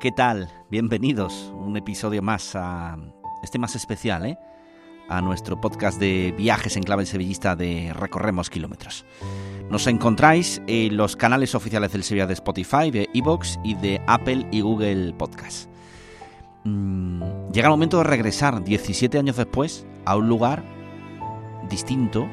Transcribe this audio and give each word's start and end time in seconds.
¿Qué 0.00 0.12
tal? 0.12 0.48
Bienvenidos 0.70 1.52
un 1.54 1.76
episodio 1.76 2.22
más 2.22 2.56
a 2.56 2.96
este 3.42 3.58
más 3.58 3.76
especial, 3.76 4.24
¿eh? 4.24 4.38
A 5.10 5.20
nuestro 5.20 5.60
podcast 5.60 6.00
de 6.00 6.32
viajes 6.38 6.78
en 6.78 6.84
clave 6.84 7.04
sevillista 7.04 7.54
de 7.54 7.92
Recorremos 7.92 8.48
Kilómetros. 8.48 9.04
Nos 9.68 9.86
encontráis 9.86 10.62
en 10.66 10.96
los 10.96 11.16
canales 11.16 11.54
oficiales 11.54 11.92
del 11.92 12.02
Sevilla 12.02 12.26
de 12.26 12.32
Spotify, 12.32 12.90
de 12.90 13.10
Evox 13.12 13.60
y 13.62 13.74
de 13.74 14.00
Apple 14.06 14.46
y 14.50 14.62
Google 14.62 15.12
Podcast. 15.18 15.68
Mm, 16.64 17.50
llega 17.52 17.66
el 17.66 17.72
momento 17.72 17.98
de 17.98 18.04
regresar 18.04 18.64
17 18.64 19.18
años 19.18 19.36
después 19.36 19.86
a 20.06 20.16
un 20.16 20.30
lugar 20.30 20.64
distinto 21.68 22.26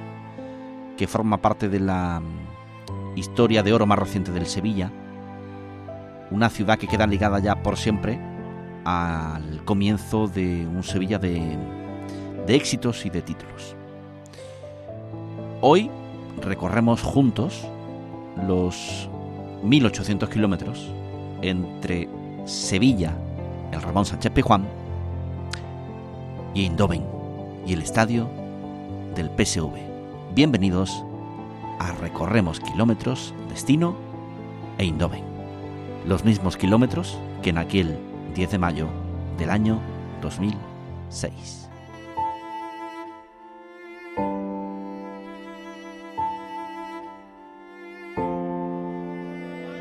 que 0.96 1.06
forma 1.06 1.42
parte 1.42 1.68
de 1.68 1.82
la 1.82 2.22
mm, 2.22 3.18
historia 3.18 3.62
de 3.62 3.74
oro 3.74 3.86
más 3.86 4.00
reciente 4.00 4.32
del 4.32 4.46
Sevilla 4.46 4.90
una 6.32 6.50
ciudad 6.50 6.78
que 6.78 6.88
queda 6.88 7.08
ligada 7.08 7.40
ya 7.40 7.62
por 7.64 7.78
siempre 7.78 8.20
al 8.86 9.64
comienzo 9.66 10.28
de 10.28 10.66
un 10.68 10.84
Sevilla 10.84 11.20
de, 11.20 11.58
éxitos 12.48 13.06
y 13.06 13.10
de 13.10 13.22
títulos. 13.22 13.76
Hoy 15.62 15.90
recorremos 16.42 17.02
juntos 17.02 17.68
los 18.48 19.10
1800 19.64 20.30
kilómetros 20.30 20.90
entre 21.42 22.08
Sevilla, 22.46 23.14
el 23.72 23.82
Ramón 23.82 24.06
Sánchez 24.06 24.32
Pijuán, 24.32 24.66
y 26.54 26.64
Eindhoven, 26.64 27.04
y 27.66 27.74
el 27.74 27.82
estadio 27.82 28.30
del 29.16 29.30
PSV. 29.30 29.74
Bienvenidos 30.34 31.04
a 31.80 31.92
Recorremos 31.92 32.60
Kilómetros, 32.60 33.34
Destino 33.50 33.96
Eindhoven 34.78 35.27
los 36.08 36.24
mismos 36.24 36.56
kilómetros 36.56 37.20
que 37.44 37.50
en 37.50 37.58
aquel 37.58 38.00
10 38.34 38.52
de 38.52 38.58
mayo 38.58 38.88
del 39.38 39.50
año 39.50 39.80
2006. 40.22 41.68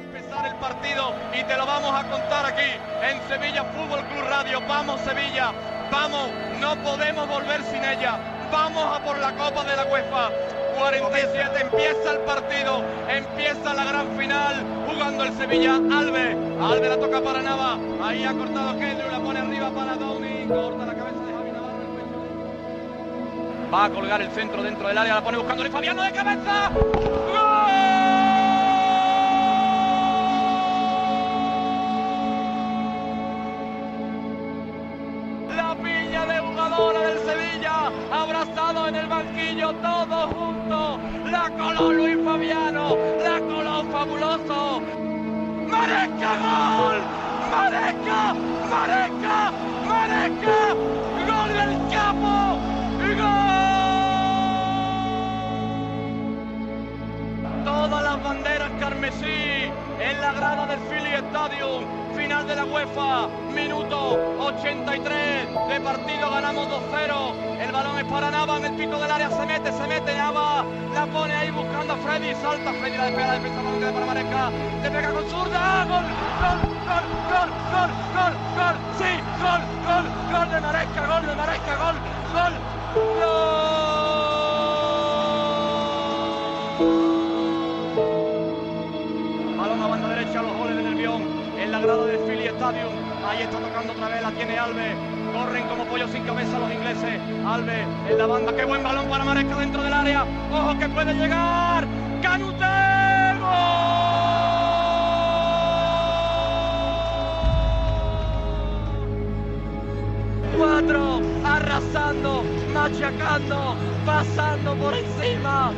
empezar 0.05 0.47
el 0.47 0.55
partido 0.57 1.15
y 1.33 1.45
te 1.45 1.57
lo 1.57 1.65
vamos 1.65 1.93
a 1.93 2.11
contar 2.11 2.47
aquí 2.47 2.73
en 3.09 3.29
Sevilla 3.29 3.65
Fútbol 3.65 4.05
Club 4.07 4.25
Radio. 4.29 4.61
Vamos 4.69 5.01
Sevilla, 5.03 5.53
vamos, 5.93 6.29
no 6.61 6.75
podemos 6.83 7.29
volver 7.29 7.63
sin 7.63 7.85
ella. 7.85 8.19
Vamos 8.51 8.85
a 8.85 9.05
por 9.05 9.17
la 9.19 9.33
Copa 9.37 9.65
de 9.65 9.77
la 9.77 9.85
UEFA. 9.85 10.31
47 10.77 11.61
empieza 11.63 12.13
el 12.13 12.19
partido, 12.21 12.83
empieza 13.09 13.75
la 13.75 13.85
gran 13.85 14.17
final, 14.17 14.65
jugando 14.87 15.25
el 15.25 15.33
Sevilla, 15.35 15.77
Alve, 15.77 16.37
Alve 16.61 16.89
la 16.89 16.97
toca 16.99 17.21
para 17.21 17.43
Nava, 17.43 17.79
ahí 18.03 18.25
ha 18.25 18.33
cortado 18.33 18.79
Kendrick, 18.79 19.11
la 19.11 19.21
pone 19.21 19.39
arriba 19.41 19.71
para 19.71 19.97
Downing, 19.97 20.49
corta 20.49 20.87
la 20.87 20.95
cabeza 20.95 21.21
de 21.25 21.33
Javi 21.33 21.51
Navarro, 21.53 21.83
el 21.83 21.89
pecho. 21.97 23.71
va 23.73 23.85
a 23.85 23.91
colgar 23.91 24.23
el 24.23 24.31
centro 24.31 24.63
dentro 24.63 24.89
del 24.89 24.99
área, 24.99 25.15
la 25.15 25.25
pone 25.25 25.39
buscándole 25.39 25.71
Fabiano 25.71 26.03
de 26.03 26.13
cabeza, 26.13 26.71
juntos. 41.49 41.67
La 41.71 41.77
coló 41.77 41.93
Luis 41.93 42.17
Fabiano, 42.25 42.97
la 43.25 43.41
coló 43.41 43.85
fabuloso. 43.91 44.83
¡Maresca 45.69 46.37
gol! 46.37 46.99
¡Maresca! 47.51 48.35
¡Maresca! 48.71 49.53
¡Maresca! 49.87 50.75
¡Gol 51.27 51.51
del 51.53 51.73
capo! 51.91 52.35
¡Gol! 53.19 53.47
Todas 57.65 58.03
las 58.03 58.23
banderas 58.23 58.71
carmesí 58.79 59.71
en 60.01 60.21
la 60.21 60.33
grada 60.33 60.67
del 60.67 60.81
Philly 60.81 61.15
Stadium. 61.15 61.96
Final 62.27 62.43
de 62.49 62.57
la 62.57 62.65
UEFA, 62.65 63.29
minuto 63.55 64.19
83 64.41 65.47
de 65.69 65.81
partido, 65.81 66.29
ganamos 66.29 66.67
2-0. 66.67 67.61
El 67.61 67.71
balón 67.71 67.99
es 68.01 68.05
para 68.07 68.33
Nava, 68.33 68.57
en 68.57 68.65
el 68.65 68.73
pico 68.73 68.99
del 68.99 69.13
área 69.13 69.31
se 69.31 69.47
mete, 69.47 69.71
se 69.71 69.87
mete 69.87 70.13
Nava, 70.13 70.65
la 70.93 71.07
pone 71.07 71.33
ahí 71.33 71.53
buscando 71.53 71.93
a 71.93 71.97
Freddy, 71.99 72.35
salta 72.43 72.73
Freddy, 72.73 72.97
la 72.97 73.05
despega 73.05 73.29
la 73.29 73.35
defensa, 73.35 73.61
queda 73.79 73.93
para 73.93 74.07
Maresca, 74.07 74.51
le 74.83 74.91
pega 74.91 75.13
con 75.13 75.31
zurda, 75.31 75.85
gol, 75.85 76.03
gol, 76.43 76.59
gol, 76.91 77.05
gol, 77.31 77.51
gol, 77.71 77.91
gol, 78.17 78.35
gol, 78.59 78.77
sí, 78.99 79.13
gol, 79.39 79.63
gol, 79.87 80.07
gol 80.33 80.49
de 80.51 80.61
Maresca, 80.61 81.07
gol 81.07 81.27
de 81.27 81.35
Maresca, 81.37 81.77
gol, 81.77 81.95
gol, 82.35 82.55
gol. 86.81 87.16
La 91.77 91.83
grada 91.83 92.07
del 92.07 92.19
Philly 92.21 92.47
Stadium. 92.47 92.93
Ahí 93.29 93.43
está 93.43 93.59
tocando 93.59 93.93
otra 93.93 94.09
vez, 94.09 94.23
la 94.23 94.31
tiene 94.31 94.59
Alves. 94.59 94.97
Corren 95.33 95.69
como 95.69 95.85
pollo 95.85 96.09
sin 96.09 96.25
cabeza 96.25 96.59
los 96.59 96.73
ingleses. 96.73 97.21
Alves 97.47 97.87
en 98.09 98.19
la 98.19 98.27
banda. 98.27 98.57
Qué 98.57 98.65
buen 98.65 98.83
balón 98.83 99.07
para 99.09 99.25
Maresca 99.25 99.57
dentro 99.57 99.83
del 99.83 99.93
área. 99.93 100.25
Ojo 100.51 100.79
que 100.79 100.89
puede 100.89 101.13
llegar. 101.13 101.85
Canute. 102.23 102.65
Cuatro, 110.57 111.21
arrasando, 111.45 112.43
machacando, 112.73 113.77
pasando 114.07 114.75
por 114.77 114.95
encima. 114.95 115.73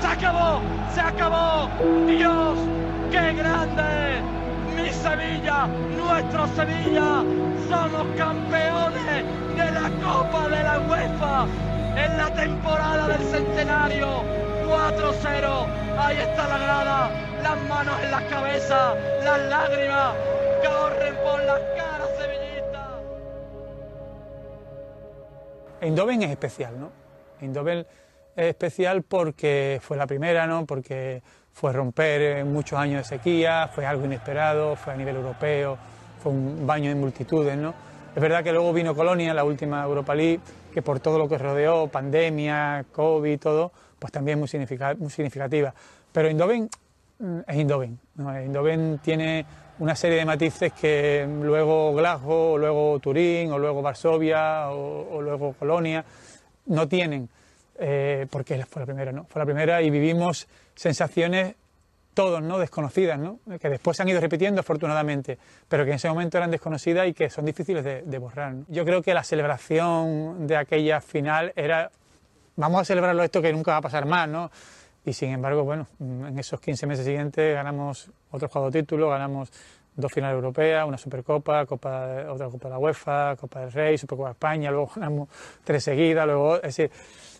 Se 0.00 0.06
acabó, 0.06 0.62
se 0.94 1.00
acabó. 1.00 1.68
Dios, 2.06 2.58
qué 3.14 3.32
grande. 3.34 4.22
Mi 4.74 4.90
Sevilla, 4.90 5.66
nuestro 5.96 6.46
Sevilla. 6.48 7.22
Somos 7.70 8.06
campeones 8.16 9.24
de 9.58 9.70
la 9.78 9.88
Copa 10.02 10.48
de 10.48 10.62
la 10.62 10.80
UEFA 10.88 11.46
en 12.04 12.18
la 12.18 12.34
temporada 12.34 13.08
del 13.08 13.22
centenario. 13.28 14.08
4-0. 14.66 15.66
Ahí 15.96 16.16
está 16.18 16.48
la 16.48 16.58
grada. 16.58 17.10
Las 17.42 17.58
manos 17.68 17.94
en 18.02 18.10
las 18.10 18.22
cabezas, 18.24 18.96
las 19.22 19.40
lágrimas 19.48 20.14
corren 20.66 21.14
por 21.22 21.44
las 21.44 21.60
caras 21.76 22.10
sevillistas. 22.18 22.90
Eindhoven 25.80 26.22
es 26.22 26.30
especial, 26.30 26.80
¿no? 26.80 26.90
Eindhoven 27.40 27.86
es 28.34 28.46
especial 28.46 29.02
porque 29.02 29.78
fue 29.82 29.96
la 29.96 30.06
primera, 30.06 30.46
¿no? 30.46 30.66
Porque 30.66 31.22
fue 31.54 31.72
romper 31.72 32.20
eh, 32.20 32.44
muchos 32.44 32.78
años 32.78 33.02
de 33.02 33.16
sequía, 33.16 33.70
fue 33.72 33.86
algo 33.86 34.04
inesperado, 34.04 34.74
fue 34.74 34.92
a 34.92 34.96
nivel 34.96 35.16
europeo, 35.16 35.78
fue 36.20 36.32
un 36.32 36.66
baño 36.66 36.90
de 36.90 36.96
multitudes, 36.96 37.56
¿no? 37.56 37.72
Es 38.14 38.20
verdad 38.20 38.42
que 38.42 38.52
luego 38.52 38.72
vino 38.72 38.94
Colonia, 38.94 39.32
la 39.32 39.44
última 39.44 39.82
Europa 39.84 40.14
League, 40.14 40.40
que 40.72 40.82
por 40.82 41.00
todo 41.00 41.16
lo 41.16 41.28
que 41.28 41.38
rodeó, 41.38 41.86
pandemia, 41.86 42.84
COVID, 42.92 43.38
todo, 43.38 43.72
pues 43.98 44.12
también 44.12 44.38
muy, 44.38 44.48
muy 44.98 45.10
significativa. 45.10 45.72
Pero 46.12 46.28
Eindhoven 46.28 46.68
mm, 47.18 47.38
es 47.46 47.56
Indoven. 47.56 47.98
¿no? 48.16 48.98
tiene 48.98 49.46
una 49.78 49.94
serie 49.94 50.18
de 50.18 50.24
matices 50.24 50.72
que 50.72 51.26
luego 51.42 51.94
Glasgow, 51.94 52.52
o 52.52 52.58
luego 52.58 52.98
Turín, 52.98 53.52
o 53.52 53.58
luego 53.58 53.80
Varsovia, 53.82 54.70
o, 54.70 55.20
luego 55.20 55.52
Colonia 55.52 56.04
no 56.66 56.88
tienen, 56.88 57.28
eh, 57.78 58.26
porque 58.30 58.64
fue 58.64 58.82
la 58.82 58.86
primera, 58.86 59.12
¿no? 59.12 59.24
Fue 59.24 59.40
la 59.40 59.46
primera 59.46 59.82
y 59.82 59.90
vivimos 59.90 60.46
sensaciones 60.74 61.54
todos, 62.14 62.40
¿no? 62.42 62.58
Desconocidas, 62.58 63.18
¿no? 63.18 63.40
Que 63.60 63.68
después 63.68 63.96
se 63.96 64.02
han 64.02 64.08
ido 64.08 64.20
repitiendo 64.20 64.60
afortunadamente, 64.60 65.36
pero 65.68 65.84
que 65.84 65.90
en 65.90 65.96
ese 65.96 66.08
momento 66.08 66.38
eran 66.38 66.50
desconocidas 66.50 67.08
y 67.08 67.12
que 67.12 67.28
son 67.28 67.44
difíciles 67.44 67.84
de, 67.84 68.18
borrar. 68.18 68.54
Yo 68.68 68.84
creo 68.84 69.02
que 69.02 69.12
la 69.12 69.24
celebración 69.24 70.46
de 70.46 70.56
aquella 70.56 71.00
final 71.00 71.52
era, 71.56 71.90
vamos 72.56 72.80
a 72.80 72.84
celebrarlo 72.84 73.24
esto 73.24 73.42
que 73.42 73.52
nunca 73.52 73.72
va 73.72 73.78
a 73.78 73.82
pasar 73.82 74.06
más, 74.06 74.28
¿no? 74.28 74.50
Y 75.04 75.12
sin 75.12 75.30
embargo, 75.30 75.64
bueno, 75.64 75.86
en 76.00 76.38
esos 76.38 76.60
15 76.60 76.86
meses 76.86 77.04
siguientes 77.04 77.54
ganamos 77.54 78.10
otro 78.30 78.48
juego 78.48 78.70
de 78.70 78.80
título, 78.80 79.10
ganamos 79.10 79.50
dos 79.96 80.12
finales 80.12 80.34
europeas, 80.34 80.86
una 80.86 80.98
Supercopa, 80.98 81.66
Copa, 81.66 82.24
otra 82.30 82.48
Copa 82.48 82.68
de 82.68 82.70
la 82.70 82.78
UEFA, 82.78 83.36
Copa 83.36 83.60
del 83.60 83.72
Rey, 83.72 83.98
Supercopa 83.98 84.28
de 84.28 84.32
España, 84.32 84.70
luego 84.70 84.90
ganamos 84.94 85.28
tres 85.62 85.84
seguidas, 85.84 86.26
luego, 86.26 86.56
es 86.56 86.62
decir, 86.62 86.90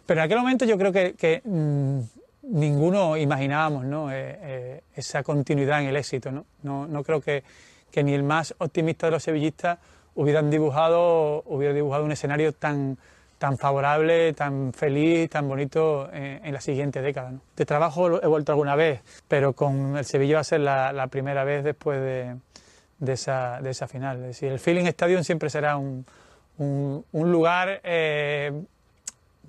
pero 0.07 0.21
en 0.21 0.27
aquel 0.27 0.39
momento 0.39 0.65
yo 0.65 0.77
creo 0.77 0.93
que, 0.93 1.43
mm, 1.45 2.01
ninguno 2.49 3.17
imaginábamos 3.17 3.85
¿no? 3.85 4.11
Eh, 4.11 4.39
eh, 4.41 4.81
esa 4.95 5.23
continuidad 5.23 5.81
en 5.83 5.89
el 5.89 5.97
éxito. 5.97 6.31
¿no? 6.31 6.47
No, 6.63 6.87
no 6.87 7.03
creo 7.03 7.21
que, 7.21 7.43
que, 7.91 8.03
ni 8.03 8.15
el 8.15 8.23
más 8.23 8.55
optimista 8.59 9.07
de 9.07 9.13
los 9.13 9.23
sevillistas 9.23 9.79
hubieran 10.15 10.51
dibujado, 10.51 11.43
hubiera 11.47 11.75
dibujado 11.75 12.05
un 12.05 12.13
escenario 12.13 12.53
tan, 12.53 12.99
tan 13.39 13.59
favorable, 13.59 14.33
tan 14.33 14.73
feliz, 14.73 15.29
tan 15.31 15.49
bonito 15.49 16.09
en, 16.13 16.53
la 16.53 16.61
siguiente 16.61 17.03
década. 17.03 17.33
¿no? 17.33 17.41
De 17.57 17.67
trabajo 17.67 18.23
he 18.23 18.27
vuelto 18.27 18.53
alguna 18.53 18.77
vez, 18.77 19.01
pero 19.29 19.53
con 19.55 19.97
el 19.97 20.05
Sevilla 20.05 20.37
va 20.37 20.41
a 20.41 20.45
ser 20.45 20.61
la, 20.61 21.07
primera 21.09 21.45
vez 21.45 21.65
después 21.65 22.01
de, 22.01 22.37
de, 23.01 23.13
esa, 23.13 23.61
de, 23.61 23.71
esa, 23.71 23.89
final. 23.89 24.23
Decir, 24.23 24.53
el 24.53 24.61
Feeling 24.61 24.87
Stadium 24.87 25.25
siempre 25.25 25.51
será 25.51 25.77
un, 25.77 26.07
un, 26.59 27.33
lugar, 27.33 27.81
eh, 27.83 28.53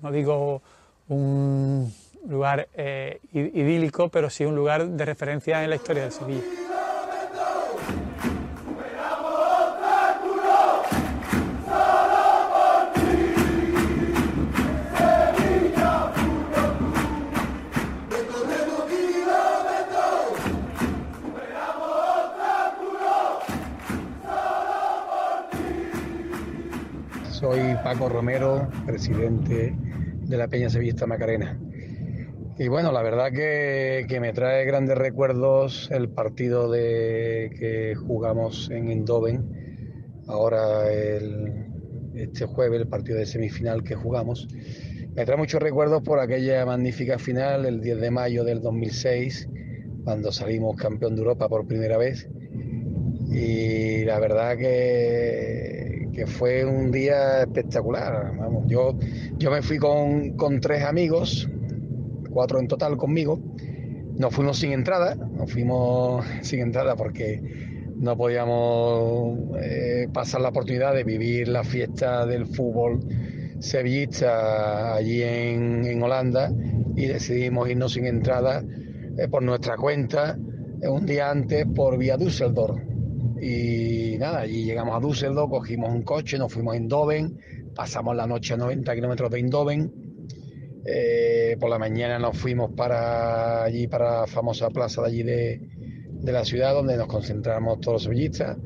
no 0.02 0.10
digo 0.10 0.62
un 1.08 1.92
lugar 2.28 2.68
eh, 2.74 3.20
idílico, 3.32 4.08
pero 4.08 4.30
sí 4.30 4.44
un 4.44 4.56
lugar 4.56 4.86
de 4.86 5.04
referencia 5.04 5.62
en 5.62 5.70
la 5.70 5.76
historia 5.76 6.02
del 6.02 6.12
Sevilla. 6.12 6.42
Soy 27.30 27.60
Paco 27.84 28.08
Romero, 28.08 28.68
presidente 28.86 29.74
de 29.76 30.36
la 30.36 30.48
Peña 30.48 30.70
Sevillista 30.70 31.06
Macarena. 31.06 31.56
Y 32.58 32.68
bueno, 32.68 32.90
la 32.90 33.02
verdad 33.02 33.30
que, 33.32 34.18
me 34.18 34.32
trae 34.32 34.64
grandes 34.64 34.96
recuerdos 34.96 35.90
el 35.92 36.08
partido 36.08 36.70
de 36.70 37.50
que 37.58 37.94
jugamos 37.94 38.70
en 38.70 38.90
Indoven, 38.90 40.22
ahora 40.26 40.90
este 40.90 42.46
jueves, 42.46 42.80
el 42.80 42.88
partido 42.88 43.18
de 43.18 43.26
semifinal 43.26 43.84
que 43.84 43.94
jugamos. 43.94 44.48
Me 45.14 45.26
trae 45.26 45.36
muchos 45.36 45.60
recuerdos 45.60 46.02
por 46.02 46.18
aquella 46.18 46.64
magnífica 46.64 47.18
final, 47.18 47.66
el 47.66 47.82
10 47.82 48.00
de 48.00 48.10
mayo 48.10 48.42
del 48.42 48.62
2006, 48.62 49.50
cuando 50.04 50.32
salimos 50.32 50.76
campeón 50.76 51.14
de 51.14 51.20
Europa 51.20 51.50
por 51.50 51.66
primera 51.66 51.98
vez. 51.98 52.26
Y 53.28 54.02
la 54.04 54.18
verdad 54.18 54.56
que, 54.56 56.08
que 56.10 56.26
fue 56.26 56.64
un 56.64 56.90
día 56.90 57.42
espectacular. 57.42 58.34
Vamos, 58.38 58.64
yo, 58.66 58.96
yo 59.36 59.50
me 59.50 59.60
fui 59.60 59.76
con, 59.76 60.38
con 60.38 60.58
tres 60.58 60.84
amigos, 60.84 61.50
cuatro 62.36 62.60
en 62.60 62.68
total 62.68 62.98
conmigo. 62.98 63.40
Nos 64.18 64.34
fuimos 64.34 64.58
sin 64.58 64.72
entrada, 64.72 65.14
nos 65.14 65.50
fuimos 65.50 66.22
sin 66.42 66.60
entrada 66.60 66.94
porque 66.94 67.40
no 67.96 68.14
podíamos 68.14 69.38
eh, 69.58 70.06
pasar 70.12 70.42
la 70.42 70.50
oportunidad 70.50 70.92
de 70.92 71.02
vivir 71.02 71.48
la 71.48 71.64
fiesta 71.64 72.26
del 72.26 72.44
fútbol 72.44 73.00
sevillista 73.58 74.96
allí 74.96 75.22
en, 75.22 76.02
Holanda 76.02 76.52
y 76.94 77.06
decidimos 77.06 77.70
irnos 77.70 77.94
sin 77.94 78.04
entrada 78.04 78.62
eh, 79.16 79.28
por 79.28 79.42
nuestra 79.42 79.78
cuenta 79.78 80.38
eh, 80.82 80.88
un 80.88 81.06
día 81.06 81.30
antes 81.30 81.64
por 81.74 81.96
vía 81.96 82.18
Düsseldorf. 82.18 82.78
Y 83.40 84.18
nada, 84.18 84.40
allí 84.40 84.62
llegamos 84.64 84.94
a 84.94 85.00
Düsseldorf, 85.00 85.50
cogimos 85.50 85.88
un 85.88 86.02
coche, 86.02 86.36
nos 86.36 86.52
fuimos 86.52 86.74
a 86.74 86.76
Eindhoven, 86.76 87.38
pasamos 87.74 88.14
la 88.14 88.26
noche 88.26 88.52
a 88.52 88.58
90 88.58 88.94
kilómetros 88.94 89.30
de 89.30 89.38
Eindhoven 89.38 90.05
eh, 90.88 91.56
por 91.58 91.68
la 91.68 91.78
mañana 91.78 92.18
nos 92.18 92.38
fuimos 92.38 92.72
para 92.72 93.64
allí, 93.64 93.88
para 93.88 94.20
la 94.20 94.26
famosa 94.26 94.70
plaza 94.70 95.02
de 95.02 95.08
allí 95.08 95.22
de, 95.22 95.60
la 96.32 96.44
ciudad, 96.44 96.74
donde 96.74 96.96
nos 96.96 97.06
concentramos 97.06 97.80
todos 97.80 97.94
los 97.94 98.02
sevillistas. 98.04 98.56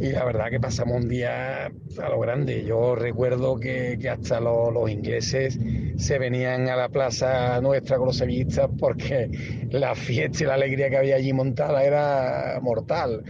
Y 0.00 0.10
la 0.10 0.24
verdad 0.24 0.50
que 0.50 0.58
pasamos 0.58 0.96
un 0.96 1.08
día 1.08 1.66
a 1.66 2.08
lo 2.08 2.18
grande. 2.20 2.64
Yo 2.64 2.96
recuerdo 2.96 3.56
que, 3.56 3.98
hasta 4.10 4.40
los, 4.40 4.90
ingleses 4.90 5.58
se 5.96 6.18
venían 6.18 6.68
a 6.68 6.76
la 6.76 6.88
plaza 6.88 7.60
nuestra 7.60 7.96
con 7.98 8.06
los 8.06 8.16
sevillistas 8.16 8.68
porque 8.78 9.30
la 9.70 9.94
fiesta 9.94 10.42
y 10.42 10.46
la 10.46 10.54
alegría 10.54 10.90
que 10.90 10.96
había 10.96 11.16
allí 11.16 11.32
montada 11.32 11.84
era 11.84 12.58
mortal. 12.60 13.24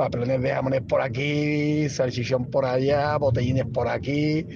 Papelones 0.00 0.40
de 0.40 0.48
jamones 0.48 0.80
por 0.80 1.02
aquí, 1.02 1.86
salchichón 1.90 2.46
por 2.46 2.64
allá, 2.64 3.18
botellines 3.18 3.66
por 3.66 3.86
aquí, 3.86 4.46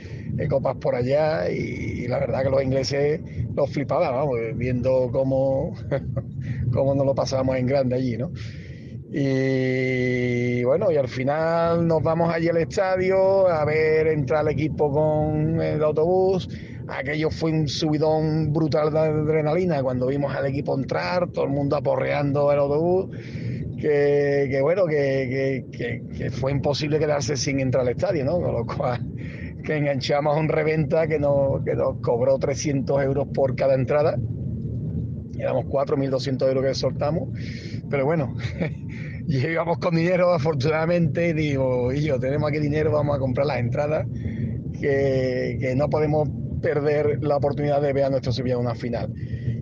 copas 0.49 0.77
por 0.77 0.95
allá 0.95 1.51
y, 1.51 2.09
la 2.09 2.19
verdad 2.19 2.45
que 2.45 2.49
los 2.49 2.63
ingleses 2.63 3.21
los 3.55 3.71
flipaban, 3.71 4.27
viendo 4.57 5.11
cómo, 5.13 5.75
cómo 6.73 6.95
nos 6.95 7.05
lo 7.05 7.15
pasábamos 7.15 7.59
en 7.59 7.67
grande 7.67 7.95
allí, 7.95 8.17
¿no? 8.17 8.33
Y 9.11 10.65
bueno, 10.65 10.91
y 10.91 10.97
al 10.97 11.09
final 11.09 11.87
nos 11.87 12.03
vamos 12.03 12.33
allí 12.33 12.49
al 12.49 12.57
estadio 12.57 13.47
a 13.47 13.67
ver 13.67 14.07
entrar 14.07 14.47
el 14.47 14.53
equipo 14.53 14.91
con 14.91 15.61
el 15.61 15.83
autobús. 15.83 16.49
Aquello 16.89 17.31
fue 17.31 17.53
un 17.53 17.69
subidón 17.69 18.51
brutal 18.51 18.91
de 18.91 18.99
adrenalina 18.99 19.83
cuando 19.83 20.07
vimos 20.07 20.35
al 20.35 20.47
equipo 20.47 20.75
entrar, 20.75 21.29
todo 21.29 21.45
el 21.45 21.51
mundo 21.51 21.77
aporreando 21.77 22.51
el 22.51 22.59
autobús. 22.59 23.11
Que, 23.85 24.61
bueno, 24.63 24.87
que, 24.87 25.67
que, 25.71 26.31
fue 26.31 26.53
imposible 26.53 26.99
quedarse 26.99 27.37
sin 27.37 27.61
entrar 27.61 27.83
al 27.83 27.91
estadio, 27.91 28.25
¿no? 28.25 28.41
Con 28.41 28.53
lo 28.55 28.65
cual 28.65 29.07
que 29.63 29.77
enganchamos 29.77 30.35
a 30.35 30.41
un 30.41 30.49
reventa 30.49 31.07
que 31.07 31.19
nos, 31.19 31.63
que 31.65 31.77
cobró 32.01 32.39
300 32.39 33.03
euros 33.03 33.29
por 33.35 33.55
cada 33.57 33.75
entrada. 33.75 34.17
Éramos 35.39 35.67
4.200 35.67 36.49
euros 36.49 36.65
que 36.65 36.75
soltamos, 36.75 37.29
pero 37.91 38.07
bueno, 38.07 38.35
llegamos 39.27 39.77
con 39.79 39.97
dinero 39.97 40.33
afortunadamente 40.33 41.29
y 41.29 41.33
digo, 41.35 41.93
y 41.93 42.05
yo, 42.05 42.19
tenemos 42.19 42.49
aquí 42.49 42.61
dinero, 42.61 42.91
vamos 42.91 43.17
a 43.17 43.19
comprar 43.19 43.47
las 43.47 43.59
entradas, 43.59 44.07
que, 44.81 45.59
que 45.61 45.75
no 45.77 45.91
podemos 45.91 46.27
perder 46.63 47.23
la 47.23 47.37
oportunidad 47.37 47.83
de 47.83 47.93
ver 47.93 48.05
a 48.05 48.11
nuestro 48.11 48.33
Sevilla 48.33 48.55
en 48.55 48.61
una 48.61 48.75
final. 48.75 49.13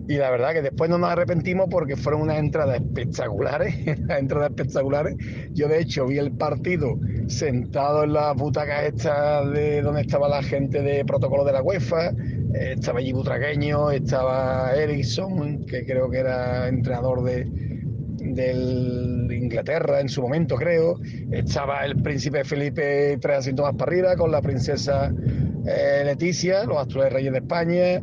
Y 0.07 0.17
la 0.17 0.29
verdad 0.31 0.53
que 0.53 0.61
después 0.61 0.89
no 0.89 0.97
nos 0.97 1.09
arrepentimos 1.09 1.67
porque 1.69 1.95
fueron 1.95 2.21
unas 2.21 2.37
entradas 2.37 2.75
espectaculares, 2.75 3.75
unas 4.03 4.19
entradas 4.19 4.49
espectaculares. 4.49 5.15
Yo 5.53 5.67
de 5.67 5.79
hecho 5.79 6.05
vi 6.05 6.17
el 6.17 6.31
partido 6.31 6.99
sentado 7.27 8.03
en 8.03 8.13
la 8.13 8.33
butaca 8.33 8.85
esta 8.85 9.45
de 9.45 9.81
donde 9.81 10.01
estaba 10.01 10.27
la 10.27 10.43
gente 10.43 10.81
de 10.81 11.05
protocolo 11.05 11.45
de 11.45 11.53
la 11.53 11.61
UEFA, 11.61 12.11
estaba 12.53 12.99
allí 12.99 13.13
Butragueño, 13.13 13.91
estaba 13.91 14.73
Ericsson, 14.75 15.65
que 15.65 15.85
creo 15.85 16.09
que 16.09 16.19
era 16.19 16.67
entrenador 16.67 17.23
de, 17.23 17.47
Inglaterra 19.31 19.99
en 19.99 20.09
su 20.09 20.21
momento, 20.21 20.55
creo. 20.55 20.99
Estaba 21.31 21.85
el 21.85 22.01
príncipe 22.01 22.43
Felipe 22.43 23.17
tres 23.21 23.39
asientos 23.39 23.65
más 23.65 23.75
para 23.75 23.91
arriba 23.91 24.15
con 24.15 24.31
la 24.31 24.41
princesa 24.41 25.13
eh, 25.65 26.03
Leticia, 26.03 26.63
los 26.65 26.77
actuales 26.77 27.13
reyes 27.13 27.31
de 27.31 27.37
España 27.39 28.01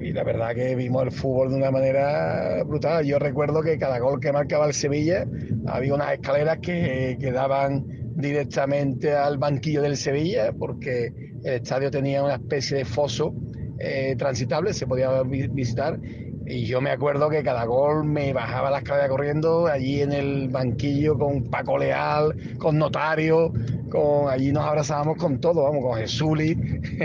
y 0.00 0.12
la 0.12 0.24
verdad 0.24 0.54
que 0.54 0.74
vimos 0.74 1.02
el 1.04 1.12
fútbol 1.12 1.50
de 1.50 1.56
una 1.56 1.70
manera 1.70 2.62
brutal. 2.64 3.04
Yo 3.04 3.18
recuerdo 3.18 3.62
que 3.62 3.78
cada 3.78 3.98
gol 3.98 4.20
que 4.20 4.32
marcaba 4.32 4.66
el 4.66 4.74
Sevilla 4.74 5.26
había 5.66 5.94
unas 5.94 6.12
escaleras 6.12 6.58
que, 6.58 7.16
que 7.20 7.32
daban 7.32 7.84
directamente 8.16 9.14
al 9.14 9.38
banquillo 9.38 9.82
del 9.82 9.96
Sevilla 9.96 10.52
porque 10.52 11.12
el 11.44 11.54
estadio 11.54 11.90
tenía 11.90 12.22
una 12.22 12.34
especie 12.34 12.78
de 12.78 12.84
foso 12.84 13.34
eh, 13.78 14.16
transitable, 14.18 14.72
se 14.72 14.86
podía 14.86 15.22
visitar. 15.22 16.00
Y 16.48 16.64
yo 16.64 16.80
me 16.80 16.90
acuerdo 16.90 17.28
que 17.28 17.42
cada 17.42 17.64
gol 17.66 18.04
me 18.04 18.32
bajaba 18.32 18.70
la 18.70 18.78
escalera 18.78 19.08
corriendo 19.08 19.66
allí 19.66 20.00
en 20.00 20.12
el 20.12 20.48
banquillo 20.48 21.18
con 21.18 21.44
Paco 21.44 21.76
Leal, 21.76 22.34
con 22.58 22.78
Notario, 22.78 23.52
con 23.90 24.30
allí 24.30 24.50
nos 24.50 24.64
abrazábamos 24.64 25.18
con 25.18 25.40
todo, 25.40 25.64
vamos, 25.64 25.84
con 25.84 25.98
Jesuli, 25.98 26.56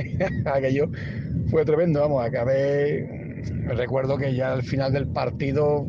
aquello 0.46 0.90
fue 1.48 1.66
tremendo, 1.66 2.00
vamos, 2.00 2.26
acabé, 2.26 3.42
recuerdo 3.68 4.18
que 4.18 4.34
ya 4.34 4.54
al 4.54 4.64
final 4.64 4.94
del 4.94 5.08
partido 5.08 5.86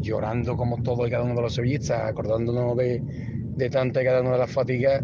llorando 0.00 0.56
como 0.56 0.82
todo 0.82 1.06
y 1.06 1.10
cada 1.10 1.24
uno 1.24 1.34
de 1.34 1.42
los 1.42 1.54
sevillistas, 1.54 2.02
acordándonos 2.02 2.76
de, 2.76 3.02
de 3.58 3.70
tanta 3.70 4.02
y 4.02 4.04
cada 4.04 4.20
una 4.20 4.32
de 4.32 4.38
las 4.38 4.52
fatigas, 4.52 5.02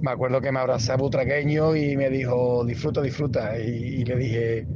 me 0.00 0.10
acuerdo 0.10 0.40
que 0.40 0.52
me 0.52 0.60
abrazaba 0.60 0.98
Butraqueño 1.02 1.74
y 1.74 1.96
me 1.96 2.08
dijo, 2.08 2.64
disfruta, 2.64 3.02
disfruta. 3.02 3.58
Y, 3.58 4.04
le 4.04 4.16
dije, 4.16 4.66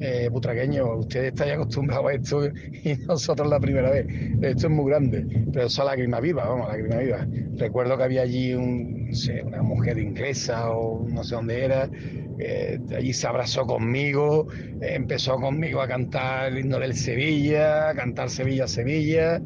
eh, 0.00 0.28
Butraqueño, 0.30 0.96
usted 0.96 1.24
está 1.24 1.46
ya 1.46 1.54
acostumbrado 1.54 2.08
a 2.08 2.14
esto 2.14 2.46
y 2.84 2.94
nosotros 3.06 3.48
la 3.48 3.60
primera 3.60 3.90
vez. 3.90 4.06
Esto 4.40 4.66
es 4.66 4.72
muy 4.72 4.90
grande, 4.90 5.26
pero 5.52 5.66
eso 5.66 5.84
lágrima 5.84 6.20
viva, 6.20 6.48
vamos, 6.48 6.68
lágrima 6.68 6.96
viva. 6.96 7.26
Recuerdo 7.56 7.96
que 7.98 8.04
había 8.04 8.22
allí 8.22 8.54
un, 8.54 9.10
una 9.44 9.62
mujer 9.62 9.98
inglesa 9.98 10.70
o 10.70 11.06
no 11.08 11.22
sé 11.22 11.34
dónde 11.34 11.64
era, 11.64 11.90
eh, 12.38 12.80
allí 12.96 13.12
se 13.12 13.26
abrazó 13.26 13.66
conmigo, 13.66 14.46
empezó 14.80 15.36
conmigo 15.36 15.82
a 15.82 15.88
cantar 15.88 16.52
el 16.52 16.60
himno 16.60 16.78
del 16.78 16.94
Sevilla, 16.94 17.90
a 17.90 17.94
cantar 17.94 18.30
Sevilla, 18.30 18.66
Sevilla. 18.66 19.42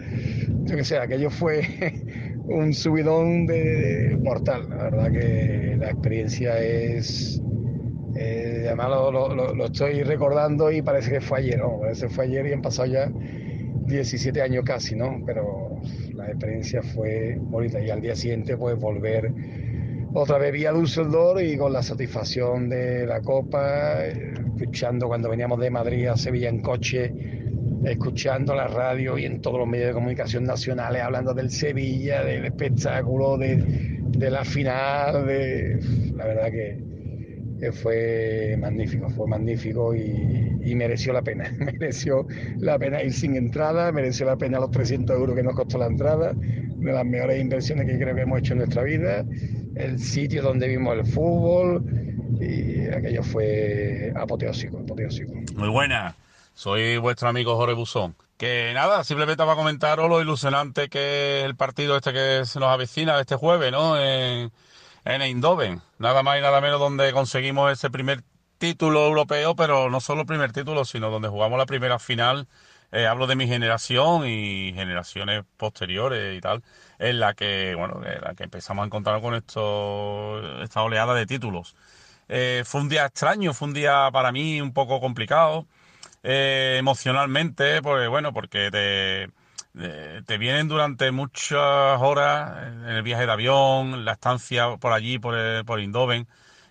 Yo 0.64 0.76
qué 0.76 0.84
sé, 0.84 0.98
aquello 0.98 1.30
fue 1.30 1.62
un 2.44 2.72
subidón 2.72 3.46
de, 3.46 4.16
mortal. 4.22 4.68
La 4.68 4.84
verdad 4.84 5.12
que 5.12 5.76
la 5.78 5.90
experiencia 5.90 6.58
es. 6.60 7.40
Eh, 8.16 8.64
además 8.66 8.88
lo, 8.90 9.64
estoy 9.64 10.02
recordando 10.02 10.70
y 10.70 10.82
parece 10.82 11.10
que 11.10 11.20
fue 11.20 11.38
ayer, 11.40 11.58
¿no? 11.58 11.80
Parece 11.80 12.06
que 12.06 12.12
fue 12.12 12.24
ayer 12.26 12.46
y 12.46 12.52
han 12.52 12.62
pasado 12.62 12.86
ya 12.86 13.10
17 13.86 14.40
años 14.40 14.64
casi, 14.64 14.94
¿no? 14.94 15.22
Pero 15.26 15.80
la 16.14 16.28
experiencia 16.28 16.82
fue 16.82 17.36
bonita 17.38 17.80
y 17.80 17.90
al 17.90 18.00
día 18.00 18.14
siguiente 18.14 18.56
pues 18.56 18.78
volver 18.78 19.32
otra 20.16 20.38
vez 20.38 20.52
vía 20.52 20.70
Düsseldorf 20.70 21.42
y 21.42 21.56
con 21.56 21.72
la 21.72 21.82
satisfacción 21.82 22.68
de 22.68 23.04
la 23.04 23.20
Copa, 23.20 24.04
escuchando 24.04 25.08
cuando 25.08 25.28
veníamos 25.28 25.58
de 25.58 25.70
Madrid 25.70 26.06
a 26.06 26.16
Sevilla 26.16 26.48
en 26.48 26.60
coche, 26.62 27.12
escuchando 27.84 28.54
la 28.54 28.68
radio 28.68 29.18
y 29.18 29.24
en 29.24 29.40
todos 29.40 29.58
los 29.58 29.66
medios 29.66 29.88
de 29.88 29.94
comunicación 29.94 30.44
nacionales 30.44 31.02
hablando 31.02 31.34
del 31.34 31.50
Sevilla, 31.50 32.22
del 32.22 32.44
espectáculo, 32.44 33.36
de, 33.36 34.30
la 34.30 34.44
final, 34.44 35.26
de, 35.26 35.80
la 36.14 36.26
verdad 36.26 36.50
que, 36.52 36.93
fue 37.72 38.56
magnífico, 38.58 39.08
fue 39.10 39.26
magnífico 39.26 39.94
y, 39.94 40.74
mereció 40.74 41.12
la 41.12 41.22
pena, 41.22 41.52
mereció 41.58 42.26
la 42.58 42.78
pena 42.78 43.02
ir 43.02 43.12
sin 43.12 43.36
entrada, 43.36 43.92
mereció 43.92 44.26
la 44.26 44.36
pena 44.36 44.58
los 44.58 44.70
300 44.70 45.16
euros 45.16 45.36
que 45.36 45.42
nos 45.42 45.54
costó 45.54 45.78
la 45.78 45.86
entrada, 45.86 46.32
de 46.34 46.92
las 46.92 47.04
mejores 47.04 47.40
inversiones 47.40 47.86
que 47.86 47.98
creo 47.98 48.14
que 48.14 48.22
hemos 48.22 48.38
hecho 48.40 48.52
en 48.52 48.58
nuestra 48.58 48.82
vida, 48.82 49.24
el 49.76 49.98
sitio 49.98 50.42
donde 50.42 50.68
vimos 50.68 50.96
el 50.96 51.06
fútbol 51.06 51.84
y 52.40 52.86
aquello 52.88 53.22
fue 53.22 54.12
apoteósico, 54.16 54.78
apoteósico. 54.78 55.32
Muy 55.54 55.68
buena. 55.68 56.14
Soy 56.54 56.98
vuestro 56.98 57.28
amigo 57.28 57.56
Jorge 57.56 57.74
Buzón. 57.74 58.14
Que 58.36 58.72
nada, 58.74 59.04
simplemente 59.04 59.42
para 59.44 59.56
comentaros 59.56 60.08
lo 60.08 60.20
ilusionante 60.20 60.88
que 60.88 61.40
es 61.40 61.44
el 61.44 61.56
partido 61.56 61.96
este 61.96 62.12
que 62.12 62.42
se 62.44 62.58
nos 62.58 62.68
avecina 62.68 63.20
este 63.20 63.36
jueves, 63.36 63.70
¿no? 63.70 63.96
En 65.04 65.22
Eindhoven. 65.22 65.82
Nada 65.98 66.22
más 66.22 66.38
y 66.38 66.42
nada 66.42 66.60
menos 66.60 66.80
donde 66.80 67.12
conseguimos 67.12 67.72
ese 67.72 67.90
primer 67.90 68.22
título 68.58 69.06
europeo, 69.06 69.54
pero 69.56 69.90
no 69.90 70.00
solo 70.00 70.22
el 70.22 70.26
primer 70.26 70.52
título, 70.52 70.84
sino 70.84 71.10
donde 71.10 71.28
jugamos 71.28 71.58
la 71.58 71.66
primera 71.66 71.98
final. 71.98 72.48
Eh, 72.92 73.06
hablo 73.06 73.26
de 73.26 73.36
mi 73.36 73.46
generación 73.48 74.26
y 74.26 74.72
generaciones 74.74 75.44
posteriores 75.56 76.36
y 76.38 76.40
tal, 76.40 76.62
en 76.98 77.18
la 77.18 77.34
que, 77.34 77.74
bueno, 77.74 78.00
en 78.06 78.20
la 78.20 78.34
que 78.34 78.44
empezamos 78.44 78.84
a 78.84 78.86
encontrar 78.86 79.20
con 79.20 79.34
esto, 79.34 80.62
esta 80.62 80.82
oleada 80.82 81.14
de 81.14 81.26
títulos. 81.26 81.74
Eh, 82.28 82.62
fue 82.64 82.80
un 82.80 82.88
día 82.88 83.06
extraño, 83.06 83.52
fue 83.52 83.68
un 83.68 83.74
día 83.74 84.08
para 84.12 84.32
mí 84.32 84.60
un 84.60 84.72
poco 84.72 85.00
complicado 85.00 85.66
eh, 86.22 86.76
emocionalmente, 86.78 87.82
pues 87.82 88.08
bueno, 88.08 88.32
porque 88.32 88.70
te, 88.70 89.30
te 89.74 90.38
vienen 90.38 90.68
durante 90.68 91.10
muchas 91.10 92.00
horas 92.00 92.62
en 92.62 92.86
el 92.86 93.02
viaje 93.02 93.26
de 93.26 93.32
avión, 93.32 94.04
la 94.04 94.12
estancia 94.12 94.76
por 94.76 94.92
allí, 94.92 95.18
por, 95.18 95.34
eh, 95.36 95.64
por 95.64 95.80
Indoven, 95.80 96.28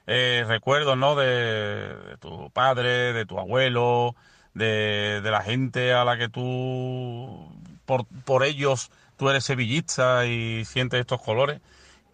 eh, 0.07 0.43
recuerdos, 0.47 0.97
¿no? 0.97 1.15
De, 1.15 2.17
tu 2.19 2.49
padre, 2.51 3.13
de 3.13 3.25
tu 3.25 3.39
abuelo, 3.39 4.15
de, 4.53 5.21
de, 5.21 5.31
la 5.31 5.41
gente 5.41 5.93
a 5.93 6.05
la 6.05 6.17
que 6.17 6.29
tú, 6.29 7.51
por, 7.85 8.05
por 8.25 8.43
ellos, 8.43 8.91
tú 9.17 9.29
eres 9.29 9.43
sevillista 9.43 10.25
y 10.25 10.65
sientes 10.65 10.99
estos 11.01 11.21
colores. 11.21 11.61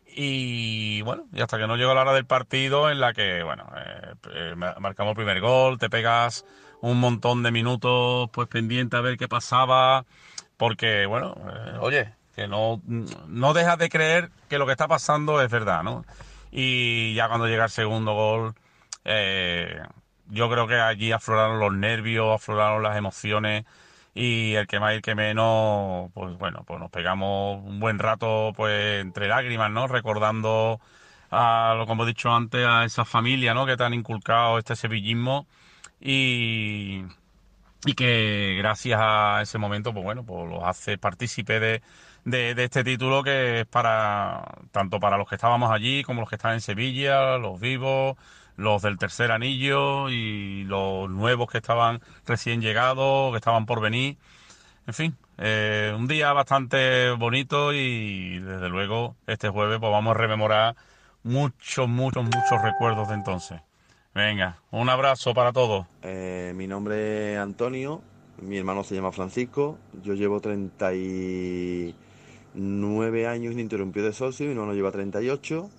Y 0.08 1.02
bueno, 1.04 1.26
y 1.32 1.42
hasta 1.42 1.58
que 1.58 1.68
no 1.68 1.78
llegó 1.78 1.94
la 1.94 2.02
hora 2.02 2.14
del 2.14 2.26
partido 2.26 2.90
en 2.90 3.00
la 3.00 3.14
que, 3.14 3.44
bueno, 3.44 3.66
eh, 4.34 4.56
marcamos 4.56 5.12
el 5.12 5.16
primer 5.16 5.40
gol, 5.40 5.78
te 5.78 5.90
pegas 5.90 6.46
un 6.82 7.00
montón 7.00 7.44
de 7.44 7.52
minutos 7.52 8.30
pues 8.32 8.48
pendiente 8.48 8.98
a 8.98 9.02
ver 9.02 9.18
qué 9.18 9.28
pasaba, 9.28 10.06
porque 10.60 11.06
bueno, 11.06 11.36
eh, 11.38 11.78
oye, 11.80 12.14
que 12.36 12.46
no, 12.50 12.82
no 12.86 13.54
dejas 13.54 13.78
de 13.78 13.88
creer 13.88 14.30
que 14.50 14.58
lo 14.58 14.66
que 14.66 14.74
está 14.74 14.90
pasando 14.90 15.42
es 15.42 15.50
verdad, 15.50 15.84
¿no? 15.84 16.04
Y 16.52 17.14
ya 17.16 17.30
cuando 17.30 17.48
llega 17.48 17.64
el 17.64 17.70
segundo 17.70 18.14
gol, 18.14 18.56
eh, 19.06 19.82
yo 20.28 20.50
creo 20.50 20.68
que 20.68 20.76
allí 20.76 21.14
afloraron 21.14 21.60
los 21.60 21.74
nervios, 21.74 22.36
afloraron 22.36 22.84
las 22.84 22.98
emociones 22.98 23.64
y 24.14 24.56
el 24.56 24.68
que 24.68 24.82
más 24.82 24.92
y 24.92 24.96
el 24.98 25.02
que 25.02 25.16
menos, 25.16 26.12
pues 26.14 26.38
bueno, 26.38 26.66
pues 26.68 26.78
nos 26.78 26.92
pegamos 26.92 27.64
un 27.64 27.80
buen 27.80 27.98
rato 27.98 28.52
pues 28.54 29.00
entre 29.00 29.30
lágrimas, 29.30 29.72
¿no? 29.72 29.88
Recordando 29.88 30.82
a 31.32 31.74
lo 31.78 31.88
como 31.88 32.04
he 32.04 32.08
dicho 32.08 32.34
antes, 32.34 32.66
a 32.68 32.84
esa 32.84 33.06
familia, 33.06 33.54
¿no? 33.54 33.66
Que 33.66 33.78
te 33.78 33.84
han 33.86 33.94
inculcado 33.94 34.58
este 34.58 34.76
sevillismo 34.76 35.48
y, 36.02 37.06
y 37.86 37.94
que 37.94 38.56
gracias 38.58 39.00
a 39.02 39.42
ese 39.42 39.58
momento, 39.58 39.94
pues 39.94 40.04
bueno, 40.04 40.24
pues 40.26 40.50
los 40.50 40.64
hace 40.64 40.98
partícipe 40.98 41.60
de, 41.60 41.82
de, 42.26 42.64
este 42.64 42.84
título 42.84 43.24
que 43.24 43.62
es 43.62 43.66
para 43.66 44.44
tanto 44.72 45.00
para 45.00 45.18
los 45.18 45.28
que 45.30 45.36
estábamos 45.36 45.72
allí 45.72 46.04
como 46.04 46.22
los 46.22 46.30
que 46.30 46.36
están 46.36 46.54
en 46.54 46.62
Sevilla, 46.62 47.38
los 47.38 47.60
vivos, 47.60 48.18
los 48.58 48.82
del 48.82 48.98
tercer 48.98 49.32
anillo 49.32 50.10
y 50.10 50.64
los 50.66 51.10
nuevos 51.10 51.50
que 51.50 51.60
estaban 51.60 52.02
recién 52.26 52.62
llegados, 52.62 53.32
que 53.32 53.38
estaban 53.38 53.66
por 53.66 53.82
venir. 53.82 54.18
En 54.88 54.94
fin, 54.94 55.18
eh, 55.38 55.94
un 55.96 56.08
día 56.08 56.34
bastante 56.34 57.12
bonito 57.12 57.74
y 57.74 58.40
desde 58.40 58.70
luego 58.70 59.16
este 59.28 59.50
jueves 59.50 59.80
pues 59.80 59.92
vamos 59.92 60.12
a 60.16 60.18
rememorar 60.18 60.76
muchos, 61.24 61.88
muchos, 61.88 62.24
muchos 62.24 62.62
recuerdos 62.62 63.08
de 63.10 63.16
entonces. 63.16 63.69
Venga, 64.14 64.62
un 64.72 64.90
abrazo 64.90 65.34
para 65.36 65.54
todos. 65.54 65.86
Eh, 66.02 66.54
mi 66.56 66.66
nombre 66.66 67.34
es 67.34 67.40
Antonio, 67.40 68.02
mi 68.42 68.58
hermano 68.58 68.84
se 68.84 68.96
llama 68.96 69.12
Francisco, 69.12 69.78
yo 70.02 70.16
llevo 70.16 70.42
39 70.42 73.28
años 73.28 73.54
ininterrumpido 73.54 74.08
de 74.08 74.14
socio, 74.14 74.48
mi 74.48 74.54
hermano 74.54 74.74
lleva 74.74 74.92
38. 74.92 75.70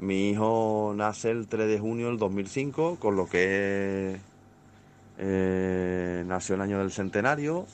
Mi 0.00 0.30
hijo 0.30 0.94
nace 0.96 1.30
el 1.30 1.46
3 1.46 1.68
de 1.68 1.78
junio 1.78 2.08
del 2.08 2.18
2005, 2.18 2.98
con 2.98 3.14
lo 3.14 3.28
que 3.28 4.18
eh, 5.18 6.24
nació 6.26 6.56
el 6.56 6.60
año 6.60 6.80
del 6.80 6.90
centenario. 6.90 7.66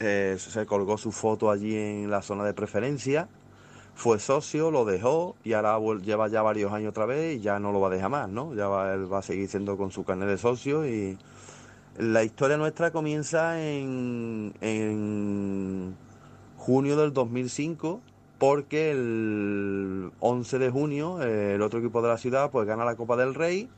Eh, 0.00 0.34
se 0.36 0.66
colgó 0.66 0.98
su 0.98 1.12
foto 1.12 1.52
allí 1.52 1.76
en 1.76 2.10
la 2.10 2.22
zona 2.22 2.42
de 2.42 2.54
preferencia 2.54 3.28
fue 3.98 4.20
socio, 4.20 4.70
lo 4.70 4.84
dejó 4.84 5.34
y 5.42 5.54
ahora 5.54 5.76
lleva 5.96 6.28
ya 6.28 6.40
varios 6.40 6.72
años 6.72 6.90
otra 6.90 7.04
vez 7.04 7.36
y 7.36 7.40
ya 7.40 7.58
no 7.58 7.72
lo 7.72 7.80
va 7.80 7.88
a 7.88 7.90
dejar 7.90 8.10
más, 8.10 8.28
¿no? 8.28 8.54
Ya 8.54 8.68
va, 8.68 8.94
él 8.94 9.12
va 9.12 9.18
a 9.18 9.22
seguir 9.22 9.48
siendo 9.48 9.76
con 9.76 9.90
su 9.90 10.04
carnet 10.04 10.28
de 10.28 10.38
socio 10.38 10.86
y 10.86 11.18
la 11.98 12.22
historia 12.22 12.56
nuestra 12.56 12.92
comienza 12.92 13.60
en, 13.60 14.54
en 14.60 15.96
junio 16.58 16.96
del 16.96 17.12
2005 17.12 18.00
porque 18.38 18.92
el 18.92 20.12
11 20.20 20.58
de 20.60 20.70
junio 20.70 21.20
el 21.20 21.60
otro 21.60 21.80
equipo 21.80 22.00
de 22.00 22.08
la 22.08 22.18
ciudad 22.18 22.52
pues 22.52 22.68
gana 22.68 22.84
la 22.84 22.94
Copa 22.94 23.16
del 23.16 23.34
Rey 23.34 23.68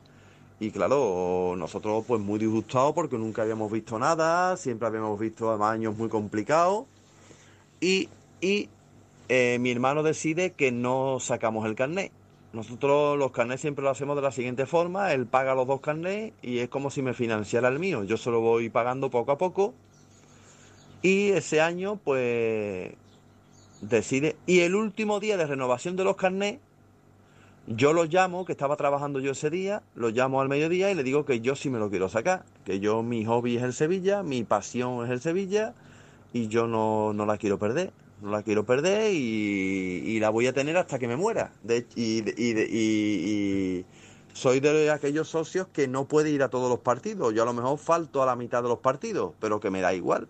y 0.59 0.69
claro, 0.69 1.55
nosotros 1.57 2.05
pues 2.07 2.21
muy 2.21 2.37
disgustados 2.37 2.93
porque 2.93 3.17
nunca 3.17 3.41
habíamos 3.41 3.71
visto 3.71 3.97
nada, 3.97 4.55
siempre 4.55 4.87
habíamos 4.87 5.19
visto 5.19 5.51
años 5.63 5.97
muy 5.97 6.09
complicados 6.09 6.85
y, 7.79 8.07
y 8.39 8.69
eh, 9.33 9.59
mi 9.59 9.71
hermano 9.71 10.03
decide 10.03 10.51
que 10.51 10.73
no 10.73 11.21
sacamos 11.21 11.65
el 11.65 11.73
carnet. 11.73 12.11
Nosotros 12.51 13.17
los 13.17 13.31
carnets 13.31 13.61
siempre 13.61 13.81
lo 13.81 13.89
hacemos 13.89 14.17
de 14.17 14.21
la 14.21 14.33
siguiente 14.33 14.65
forma, 14.65 15.13
él 15.13 15.25
paga 15.25 15.55
los 15.55 15.65
dos 15.65 15.79
carnets 15.79 16.33
y 16.41 16.57
es 16.57 16.67
como 16.67 16.89
si 16.89 17.01
me 17.01 17.13
financiara 17.13 17.69
el 17.69 17.79
mío, 17.79 18.03
yo 18.03 18.17
se 18.17 18.29
lo 18.29 18.41
voy 18.41 18.67
pagando 18.67 19.09
poco 19.09 19.31
a 19.31 19.37
poco 19.37 19.73
y 21.01 21.29
ese 21.29 21.61
año 21.61 21.95
pues 21.95 22.91
decide, 23.79 24.35
y 24.47 24.59
el 24.59 24.75
último 24.75 25.21
día 25.21 25.37
de 25.37 25.47
renovación 25.47 25.95
de 25.95 26.03
los 26.03 26.17
carnets, 26.17 26.59
yo 27.67 27.93
lo 27.93 28.03
llamo, 28.03 28.43
que 28.43 28.51
estaba 28.51 28.75
trabajando 28.75 29.21
yo 29.21 29.31
ese 29.31 29.49
día, 29.49 29.81
lo 29.95 30.09
llamo 30.09 30.41
al 30.41 30.49
mediodía 30.49 30.91
y 30.91 30.95
le 30.95 31.03
digo 31.03 31.23
que 31.23 31.39
yo 31.39 31.55
sí 31.55 31.69
me 31.69 31.79
lo 31.79 31.89
quiero 31.89 32.09
sacar, 32.09 32.43
que 32.65 32.81
yo 32.81 33.01
mi 33.01 33.23
hobby 33.23 33.55
es 33.55 33.63
el 33.63 33.71
Sevilla, 33.71 34.23
mi 34.23 34.43
pasión 34.43 35.05
es 35.05 35.09
el 35.09 35.21
Sevilla 35.21 35.73
y 36.33 36.49
yo 36.49 36.67
no, 36.67 37.13
no 37.13 37.25
la 37.25 37.37
quiero 37.37 37.57
perder 37.57 37.93
no 38.21 38.29
la 38.29 38.43
quiero 38.43 38.65
perder 38.65 39.11
y, 39.13 40.19
la 40.19 40.29
voy 40.29 40.47
a 40.47 40.53
tener 40.53 40.77
hasta 40.77 40.99
que 40.99 41.07
me 41.07 41.15
muera. 41.15 41.51
De, 41.63 41.87
y, 41.95 42.19
y, 42.37 43.85
soy 44.33 44.59
de 44.59 44.91
aquellos 44.91 45.27
socios 45.27 45.67
que 45.67 45.87
no 45.87 46.05
puede 46.05 46.29
ir 46.29 46.43
a 46.43 46.49
todos 46.49 46.69
los 46.69 46.79
partidos. 46.79 47.33
Yo 47.33 47.43
a 47.43 47.45
lo 47.45 47.53
mejor 47.53 47.77
falto 47.77 48.21
a 48.23 48.25
la 48.25 48.35
mitad 48.35 48.61
de 48.63 48.69
los 48.69 48.79
partidos, 48.79 49.33
pero 49.39 49.59
que 49.59 49.71
me 49.71 49.81
da 49.81 49.93
igual. 49.93 50.27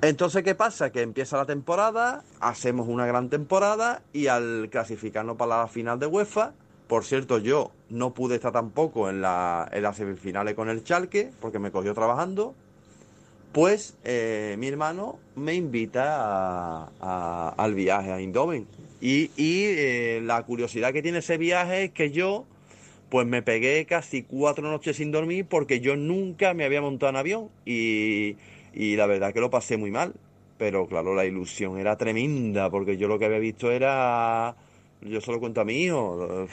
Entonces, 0.00 0.42
¿qué 0.42 0.56
pasa? 0.56 0.90
Que 0.90 1.02
empieza 1.02 1.36
la 1.36 1.46
temporada, 1.46 2.24
hacemos 2.40 2.88
una 2.88 3.06
gran 3.06 3.28
temporada 3.28 4.02
y 4.12 4.26
al 4.26 4.68
clasificarnos 4.70 5.36
para 5.36 5.58
la 5.58 5.68
final 5.68 6.00
de 6.00 6.06
UEFA, 6.06 6.54
por 6.88 7.04
cierto, 7.04 7.38
yo 7.38 7.70
no 7.88 8.12
pude 8.12 8.34
estar 8.34 8.52
tampoco 8.52 9.08
en, 9.08 9.22
la, 9.22 9.68
en 9.72 9.82
las 9.82 9.96
semifinales 9.96 10.54
con 10.54 10.68
el 10.68 10.82
Chalque 10.82 11.30
porque 11.40 11.60
me 11.60 11.70
cogió 11.70 11.94
trabajando, 11.94 12.54
pues 13.52 13.96
eh, 14.04 14.56
mi 14.58 14.68
hermano 14.68 15.18
me 15.36 15.54
invita 15.54 16.86
al 17.56 17.74
viaje 17.74 18.12
a 18.12 18.20
Indoven. 18.20 18.66
Y, 19.00 19.30
eh, 19.38 20.20
la 20.24 20.42
curiosidad 20.44 20.92
que 20.92 21.02
tiene 21.02 21.18
ese 21.18 21.36
viaje 21.36 21.84
es 21.84 21.90
que 21.90 22.10
yo 22.10 22.46
pues 23.10 23.26
me 23.26 23.42
pegué 23.42 23.84
casi 23.84 24.22
cuatro 24.22 24.70
noches 24.70 24.96
sin 24.96 25.12
dormir 25.12 25.44
porque 25.46 25.80
yo 25.80 25.96
nunca 25.96 26.54
me 26.54 26.64
había 26.64 26.80
montado 26.80 27.10
en 27.10 27.16
avión 27.16 27.48
y, 27.66 28.36
y 28.72 28.96
la 28.96 29.06
verdad 29.06 29.34
que 29.34 29.40
lo 29.40 29.50
pasé 29.50 29.76
muy 29.76 29.90
mal. 29.90 30.14
Pero 30.56 30.86
claro, 30.86 31.14
la 31.14 31.24
ilusión 31.26 31.78
era 31.78 31.96
tremenda 31.96 32.70
porque 32.70 32.96
yo 32.96 33.08
lo 33.08 33.18
que 33.18 33.24
había 33.24 33.38
visto 33.38 33.72
era, 33.72 34.54
yo 35.00 35.20
solo 35.20 35.40
cuento 35.40 35.60
a 35.60 35.64
mi 35.64 35.82
hijo, 35.82 36.46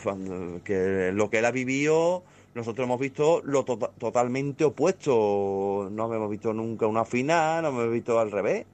que 0.64 1.12
lo 1.14 1.30
que 1.30 1.38
él 1.38 1.46
ha 1.46 1.52
vivido, 1.52 2.24
nosotros 2.56 2.86
hemos 2.86 3.00
visto 3.00 3.42
lo 3.44 3.64
totalmente 3.64 4.66
opuesto. 4.66 5.90
No 5.92 6.14
hemos 6.14 6.30
visto 6.30 6.54
nunca 6.54 6.88
una 6.88 7.06
final, 7.06 7.64
no 7.64 7.70
hemos 7.70 7.92
visto 7.92 8.20
al 8.20 8.32
revés. 8.32 8.66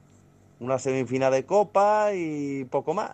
Una 0.60 0.78
semifinal 0.78 1.32
de 1.32 1.44
copa 1.44 2.14
y 2.14 2.64
poco 2.64 2.94
más. 2.94 3.12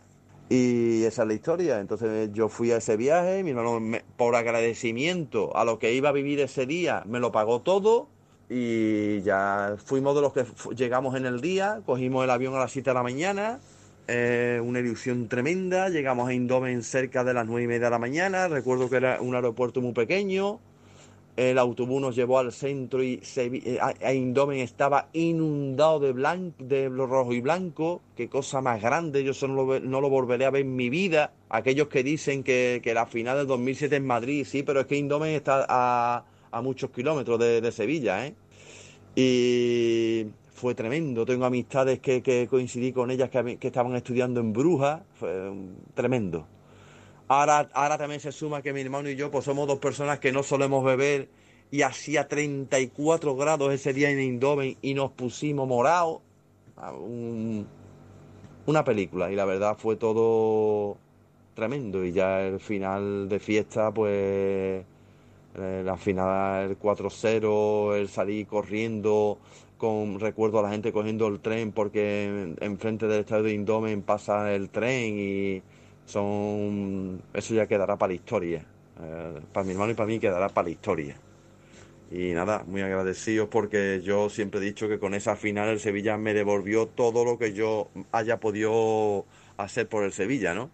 Y 0.49 1.03
esa 1.05 1.23
es 1.23 1.29
la 1.29 1.35
historia. 1.35 1.81
Entonces 1.81 2.31
yo 2.33 2.49
fui 2.49 2.71
a 2.73 2.77
ese 2.77 2.97
viaje, 2.97 3.43
mi 3.43 3.51
hermano 3.51 3.99
por 4.17 4.37
agradecimiento 4.37 5.57
a 5.57 5.65
lo 5.65 5.79
que 5.79 5.95
iba 5.95 6.11
a 6.11 6.13
vivir 6.13 6.41
ese 6.41 6.67
día 6.67 7.03
me 7.07 7.21
lo 7.21 7.33
pagó 7.33 7.63
todo 7.63 8.09
y 8.55 9.23
ya 9.23 9.77
fuimos 9.83 10.15
de 10.15 10.21
los 10.21 10.35
que 10.35 10.45
llegamos 10.77 11.17
en 11.17 11.25
el 11.25 11.41
día, 11.41 11.81
cogimos 11.87 12.23
el 12.25 12.31
avión 12.31 12.55
a 12.55 12.59
las 12.59 12.73
7 12.73 12.91
de 12.91 12.95
la 12.95 13.03
mañana, 13.03 13.61
una 14.09 14.81
ilusión 14.81 15.29
tremenda, 15.29 15.89
llegamos 15.89 16.29
a 16.29 16.35
Indomen 16.35 16.83
cerca 16.83 17.25
de 17.25 17.35
las 17.35 17.47
9 17.47 17.63
y 17.63 17.67
media 17.67 17.87
de 17.87 17.91
la 17.91 17.99
mañana, 17.99 18.49
recuerdo 18.49 18.91
que 18.91 18.97
era 18.97 19.21
un 19.21 19.35
aeropuerto 19.35 19.81
muy 19.81 19.93
pequeño, 19.93 20.61
el 21.37 21.59
autobús 21.59 22.01
nos 22.01 22.15
llevó 22.15 22.39
al 22.39 22.53
centro 22.53 23.03
y 23.03 23.23
eh, 23.37 23.79
a 23.81 24.13
Indomen 24.13 24.59
estaba 24.59 25.09
inundado 25.15 25.99
de, 25.99 26.13
blanco, 26.13 26.57
de 26.63 26.91
rojo 26.91 27.33
y 27.33 27.41
blanco. 27.41 28.03
Qué 28.15 28.29
cosa 28.29 28.61
más 28.61 28.83
grande, 28.83 29.25
yo 29.25 29.31
eso 29.31 29.49
no 29.49 30.01
lo, 30.01 30.11
volveré 30.11 30.45
a 30.45 30.51
ver 30.51 30.63
en 30.63 30.77
mi 30.77 30.91
vida. 30.91 31.33
Aquellos 31.49 31.89
que 31.89 32.03
dicen 32.03 32.43
que, 32.43 32.83
la 32.95 33.07
final 33.07 33.39
del 33.39 33.47
2007 33.47 33.97
en 33.97 34.07
Madrid, 34.07 34.47
sí, 34.47 34.63
pero 34.63 34.81
es 34.81 34.87
que 34.87 34.97
Indomen 34.97 35.35
está 35.35 35.65
a, 35.69 36.25
muchos 36.63 36.91
kilómetros 36.91 37.39
de, 37.39 37.73
Sevilla, 37.73 38.27
¿eh? 38.27 38.35
Y 39.17 40.27
fue 40.63 40.77
tremendo. 40.77 41.27
Tengo 41.27 41.45
amistades 41.45 41.99
que, 41.99 42.47
coincidí 42.49 42.93
con 42.93 43.11
ellas 43.11 43.31
que, 43.31 43.59
estaban 43.61 43.97
estudiando 43.97 44.39
en 44.39 44.53
Brujas, 44.53 45.03
fue 45.19 45.53
tremendo. 45.95 46.47
Ahora, 47.27 47.69
ahora 47.73 47.99
también 47.99 48.21
se 48.21 48.31
suma 48.31 48.63
que 48.63 48.73
mi 48.73 48.81
hermano 48.81 49.11
y 49.11 49.17
yo 49.17 49.29
pues 49.29 49.45
somos 49.45 49.67
dos 49.67 49.81
personas 49.81 50.21
que 50.21 50.31
no 50.31 50.45
solemos 50.45 50.85
beber 50.85 51.29
y 51.73 51.83
hacía 51.83 52.29
34 52.29 53.35
grados 53.35 53.73
ese 53.73 53.93
día 53.93 54.11
en 54.11 54.21
Indoven 54.21 54.77
y 54.83 54.95
nos 54.95 55.11
pusimos 55.11 55.67
morados. 55.67 56.21
Ah, 56.77 56.93
una 58.65 58.85
película 58.85 59.33
y 59.33 59.35
la 59.35 59.45
verdad 59.45 59.77
fue 59.77 59.97
todo 59.97 60.97
tremendo 61.57 62.05
y 62.05 62.13
ya 62.13 62.41
el 62.41 62.61
final 62.61 63.29
de 63.29 63.41
fiesta 63.41 63.91
pues 63.91 64.85
eh, 65.55 65.83
la 65.85 65.97
final 65.97 66.71
el 66.71 66.79
4-0, 66.79 67.97
el 67.97 68.09
salir 68.09 68.47
corriendo 68.47 69.39
con 69.83 70.21
recuerdo 70.21 70.61
a 70.61 70.63
la 70.63 70.71
gente 70.71 70.93
cogiendo 70.93 71.27
el 71.27 71.41
tren 71.41 71.73
porque 71.73 72.55
enfrente 72.61 73.09
del 73.09 73.23
estadio 73.23 73.43
de 73.43 73.55
Indomen 73.55 74.03
pasa 74.03 74.55
el 74.55 74.71
tren 74.71 75.19
y 75.19 75.63
son 76.07 77.21
eso 77.35 77.53
ya 77.53 77.67
quedará 77.67 77.97
para 77.97 78.13
la 78.13 78.15
historia. 78.15 78.65
Eh, 79.03 79.41
para 79.53 79.67
mi 79.67 79.73
hermano 79.73 79.91
y 79.91 79.95
para 79.97 80.07
mí 80.07 80.21
quedará 80.21 80.51
para 80.51 80.69
la 80.69 80.71
historia. 80.71 81.17
Y 82.13 82.31
nada, 82.33 82.63
muy 82.65 82.81
agradecidos 82.81 83.49
porque 83.49 84.01
yo 84.05 84.31
siempre 84.31 84.61
he 84.61 84.63
dicho 84.63 84.89
que 84.89 85.01
con 85.01 85.15
esa 85.15 85.35
final 85.35 85.69
el 85.69 85.81
Sevilla 85.81 86.17
me 86.17 86.33
devolvió 86.33 86.87
todo 86.87 87.25
lo 87.25 87.37
que 87.37 87.53
yo 87.53 87.89
haya 88.13 88.39
podido 88.39 89.25
hacer 89.57 89.89
por 89.89 90.05
el 90.05 90.13
Sevilla, 90.13 90.55
¿no? 90.55 90.71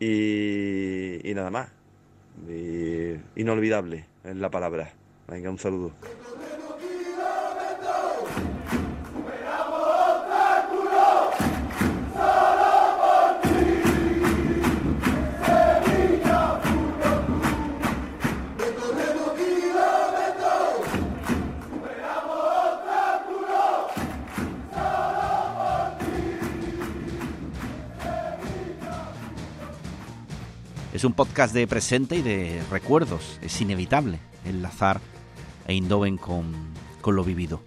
Y, 0.00 1.30
y 1.30 1.32
nada 1.34 1.50
más. 1.50 1.68
inolvidable 3.36 4.06
es 4.24 4.34
la 4.34 4.50
palabra. 4.50 4.94
Venga, 5.28 5.48
un 5.48 5.58
saludo. 5.58 5.92
Es 31.00 31.04
un 31.06 31.14
podcast 31.14 31.54
de 31.54 31.66
presente 31.66 32.16
y 32.16 32.20
de 32.20 32.62
recuerdos. 32.70 33.38
Es 33.40 33.58
inevitable 33.62 34.20
enlazar 34.44 35.00
a 35.66 35.72
Eindhoven 35.72 36.18
con, 36.18 36.52
con 37.00 37.16
lo 37.16 37.24
vivido. 37.24 37.62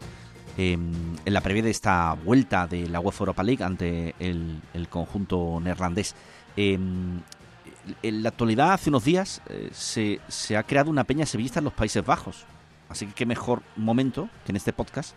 Em, 0.56 1.16
en 1.26 1.34
la 1.34 1.42
previa 1.42 1.64
de 1.64 1.72
esta 1.72 2.14
vuelta 2.14 2.68
de 2.68 2.88
la 2.88 3.00
UEFA 3.00 3.24
Europa 3.24 3.42
League 3.42 3.64
ante 3.64 4.14
el, 4.20 4.62
conjunto 4.88 5.60
neerlandés. 5.60 6.14
Em, 6.56 7.22
en 8.04 8.22
la 8.22 8.30
actualidad, 8.30 8.74
hace 8.74 8.92
unos 8.92 9.04
días, 9.04 9.42
eh, 9.50 9.70
se, 9.74 10.22
se, 10.28 10.56
ha 10.56 10.62
creado 10.62 10.92
una 10.92 11.04
peña 11.04 11.26
sevillista 11.26 11.58
en 11.58 11.66
los 11.66 11.74
Países 11.74 12.06
Bajos. 12.06 12.46
Así 12.88 13.08
que 13.08 13.14
qué 13.14 13.26
mejor 13.26 13.64
momento 13.76 14.30
que 14.46 14.52
en 14.52 14.58
este 14.58 14.74
podcast 14.74 15.16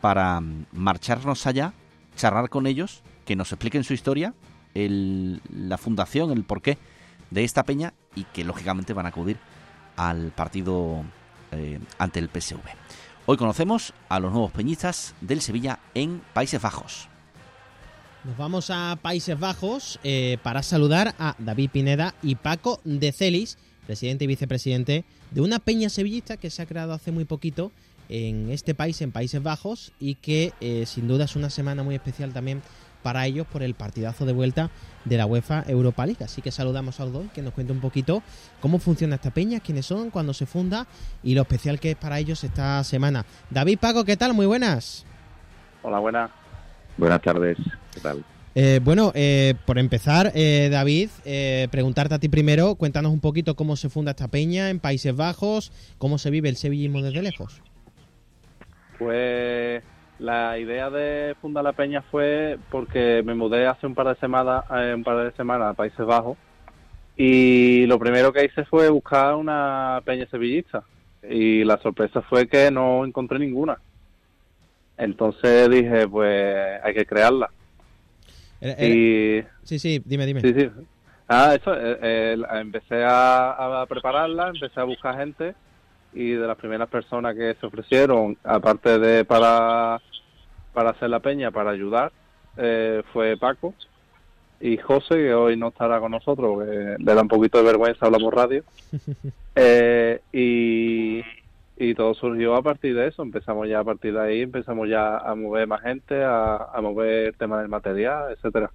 para 0.00 0.40
mm, 0.40 0.68
marcharnos 0.72 1.46
allá, 1.46 1.74
charlar 2.16 2.48
con 2.48 2.66
ellos, 2.66 3.02
que 3.26 3.36
nos 3.36 3.52
expliquen 3.52 3.84
su 3.84 3.92
historia, 3.92 4.32
el, 4.72 5.42
la 5.54 5.76
fundación, 5.76 6.30
el 6.30 6.44
porqué 6.44 6.78
de 7.34 7.44
esta 7.44 7.64
peña 7.64 7.92
y 8.14 8.24
que 8.24 8.44
lógicamente 8.44 8.92
van 8.92 9.06
a 9.06 9.10
acudir 9.10 9.36
al 9.96 10.30
partido 10.30 11.04
eh, 11.52 11.80
ante 11.98 12.20
el 12.20 12.28
PSV. 12.28 12.60
Hoy 13.26 13.36
conocemos 13.36 13.92
a 14.08 14.20
los 14.20 14.32
nuevos 14.32 14.52
peñistas 14.52 15.14
del 15.20 15.40
Sevilla 15.40 15.80
en 15.94 16.22
Países 16.32 16.62
Bajos. 16.62 17.08
Nos 18.22 18.36
vamos 18.36 18.70
a 18.70 18.98
Países 19.02 19.38
Bajos 19.38 19.98
eh, 20.04 20.38
para 20.42 20.62
saludar 20.62 21.14
a 21.18 21.34
David 21.38 21.70
Pineda 21.70 22.14
y 22.22 22.36
Paco 22.36 22.80
de 22.84 23.12
Celis, 23.12 23.58
presidente 23.86 24.24
y 24.24 24.28
vicepresidente 24.28 25.04
de 25.30 25.40
una 25.40 25.58
peña 25.58 25.90
sevillista 25.90 26.36
que 26.36 26.50
se 26.50 26.62
ha 26.62 26.66
creado 26.66 26.92
hace 26.92 27.10
muy 27.10 27.24
poquito 27.24 27.72
en 28.08 28.50
este 28.50 28.74
país, 28.74 29.00
en 29.02 29.12
Países 29.12 29.42
Bajos, 29.42 29.92
y 29.98 30.14
que 30.16 30.52
eh, 30.60 30.84
sin 30.86 31.08
duda 31.08 31.24
es 31.24 31.36
una 31.36 31.50
semana 31.50 31.82
muy 31.82 31.94
especial 31.94 32.32
también 32.32 32.62
para 33.04 33.26
ellos 33.26 33.46
por 33.46 33.62
el 33.62 33.74
partidazo 33.74 34.24
de 34.24 34.32
vuelta 34.32 34.70
de 35.04 35.18
la 35.18 35.26
UEFA 35.26 35.64
Europa 35.68 36.06
League. 36.06 36.24
Así 36.24 36.40
que 36.40 36.50
saludamos 36.50 36.98
a 36.98 37.04
dos 37.04 37.30
que 37.32 37.42
nos 37.42 37.52
cuente 37.52 37.72
un 37.72 37.80
poquito 37.80 38.22
cómo 38.60 38.78
funciona 38.78 39.16
esta 39.16 39.30
peña, 39.30 39.60
quiénes 39.60 39.84
son, 39.84 40.10
cuándo 40.10 40.32
se 40.32 40.46
funda 40.46 40.86
y 41.22 41.34
lo 41.34 41.42
especial 41.42 41.78
que 41.78 41.90
es 41.90 41.96
para 41.96 42.18
ellos 42.18 42.42
esta 42.42 42.82
semana. 42.82 43.26
David 43.50 43.78
Paco, 43.78 44.04
¿qué 44.04 44.16
tal? 44.16 44.32
Muy 44.32 44.46
buenas. 44.46 45.04
Hola, 45.82 45.98
buenas. 45.98 46.30
Buenas 46.96 47.20
tardes. 47.20 47.58
¿Qué 47.92 48.00
tal? 48.00 48.24
Eh, 48.54 48.80
bueno, 48.82 49.12
eh, 49.14 49.54
por 49.66 49.78
empezar, 49.78 50.32
eh, 50.34 50.68
David, 50.70 51.10
preguntarte 51.70 52.14
a 52.14 52.18
ti 52.18 52.30
primero, 52.30 52.76
cuéntanos 52.76 53.12
un 53.12 53.20
poquito 53.20 53.54
cómo 53.54 53.76
se 53.76 53.90
funda 53.90 54.12
esta 54.12 54.28
peña 54.28 54.70
en 54.70 54.80
Países 54.80 55.14
Bajos, 55.14 55.72
cómo 55.98 56.16
se 56.16 56.30
vive 56.30 56.48
el 56.48 56.56
sevillismo 56.56 57.02
desde 57.02 57.20
lejos. 57.20 57.60
Pues 58.98 59.82
la 60.18 60.58
idea 60.58 60.90
de 60.90 61.34
fundar 61.40 61.64
la 61.64 61.72
peña 61.72 62.02
fue 62.02 62.58
porque 62.70 63.22
me 63.24 63.34
mudé 63.34 63.66
hace 63.66 63.86
un 63.86 63.94
par 63.94 64.08
de 64.08 64.14
semanas, 64.16 64.64
eh, 64.70 64.92
un 64.94 65.02
par 65.02 65.24
de 65.24 65.32
semanas 65.32 65.70
a 65.70 65.74
Países 65.74 66.04
Bajos 66.06 66.36
y 67.16 67.86
lo 67.86 67.98
primero 67.98 68.32
que 68.32 68.44
hice 68.44 68.64
fue 68.64 68.88
buscar 68.88 69.34
una 69.34 70.00
peña 70.04 70.26
sevillista 70.26 70.84
y 71.28 71.64
la 71.64 71.78
sorpresa 71.78 72.22
fue 72.22 72.48
que 72.48 72.70
no 72.70 73.04
encontré 73.04 73.38
ninguna. 73.38 73.78
Entonces 74.96 75.68
dije, 75.70 76.06
pues 76.08 76.80
hay 76.82 76.94
que 76.94 77.06
crearla. 77.06 77.50
Y... 78.60 79.42
Sí, 79.62 79.78
sí, 79.78 80.02
dime, 80.04 80.26
dime. 80.26 80.40
Sí, 80.40 80.54
sí. 80.54 80.70
Ah, 81.28 81.54
eso, 81.54 81.74
eh, 81.74 81.98
eh, 82.02 82.36
empecé 82.52 83.02
a, 83.02 83.82
a 83.82 83.86
prepararla, 83.86 84.48
empecé 84.48 84.78
a 84.78 84.84
buscar 84.84 85.16
gente 85.16 85.54
y 86.14 86.32
de 86.32 86.46
las 86.46 86.56
primeras 86.56 86.88
personas 86.88 87.34
que 87.34 87.54
se 87.60 87.66
ofrecieron, 87.66 88.36
aparte 88.44 88.98
de 88.98 89.24
para, 89.24 90.00
para 90.72 90.90
hacer 90.90 91.10
la 91.10 91.20
peña, 91.20 91.50
para 91.50 91.70
ayudar, 91.70 92.12
eh, 92.56 93.02
fue 93.12 93.36
Paco 93.36 93.74
y 94.60 94.76
José, 94.76 95.16
que 95.16 95.34
hoy 95.34 95.56
no 95.56 95.68
estará 95.68 96.00
con 96.00 96.12
nosotros, 96.12 96.52
porque 96.54 96.96
le 96.98 97.14
da 97.14 97.22
un 97.22 97.28
poquito 97.28 97.58
de 97.58 97.64
vergüenza, 97.64 98.06
hablamos 98.06 98.32
radio. 98.32 98.64
Eh, 99.56 100.20
y, 100.32 101.22
y 101.76 101.94
todo 101.94 102.12
surgió 102.14 102.56
a 102.56 102.62
partir 102.62 102.96
de 102.96 103.06
eso. 103.06 103.22
Empezamos 103.22 103.68
ya 103.68 103.78
a 103.78 103.84
partir 103.84 104.12
de 104.12 104.20
ahí, 104.20 104.40
empezamos 104.40 104.88
ya 104.88 105.16
a 105.18 105.32
mover 105.36 105.68
más 105.68 105.80
gente, 105.80 106.24
a, 106.24 106.56
a 106.56 106.80
mover 106.80 107.28
el 107.28 107.36
tema 107.36 107.60
del 107.60 107.68
material, 107.68 108.32
etcétera. 108.32 108.72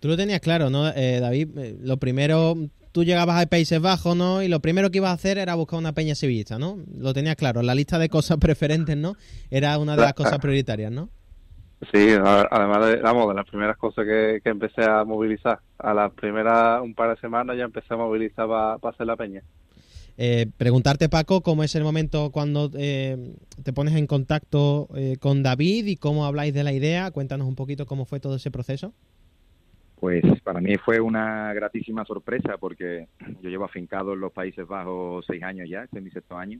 Tú 0.00 0.08
lo 0.08 0.16
tenías 0.16 0.40
claro, 0.40 0.70
¿no, 0.70 0.88
eh, 0.88 1.20
David? 1.20 1.58
Eh, 1.58 1.76
lo 1.80 1.98
primero, 1.98 2.56
tú 2.92 3.04
llegabas 3.04 3.42
a 3.42 3.46
Países 3.46 3.80
Bajos, 3.80 4.16
¿no? 4.16 4.42
Y 4.42 4.48
lo 4.48 4.60
primero 4.60 4.90
que 4.90 4.98
ibas 4.98 5.10
a 5.10 5.14
hacer 5.14 5.38
era 5.38 5.54
buscar 5.54 5.78
una 5.78 5.92
peña 5.92 6.14
sevillista, 6.14 6.58
¿no? 6.58 6.78
Lo 6.96 7.12
tenías 7.12 7.36
claro. 7.36 7.62
La 7.62 7.74
lista 7.74 7.98
de 7.98 8.08
cosas 8.08 8.36
preferentes, 8.40 8.96
¿no? 8.96 9.16
Era 9.50 9.78
una 9.78 9.96
de 9.96 10.02
las 10.02 10.14
cosas 10.14 10.38
prioritarias, 10.38 10.90
¿no? 10.90 11.10
Sí, 11.92 12.10
además 12.50 12.86
de, 12.86 12.96
vamos, 12.96 13.28
de 13.28 13.34
las 13.34 13.46
primeras 13.46 13.76
cosas 13.78 14.04
que, 14.04 14.40
que 14.42 14.50
empecé 14.50 14.82
a 14.82 15.04
movilizar. 15.04 15.60
A 15.78 15.94
las 15.94 16.12
primeras 16.12 16.82
un 16.82 16.94
par 16.94 17.14
de 17.14 17.20
semanas 17.20 17.56
ya 17.56 17.64
empecé 17.64 17.94
a 17.94 17.96
movilizar 17.96 18.46
para 18.46 18.94
hacer 18.94 19.06
la 19.06 19.16
peña. 19.16 19.42
Eh, 20.22 20.46
preguntarte, 20.58 21.08
Paco, 21.08 21.40
cómo 21.40 21.64
es 21.64 21.74
el 21.74 21.82
momento 21.82 22.30
cuando 22.30 22.70
eh, 22.74 23.34
te 23.62 23.72
pones 23.72 23.94
en 23.94 24.06
contacto 24.06 24.88
eh, 24.94 25.16
con 25.18 25.42
David 25.42 25.86
y 25.86 25.96
cómo 25.96 26.26
habláis 26.26 26.52
de 26.52 26.62
la 26.62 26.74
idea. 26.74 27.10
Cuéntanos 27.10 27.48
un 27.48 27.54
poquito 27.54 27.86
cómo 27.86 28.04
fue 28.04 28.20
todo 28.20 28.36
ese 28.36 28.50
proceso. 28.50 28.92
Pues 30.00 30.24
para 30.42 30.60
mí 30.60 30.76
fue 30.78 30.98
una 31.00 31.52
gratísima 31.52 32.04
sorpresa 32.04 32.56
porque 32.58 33.06
yo 33.42 33.50
llevo 33.50 33.64
afincado 33.64 34.14
en 34.14 34.20
los 34.20 34.32
Países 34.32 34.66
Bajos 34.66 35.26
seis 35.26 35.42
años 35.42 35.68
ya, 35.68 35.84
este 35.84 35.98
es 35.98 36.04
mi 36.04 36.10
sexto 36.10 36.36
año. 36.36 36.58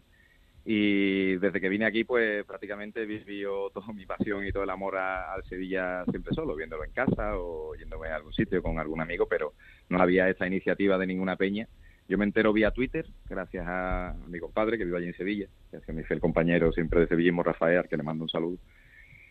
Y 0.65 1.37
desde 1.37 1.59
que 1.59 1.71
vine 1.71 1.87
aquí, 1.87 2.05
pues 2.05 2.45
prácticamente 2.45 3.07
vivió 3.07 3.71
toda 3.75 3.93
mi 3.95 4.05
pasión 4.05 4.47
y 4.47 4.53
todo 4.53 4.63
el 4.65 4.71
amor 4.71 4.99
al 4.99 5.43
Sevilla 5.45 6.05
siempre 6.11 6.35
solo, 6.35 6.55
viéndolo 6.55 6.85
en 6.85 6.93
casa 6.93 7.39
o 7.39 7.75
yéndome 7.75 8.09
a 8.09 8.17
algún 8.17 8.35
sitio 8.35 8.63
con 8.63 8.79
algún 8.79 9.01
amigo, 9.01 9.27
pero 9.27 9.55
no 9.89 10.01
había 10.01 10.29
esa 10.29 10.47
iniciativa 10.47 10.99
de 10.99 11.07
ninguna 11.07 11.37
peña 11.37 11.67
yo 12.11 12.19
me 12.19 12.25
entero 12.25 12.53
vía 12.53 12.73
Twitter, 12.73 13.07
gracias 13.29 13.65
a 13.69 14.17
mi 14.27 14.41
compadre 14.41 14.77
que 14.77 14.85
vive 14.85 14.99
allí 14.99 15.07
en 15.07 15.17
Sevilla, 15.17 15.47
que 15.71 15.77
es 15.77 15.89
mi 15.91 16.03
fiel 16.03 16.19
compañero 16.19 16.73
siempre 16.73 16.99
de 16.99 17.07
Sevillismo, 17.07 17.45
Rafael, 17.45 17.87
que 17.89 17.97
le 17.97 18.03
mando 18.03 18.25
un 18.25 18.29
saludo. 18.29 18.59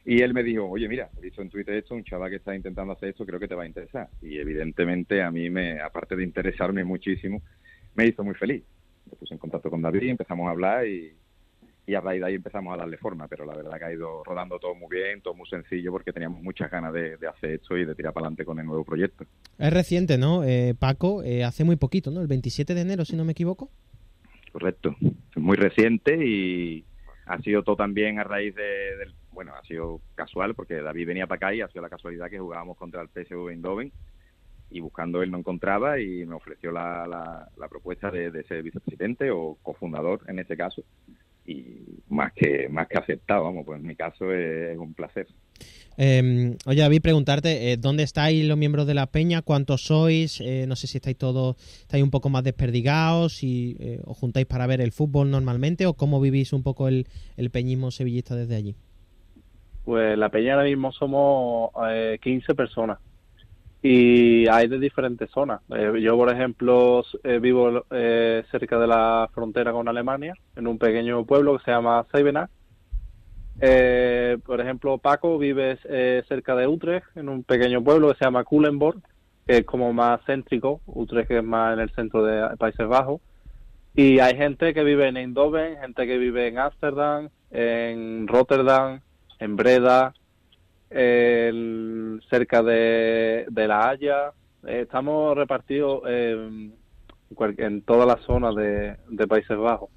Y 0.10 0.24
él 0.24 0.34
me 0.34 0.42
dijo, 0.42 0.68
oye, 0.68 0.88
mira, 0.90 1.08
he 1.16 1.22
visto 1.22 1.44
en 1.44 1.50
Twitter 1.50 1.76
esto, 1.76 1.94
un 1.94 2.04
chaval 2.04 2.32
que 2.32 2.38
está 2.38 2.56
intentando 2.56 2.94
hacer 2.94 3.10
esto, 3.10 3.28
creo 3.28 3.40
que 3.40 3.48
te 3.48 3.54
va 3.54 3.62
a 3.62 3.68
interesar. 3.68 4.10
Y 4.24 4.40
evidentemente 4.40 5.22
a 5.22 5.30
mí, 5.30 5.52
me, 5.52 5.80
aparte 5.80 6.16
de 6.16 6.24
interesarme 6.24 6.84
muchísimo, 6.84 7.44
me 7.94 8.08
hizo 8.08 8.24
muy 8.24 8.34
feliz. 8.34 8.64
Me 9.06 9.16
puse 9.18 9.36
en 9.36 9.38
contacto 9.38 9.70
con 9.70 9.84
David, 9.84 10.10
empezamos 10.10 10.48
a 10.48 10.50
hablar 10.50 10.88
y, 10.88 11.14
y 11.86 11.94
a 11.94 12.02
raíz 12.02 12.22
de 12.22 12.26
ahí 12.26 12.34
empezamos 12.34 12.74
a 12.74 12.78
darle 12.78 12.98
forma, 12.98 13.28
pero 13.28 13.46
la 13.46 13.56
verdad 13.56 13.78
que 13.78 13.86
ha 13.86 13.94
ido 13.94 14.24
rodando 14.24 14.58
todo 14.58 14.74
muy 14.74 14.90
bien, 14.90 15.22
todo 15.22 15.36
muy 15.36 15.48
sencillo, 15.48 15.92
porque 15.92 16.12
teníamos 16.12 16.42
muchas 16.42 16.72
ganas 16.72 16.92
de, 16.92 17.16
hacer 17.28 17.52
esto 17.52 17.78
y 17.78 17.86
de 17.86 17.94
tirar 17.94 18.12
para 18.12 18.26
adelante 18.26 18.46
con 18.46 18.58
el 18.58 18.66
nuevo 18.66 18.84
proyecto. 18.84 19.26
Es 19.60 19.72
reciente, 19.72 20.18
¿no, 20.18 20.44
eh, 20.44 20.74
Paco? 20.74 21.22
Eh, 21.22 21.44
hace 21.44 21.64
muy 21.64 21.76
poquito, 21.76 22.10
¿no? 22.10 22.22
El 22.22 22.28
27 22.28 22.74
de 22.74 22.82
enero, 22.82 23.06
si 23.06 23.16
no 23.16 23.26
me 23.26 23.34
equivoco. 23.34 23.70
Correcto, 24.52 24.96
muy 25.36 25.56
reciente 25.56 26.18
y 26.26 26.84
ha 27.28 27.40
sido 27.44 27.62
todo 27.62 27.76
también 27.76 28.18
a 28.18 28.24
raíz 28.24 28.56
de, 28.56 28.98
del... 28.98 29.19
Bueno, 29.40 29.54
ha 29.56 29.64
sido 29.64 30.02
casual, 30.16 30.54
porque 30.54 30.82
David 30.82 31.08
venía 31.08 31.26
para 31.26 31.38
acá 31.38 31.56
y 31.56 31.62
ha 31.62 31.70
sido 31.70 31.82
la 31.82 31.90
casualidad 31.90 32.30
que 32.30 32.40
jugábamos 32.40 32.76
contra 32.76 33.02
el 33.02 33.08
PSV 33.08 33.52
Eindhoven 33.52 33.90
y 34.70 34.82
buscando 34.82 35.24
él 35.24 35.32
no 35.32 35.38
encontraba 35.38 35.98
y 35.98 36.26
me 36.26 36.36
ofreció 36.36 36.74
la, 36.74 37.08
la, 37.08 37.68
propuesta 37.70 38.12
de, 38.12 38.44
ser 38.44 38.62
vicepresidente 38.64 39.32
o 39.32 39.58
cofundador 39.64 40.24
en 40.28 40.40
este 40.40 40.58
caso 40.58 40.84
y 41.46 42.02
más 42.10 42.34
que 42.34 42.68
más 42.68 42.90
que 42.90 42.98
aceptado, 42.98 43.46
vamos, 43.46 43.66
pues 43.66 43.80
en 43.80 43.88
mi 43.88 43.96
caso 43.96 44.30
es, 44.34 44.78
un 44.78 44.94
placer. 44.94 45.28
Eh, 45.96 46.58
oye, 46.66 46.82
David, 46.82 47.02
preguntarte, 47.02 47.72
eh, 47.72 47.78
¿dónde 47.78 48.04
estáis 48.04 48.46
los 48.46 48.58
miembros 48.58 48.88
de 48.88 48.94
la 48.94 49.08
peña? 49.08 49.42
¿Cuántos 49.42 49.84
sois? 49.84 50.42
Eh, 50.42 50.66
no 50.68 50.76
sé 50.76 50.88
si 50.88 50.98
estáis 50.98 51.18
todos, 51.18 51.56
estáis 51.80 52.04
un 52.04 52.12
poco 52.12 52.28
más 52.28 52.44
desperdigados, 52.44 53.38
si 53.38 53.78
eh, 53.80 54.02
os 54.04 54.18
juntáis 54.18 54.48
para 54.48 54.68
ver 54.68 54.82
el 54.82 54.92
fútbol 54.92 55.32
normalmente 55.32 55.86
o 55.86 55.94
cómo 55.94 56.20
vivís 56.20 56.52
un 56.52 56.62
poco 56.62 56.90
el 56.90 57.06
peñismo 57.54 57.90
sevillista 57.90 58.36
desde 58.36 58.58
allí. 58.58 58.76
Pues 59.90 60.16
la 60.20 60.30
peña 60.30 60.54
ahora 60.54 60.66
mismo 60.66 60.92
somos 60.92 61.72
15 62.22 62.54
personas 62.54 63.00
y 63.82 64.48
hay 64.48 64.68
de 64.68 64.78
diferentes 64.78 65.32
zonas. 65.32 65.62
Eh, 65.68 65.94
yo, 66.00 66.16
por 66.16 66.32
ejemplo, 66.32 67.04
eh, 67.24 67.40
vivo 67.40 67.86
eh, 67.90 68.44
cerca 68.52 68.78
de 68.78 68.86
la 68.86 69.28
frontera 69.34 69.72
con 69.72 69.88
Alemania, 69.88 70.36
en 70.56 70.68
un 70.68 70.78
pequeño 70.78 71.26
pueblo 71.26 71.58
que 71.58 71.64
se 71.64 71.72
llama 71.72 72.06
Seibenach. 72.12 72.52
por 74.46 74.62
ejemplo, 74.62 75.00
Paco 75.00 75.40
vive 75.40 75.80
cerca 76.28 76.56
de 76.56 76.68
Utrecht, 76.68 77.08
en 77.18 77.28
un 77.28 77.44
pequeño 77.44 77.84
pueblo 77.84 78.10
que 78.10 78.20
se 78.20 78.26
llama 78.26 78.44
Kulenborg, 78.44 79.02
que 79.48 79.58
es 79.58 79.66
como 79.66 79.92
más 79.92 80.22
céntrico, 80.24 80.82
Utrecht 80.86 81.32
es 81.32 81.44
más 81.44 81.74
en 81.74 81.80
el 81.80 81.90
centro 81.96 82.24
de 82.24 82.56
Países 82.58 82.88
Bajos. 82.88 83.22
Y 83.96 84.20
hay 84.20 84.38
gente 84.38 84.72
que 84.76 84.84
vive 84.84 85.08
en 85.08 85.18
Eindhoven, 85.18 85.80
gente 85.82 86.06
que 86.06 86.20
vive 86.20 86.48
en 86.48 86.60
Ámsterdam, 86.60 87.30
en 87.50 88.28
Rotterdam, 88.28 89.02
en 89.40 89.56
Breda, 89.56 90.14
cerca 90.90 92.64
de, 92.64 93.46
La 93.56 93.90
Haya. 93.90 94.34
Eh, 94.68 94.82
estamos 94.82 95.36
repartidos 95.38 96.02
en, 96.08 96.74
en 97.58 97.82
toda 97.84 98.06
la 98.06 98.18
zona 98.26 98.52
de, 98.52 99.28
Países 99.28 99.58
Bajos. 99.58 99.90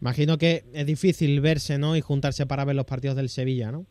Imagino 0.00 0.36
que 0.36 0.64
es 0.74 0.86
difícil 0.86 1.40
verse 1.40 1.78
¿no? 1.78 1.96
y 1.96 2.02
juntarse 2.02 2.46
para 2.46 2.64
ver 2.64 2.76
los 2.76 2.84
partidos 2.84 3.16
del 3.16 3.30
Sevilla, 3.30 3.72
¿no? 3.72 3.86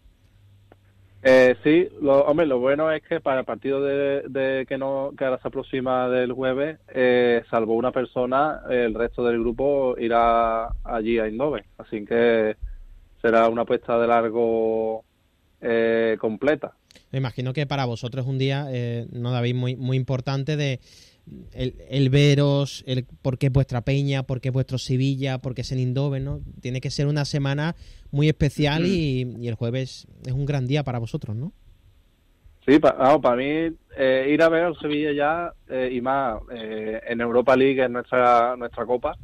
Eh, 1.28 1.56
sí, 1.63 1.89
lo, 2.02 2.24
hombre, 2.26 2.45
lo 2.45 2.60
bueno 2.60 2.91
es 2.91 3.02
que 3.02 3.19
para 3.19 3.39
el 3.39 3.45
partido 3.48 3.82
de, 3.82 4.65
que 4.69 4.78
no 4.78 5.12
que 5.17 5.26
ahora 5.26 5.41
se 5.41 5.48
aproxima 5.48 6.08
del 6.08 6.32
jueves, 6.34 6.78
eh, 6.93 7.41
salvo 7.50 7.74
una 7.74 7.91
persona, 7.91 8.62
el 8.69 8.93
resto 8.93 9.24
del 9.24 9.39
grupo 9.39 9.95
irá 9.98 10.67
allí 10.84 11.17
a 11.17 11.28
Indove. 11.28 11.65
Así 11.80 12.06
que 12.06 12.56
será 13.26 13.50
una 13.50 13.64
apuesta 13.64 13.98
de 13.98 14.06
largo 14.06 15.04
eh, 15.60 16.16
completa. 16.20 16.76
Me 17.12 17.18
imagino 17.18 17.54
que 17.54 17.66
para 17.66 17.86
vosotros 17.86 18.24
es 18.24 18.30
un 18.30 18.38
día, 18.38 18.68
eh, 18.70 19.08
no 19.12 19.32
David, 19.32 19.56
muy, 19.56 19.76
muy 19.76 19.98
importante 19.98 20.56
de 20.56 20.80
el, 21.54 22.10
veros, 22.12 22.84
el 22.86 23.08
por 23.24 23.40
qué 23.40 23.50
vuestra 23.50 23.82
Peña, 23.82 24.22
por 24.24 24.42
qué 24.42 24.52
vuestro 24.52 24.78
Sevilla, 24.78 25.40
por 25.40 25.56
qué 25.56 25.62
es 25.62 25.72
en 25.72 25.80
Indove, 25.80 26.20
¿no? 26.20 26.42
Tiene 26.62 26.82
que 26.82 26.92
ser 26.92 27.08
una 27.08 27.26
semana 27.26 27.76
muy 28.12 28.28
especial 28.28 28.86
y, 28.86 29.48
el 29.48 29.56
jueves 29.56 30.08
es 30.24 30.34
un 30.34 30.46
gran 30.46 30.68
día 30.68 30.84
para 30.84 31.00
vosotros, 31.00 31.36
¿no? 31.36 31.52
Sí, 32.68 32.78
para 32.78 33.36
mí 33.36 33.76
eh, 33.98 34.28
ir 34.30 34.42
a 34.44 34.50
ver 34.50 34.66
al 34.66 34.78
Sevilla 34.78 35.14
ya 35.14 35.54
eh, 35.68 35.90
y 35.92 36.00
más 36.00 36.42
en 36.52 37.22
Europa 37.22 37.56
League, 37.56 37.84
en 37.84 37.94
nuestra, 37.94 38.56
nuestra 38.56 38.86
copa, 38.86 39.18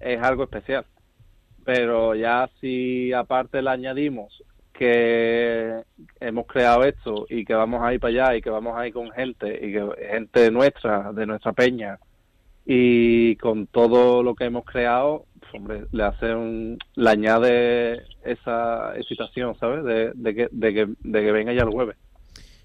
es 0.00 0.20
algo 0.20 0.44
especial. 0.44 0.84
Pero 1.68 2.14
ya 2.14 2.48
si 2.62 3.12
aparte 3.12 3.60
le 3.60 3.68
añadimos 3.68 4.42
que 4.72 5.82
hemos 6.18 6.46
creado 6.46 6.82
esto 6.84 7.26
y 7.28 7.44
que 7.44 7.52
vamos 7.52 7.82
a 7.82 7.92
ir 7.92 8.00
para 8.00 8.08
allá 8.10 8.36
y 8.36 8.40
que 8.40 8.48
vamos 8.48 8.74
a 8.74 8.86
ir 8.86 8.94
con 8.94 9.10
gente 9.10 9.48
y 9.48 9.72
que 9.72 9.86
gente 10.10 10.50
nuestra, 10.50 11.12
de 11.12 11.26
nuestra 11.26 11.52
peña 11.52 11.98
y 12.64 13.36
con 13.36 13.66
todo 13.66 14.22
lo 14.22 14.34
que 14.34 14.46
hemos 14.46 14.64
creado, 14.64 15.26
hombre, 15.52 15.84
le 15.92 16.04
hace 16.04 16.34
un, 16.34 16.78
le 16.94 17.10
añade 17.10 18.02
esa 18.24 18.96
excitación, 18.96 19.54
¿sabes? 19.58 19.84
De, 19.84 20.12
de, 20.14 20.34
que, 20.34 20.48
de, 20.50 20.72
que, 20.72 20.86
de 21.00 21.20
que 21.22 21.32
venga 21.32 21.52
ya 21.52 21.64
el 21.64 21.70
jueves. 21.70 21.98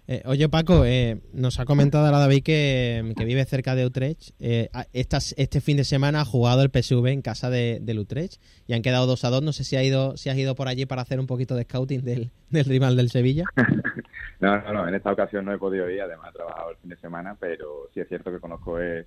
Eh, 0.06 0.22
oye 0.26 0.50
Paco, 0.50 0.84
eh, 0.84 1.22
nos 1.32 1.62
ha 1.62 1.66
comentado 1.66 2.06
ahora 2.06 2.20
David 2.20 2.44
que, 2.44 3.14
vive 3.18 3.46
cerca 3.46 3.74
de 3.74 3.86
Utrecht. 3.86 4.32
Eh, 4.40 4.70
este 4.92 5.62
fin 5.62 5.78
de 5.78 5.86
semana 5.86 6.22
ha 6.22 6.26
jugado 6.26 6.62
el 6.62 6.70
PSV 6.70 7.08
en 7.08 7.22
casa 7.22 7.50
de, 7.50 7.82
Utrecht 7.98 8.42
y 8.68 8.74
han 8.74 8.82
quedado 8.82 9.08
dos 9.08 9.24
a 9.24 9.30
dos. 9.30 9.42
No 9.42 9.54
sé 9.54 9.64
si, 9.64 9.78
ha 9.78 9.84
ido, 9.84 10.18
si 10.18 10.30
has 10.30 10.38
ido 10.38 10.56
por 10.56 10.68
allí 10.68 10.86
para 10.86 11.02
hacer 11.02 11.20
un 11.20 11.28
poquito 11.28 11.56
de 11.56 11.64
scouting 11.64 12.04
del, 12.04 12.32
rival 12.52 12.98
del 12.98 13.10
Sevilla. 13.10 13.46
no, 14.42 14.62
no, 14.62 14.74
no, 14.74 14.88
en 14.88 14.96
esta 14.96 15.12
ocasión 15.12 15.46
no 15.46 15.54
he 15.54 15.58
podido 15.58 15.90
ir, 15.90 16.02
además 16.02 16.32
he 16.32 16.38
trabajado 16.38 16.72
el 16.72 16.78
fin 16.78 16.90
de 16.90 16.98
semana, 16.98 17.38
pero 17.40 17.90
sí 17.94 18.02
es 18.02 18.08
cierto 18.10 18.30
que 18.30 18.40
conozco 18.40 18.80
el, 18.80 19.06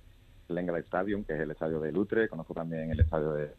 Engel 0.49 0.77
Stadium, 0.77 1.23
que 1.25 1.33
es 1.33 1.41
el 1.41 1.51
estadio 1.51 1.79
de 1.79 1.95
Utrecht, 1.95 2.29
conozco 2.29 2.55
también 2.55 2.89
el 2.89 2.99
estadio 2.99 3.33
de, 3.33 3.51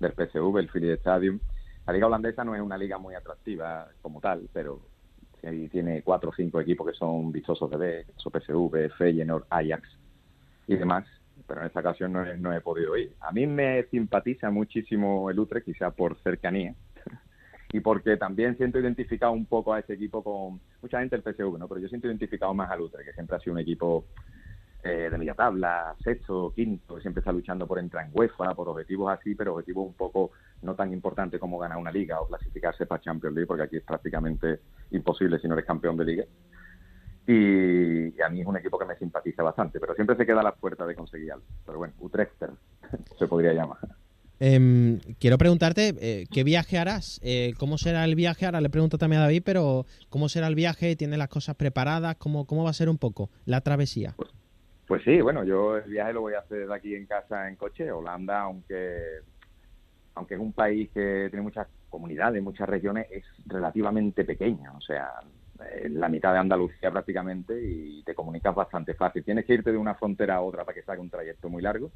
del 0.00 0.12
PSV, 0.12 0.58
el 0.58 0.70
Philly 0.70 0.92
Stadium. 0.92 1.40
La 1.86 1.92
liga 1.92 2.06
holandesa 2.06 2.42
no 2.42 2.54
es 2.54 2.62
una 2.62 2.78
liga 2.78 2.96
muy 2.96 3.14
atractiva 3.14 3.88
como 4.00 4.20
tal, 4.20 4.48
pero 4.52 4.80
y 5.52 5.68
tiene 5.68 6.02
cuatro 6.02 6.30
o 6.30 6.34
cinco 6.34 6.60
equipos 6.60 6.86
que 6.86 6.96
son 6.96 7.30
vistosos 7.32 7.70
de 7.70 7.76
ver, 7.76 8.06
PSV, 8.16 8.90
Feyenoord, 8.96 9.44
Ajax 9.50 9.88
y 10.66 10.76
demás, 10.76 11.06
pero 11.46 11.60
en 11.60 11.66
esta 11.66 11.80
ocasión 11.80 12.12
no 12.12 12.24
he, 12.24 12.36
no 12.36 12.52
he 12.52 12.60
podido 12.60 12.96
ir. 12.96 13.14
A 13.20 13.32
mí 13.32 13.46
me 13.46 13.84
simpatiza 13.84 14.50
muchísimo 14.50 15.30
el 15.30 15.38
Utrecht, 15.38 15.66
quizá 15.66 15.90
por 15.90 16.16
cercanía, 16.22 16.74
y 17.72 17.80
porque 17.80 18.16
también 18.16 18.56
siento 18.56 18.78
identificado 18.78 19.32
un 19.32 19.46
poco 19.46 19.72
a 19.72 19.80
ese 19.80 19.94
equipo 19.94 20.22
con 20.22 20.60
mucha 20.82 21.00
gente 21.00 21.16
el 21.16 21.22
PSV, 21.22 21.58
¿no? 21.58 21.68
Pero 21.68 21.80
yo 21.80 21.88
siento 21.88 22.08
identificado 22.08 22.52
más 22.54 22.70
al 22.70 22.80
Utrecht, 22.80 23.08
que 23.08 23.14
siempre 23.14 23.36
ha 23.36 23.40
sido 23.40 23.54
un 23.54 23.60
equipo 23.60 24.06
eh, 24.82 25.08
de 25.10 25.18
media 25.18 25.34
tabla, 25.34 25.96
sexto, 26.02 26.52
quinto, 26.54 27.00
siempre 27.00 27.20
está 27.20 27.32
luchando 27.32 27.66
por 27.66 27.78
entrar 27.78 28.06
en 28.06 28.12
UEFA, 28.14 28.54
por 28.54 28.68
objetivos 28.68 29.12
así, 29.12 29.34
pero 29.34 29.54
objetivos 29.54 29.86
un 29.86 29.94
poco 29.94 30.32
no 30.62 30.74
tan 30.74 30.92
importantes 30.92 31.40
como 31.40 31.58
ganar 31.58 31.78
una 31.78 31.90
liga 31.90 32.20
o 32.20 32.26
clasificarse 32.26 32.86
para 32.86 33.00
Champions 33.00 33.34
League, 33.34 33.46
porque 33.46 33.64
aquí 33.64 33.76
es 33.76 33.84
prácticamente 33.84 34.60
imposible 34.90 35.38
si 35.38 35.48
no 35.48 35.54
eres 35.54 35.66
campeón 35.66 35.96
de 35.96 36.04
liga. 36.04 36.24
Y, 37.26 38.20
a 38.22 38.28
mí 38.28 38.40
es 38.40 38.46
un 38.46 38.56
equipo 38.56 38.78
que 38.78 38.84
me 38.84 38.96
simpatiza 38.96 39.42
bastante, 39.42 39.80
pero 39.80 39.94
siempre 39.94 40.16
se 40.16 40.24
queda 40.24 40.40
a 40.40 40.44
la 40.44 40.54
puerta 40.54 40.86
de 40.86 40.94
conseguir 40.94 41.32
algo. 41.32 41.44
Pero 41.64 41.78
bueno, 41.78 41.94
Utrechter 41.98 42.50
se 43.18 43.26
podría 43.26 43.52
llamar. 43.52 43.78
Em, 44.38 45.00
quiero 45.18 45.38
preguntarte, 45.38 45.94
eh, 45.98 46.26
¿qué 46.30 46.44
viaje 46.44 46.78
harás? 46.78 47.18
Eh, 47.22 47.54
¿Cómo 47.58 47.78
será 47.78 48.04
el 48.04 48.14
viaje? 48.14 48.44
Ahora 48.44 48.60
le 48.60 48.68
pregunto 48.68 48.98
también 48.98 49.22
a 49.22 49.24
David, 49.24 49.42
pero 49.44 49.86
¿cómo 50.10 50.28
será 50.28 50.46
el 50.46 50.54
viaje? 50.54 50.94
¿Tienes 50.94 51.18
las 51.18 51.28
cosas 51.28 51.56
preparadas? 51.56 52.16
¿Cómo, 52.16 52.46
cómo 52.46 52.62
va 52.62 52.70
a 52.70 52.74
ser 52.74 52.88
un 52.88 52.98
poco 52.98 53.30
la 53.46 53.62
travesía? 53.62 54.14
Pues 54.86 55.02
sí, 55.02 55.20
bueno, 55.20 55.42
yo 55.42 55.78
el 55.78 55.90
viaje 55.90 56.12
lo 56.12 56.20
voy 56.20 56.34
a 56.34 56.40
hacer 56.40 56.70
aquí 56.70 56.94
en 56.94 57.06
casa 57.06 57.48
en 57.48 57.56
coche. 57.56 57.90
Holanda, 57.90 58.42
aunque, 58.42 59.20
aunque 60.16 60.34
es 60.34 60.40
un 60.40 60.52
país 60.52 60.90
que 60.92 61.28
tiene 61.30 61.42
muchas 61.42 61.68
comunidades, 61.88 62.42
muchas 62.42 62.68
regiones, 62.68 63.06
es 63.10 63.24
relativamente 63.46 64.24
pequeña. 64.24 64.72
O 64.72 64.80
sea, 64.80 65.12
es 65.82 65.90
la 65.92 66.08
mitad 66.08 66.32
de 66.32 66.40
Andalucía 66.40 66.90
prácticamente 66.90 67.54
y 67.62 68.02
te 68.02 68.14
comunicas 68.14 68.54
bastante 68.54 68.94
fácil. 68.94 69.24
Tienes 69.24 69.44
que 69.44 69.54
irte 69.54 69.72
de 69.72 69.78
una 69.78 69.94
frontera 69.94 70.36
a 70.36 70.40
otra 70.42 70.64
para 70.64 70.74
que 70.74 70.82
salga 70.82 71.00
un 71.00 71.10
trayecto 71.10 71.48
muy 71.48 71.62
largo. 71.62 71.90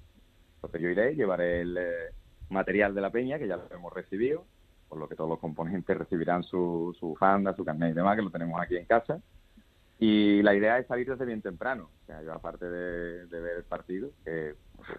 Entonces 0.56 0.80
yo 0.80 0.88
iré, 0.88 1.14
llevaré 1.16 1.62
el... 1.62 1.76
Eh, 1.76 2.14
material 2.50 2.94
de 2.94 3.00
la 3.00 3.10
peña, 3.10 3.38
que 3.38 3.48
ya 3.48 3.56
lo 3.56 3.64
hemos 3.72 3.92
recibido, 3.92 4.44
por 4.88 4.98
lo 4.98 5.08
que 5.08 5.14
todos 5.14 5.30
los 5.30 5.38
componentes 5.38 5.96
recibirán 5.96 6.42
su, 6.42 6.94
su 6.98 7.16
fanda, 7.16 7.54
su 7.54 7.64
carnet 7.64 7.92
y 7.92 7.94
demás, 7.94 8.16
que 8.16 8.22
lo 8.22 8.30
tenemos 8.30 8.60
aquí 8.60 8.76
en 8.76 8.84
casa. 8.84 9.20
Y 9.98 10.42
la 10.42 10.54
idea 10.54 10.78
es 10.78 10.86
salir 10.86 11.08
desde 11.08 11.26
bien 11.26 11.42
temprano. 11.42 11.90
O 12.02 12.06
sea, 12.06 12.22
yo 12.22 12.32
aparte 12.32 12.64
de, 12.66 13.26
ver 13.26 13.58
el 13.58 13.64
partido, 13.64 14.10
que 14.24 14.54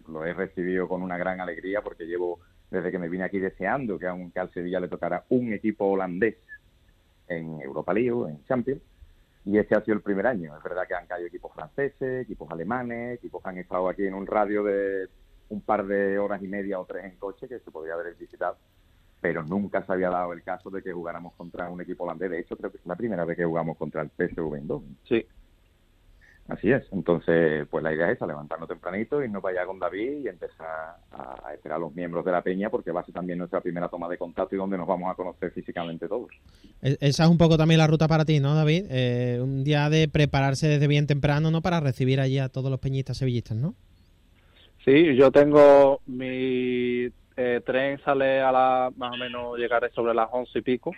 lo 0.07 0.25
he 0.25 0.33
recibido 0.33 0.87
con 0.87 1.01
una 1.01 1.17
gran 1.17 1.41
alegría 1.41 1.81
porque 1.81 2.05
llevo 2.05 2.39
desde 2.71 2.89
que 2.89 2.97
me 2.97 3.09
vine 3.09 3.25
aquí 3.25 3.37
deseando 3.39 3.99
que, 3.99 4.07
aunque 4.07 4.39
al 4.39 4.51
Sevilla 4.51 4.79
le 4.79 4.87
tocara 4.87 5.25
un 5.29 5.53
equipo 5.53 5.85
holandés 5.85 6.37
en 7.27 7.61
Europa 7.61 7.93
League, 7.93 8.29
en 8.29 8.43
Champions, 8.45 8.81
y 9.43 9.57
este 9.57 9.75
ha 9.75 9.81
sido 9.83 9.95
el 9.95 10.01
primer 10.01 10.25
año. 10.25 10.55
Es 10.55 10.63
verdad 10.63 10.87
que 10.87 10.95
han 10.95 11.05
caído 11.05 11.27
equipos 11.27 11.53
franceses, 11.53 12.23
equipos 12.23 12.49
alemanes, 12.49 13.17
equipos 13.17 13.43
que 13.43 13.49
han 13.49 13.57
estado 13.57 13.89
aquí 13.89 14.05
en 14.05 14.13
un 14.13 14.25
radio 14.25 14.63
de 14.63 15.09
un 15.49 15.61
par 15.61 15.85
de 15.85 16.17
horas 16.17 16.41
y 16.41 16.47
media 16.47 16.79
o 16.79 16.85
tres 16.85 17.03
en 17.05 17.17
coche 17.17 17.47
que 17.47 17.59
se 17.59 17.71
podría 17.71 17.95
haber 17.95 18.15
visitado, 18.15 18.57
pero 19.19 19.43
nunca 19.43 19.85
se 19.85 19.91
había 19.91 20.09
dado 20.09 20.31
el 20.31 20.43
caso 20.43 20.69
de 20.69 20.81
que 20.81 20.93
jugáramos 20.93 21.33
contra 21.33 21.69
un 21.69 21.81
equipo 21.81 22.05
holandés. 22.05 22.31
De 22.31 22.39
hecho, 22.39 22.55
creo 22.55 22.71
que 22.71 22.77
es 22.77 22.85
la 22.85 22.95
primera 22.95 23.25
vez 23.25 23.35
que 23.35 23.43
jugamos 23.43 23.77
contra 23.77 24.01
el 24.01 24.09
PSV 24.09 24.55
Eindhoven. 24.55 24.97
Sí. 25.03 25.25
Así 26.51 26.69
es. 26.69 26.83
Entonces, 26.91 27.65
pues 27.69 27.81
la 27.81 27.93
idea 27.93 28.09
es 28.11 28.17
esa, 28.17 28.27
levantarnos 28.27 28.67
tempranito, 28.67 29.23
irnos 29.23 29.41
para 29.41 29.61
allá 29.61 29.65
con 29.65 29.79
David 29.79 30.25
y 30.25 30.27
empezar 30.27 30.97
a, 31.13 31.53
esperar 31.53 31.77
a 31.77 31.79
los 31.79 31.95
miembros 31.95 32.25
de 32.25 32.31
la 32.33 32.41
peña 32.41 32.69
porque 32.69 32.91
va 32.91 32.99
a 32.99 33.05
ser 33.05 33.13
también 33.13 33.39
nuestra 33.39 33.61
primera 33.61 33.87
toma 33.87 34.09
de 34.09 34.17
contacto 34.17 34.53
y 34.53 34.57
donde 34.57 34.77
nos 34.77 34.85
vamos 34.85 35.09
a 35.09 35.15
conocer 35.15 35.51
físicamente 35.51 36.09
todos. 36.09 36.29
Esa 36.81 37.23
es 37.23 37.29
un 37.29 37.37
poco 37.37 37.57
también 37.57 37.77
la 37.77 37.87
ruta 37.87 38.09
para 38.09 38.25
ti, 38.25 38.41
¿no, 38.41 38.53
David? 38.53 38.85
Eh, 38.89 39.39
un 39.41 39.63
día 39.63 39.89
de 39.89 40.09
prepararse 40.09 40.67
desde 40.67 40.87
bien 40.87 41.07
temprano, 41.07 41.51
¿no? 41.51 41.61
Para 41.61 41.79
recibir 41.79 42.19
allí 42.19 42.37
a 42.37 42.49
todos 42.49 42.69
los 42.69 42.81
peñistas 42.81 43.17
sevillistas, 43.17 43.55
¿no? 43.55 43.73
Sí, 44.83 45.15
yo 45.15 45.31
tengo 45.31 46.01
mi 46.05 47.05
eh, 47.37 47.61
tren 47.65 47.97
sale 48.03 48.41
a 48.41 48.51
la 48.51 48.91
más 48.97 49.13
o 49.13 49.17
menos 49.17 49.57
llegaré 49.57 49.89
sobre 49.91 50.13
las 50.13 50.27
once 50.33 50.59
y 50.59 50.61
pico, 50.61 50.91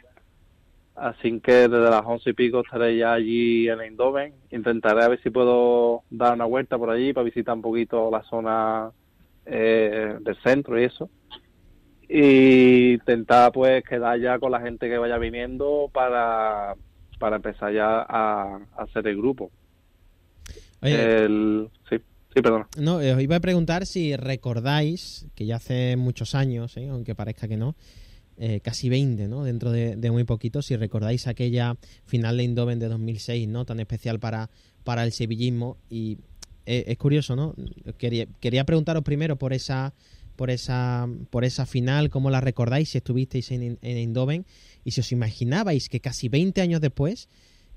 así 0.96 1.40
que 1.40 1.68
desde 1.68 1.90
las 1.90 2.04
once 2.06 2.32
y 2.32 2.34
pico 2.34 2.62
estaré 2.62 2.98
ya 2.98 3.14
allí 3.14 3.70
en 3.70 3.82
Eindhoven. 3.82 4.34
Intentaré 4.52 5.04
a 5.04 5.10
ver 5.10 5.22
si 5.22 5.30
puedo 5.30 6.04
dar 6.10 6.34
una 6.34 6.46
vuelta 6.46 6.78
por 6.78 6.90
allí 6.90 7.14
para 7.14 7.26
visitar 7.26 7.56
un 7.56 7.62
poquito 7.62 8.10
la 8.12 8.24
zona 8.24 8.92
eh, 9.46 10.18
del 10.22 10.36
centro 10.42 10.80
y 10.80 10.84
eso. 10.86 11.10
Y 12.08 12.94
intentar 12.94 13.52
pues 13.52 13.84
quedar 13.84 14.20
ya 14.20 14.38
con 14.40 14.52
la 14.52 14.62
gente 14.62 14.90
que 14.90 14.98
vaya 14.98 15.18
viniendo 15.18 15.90
para, 15.92 16.76
para 17.20 17.38
empezar 17.38 17.74
ya 17.74 18.06
a, 18.08 18.60
hacer 18.78 19.08
el 19.08 19.18
grupo. 19.18 19.52
el, 20.82 21.70
sí. 21.90 21.98
Sí, 22.34 22.42
perdón. 22.42 22.66
No, 22.78 22.96
os 22.96 23.22
iba 23.22 23.36
a 23.36 23.40
preguntar 23.40 23.86
si 23.86 24.16
recordáis, 24.16 25.28
que 25.36 25.46
ya 25.46 25.58
hace 25.58 25.96
muchos 25.98 26.34
años, 26.34 26.76
¿eh? 26.78 26.90
aunque 26.90 27.14
parezca 27.14 27.48
que 27.48 27.58
no, 27.58 27.76
eh, 28.38 28.60
casi 28.62 28.90
20, 28.90 29.28
¿no? 29.28 29.44
Dentro 29.44 29.72
de, 29.72 29.96
muy 30.12 30.24
poquito, 30.24 30.62
si 30.62 30.76
recordáis 30.76 31.28
aquella 31.28 31.78
final 32.06 32.38
de 32.38 32.44
Indoven 32.44 32.80
de 32.80 32.88
2006, 32.88 33.48
¿no? 33.48 33.66
Tan 33.66 33.80
especial 33.80 34.20
para, 34.20 34.50
para 34.84 35.04
el 35.04 35.12
sevillismo. 35.12 35.78
Y 35.90 36.18
eh, 36.66 36.86
es 36.88 36.98
curioso, 36.98 37.36
¿no? 37.36 37.56
Quería, 37.98 38.28
quería 38.40 38.66
preguntaros 38.66 39.04
primero 39.04 39.38
por 39.38 39.54
esa 39.54 39.94
por 40.36 40.50
esa 40.50 41.08
por 41.30 41.46
esa 41.46 41.68
final, 41.68 42.10
cómo 42.10 42.32
la 42.32 42.42
recordáis 42.42 42.90
si 42.90 42.98
estuvisteis 42.98 43.52
en, 43.52 43.78
en 43.82 43.98
Eindhoven 43.98 44.46
y 44.84 44.92
si 44.92 45.02
os 45.02 45.12
imaginabais 45.12 45.90
que 45.90 46.00
casi 46.00 46.28
20 46.28 46.60
años 46.60 46.82
después 46.82 47.30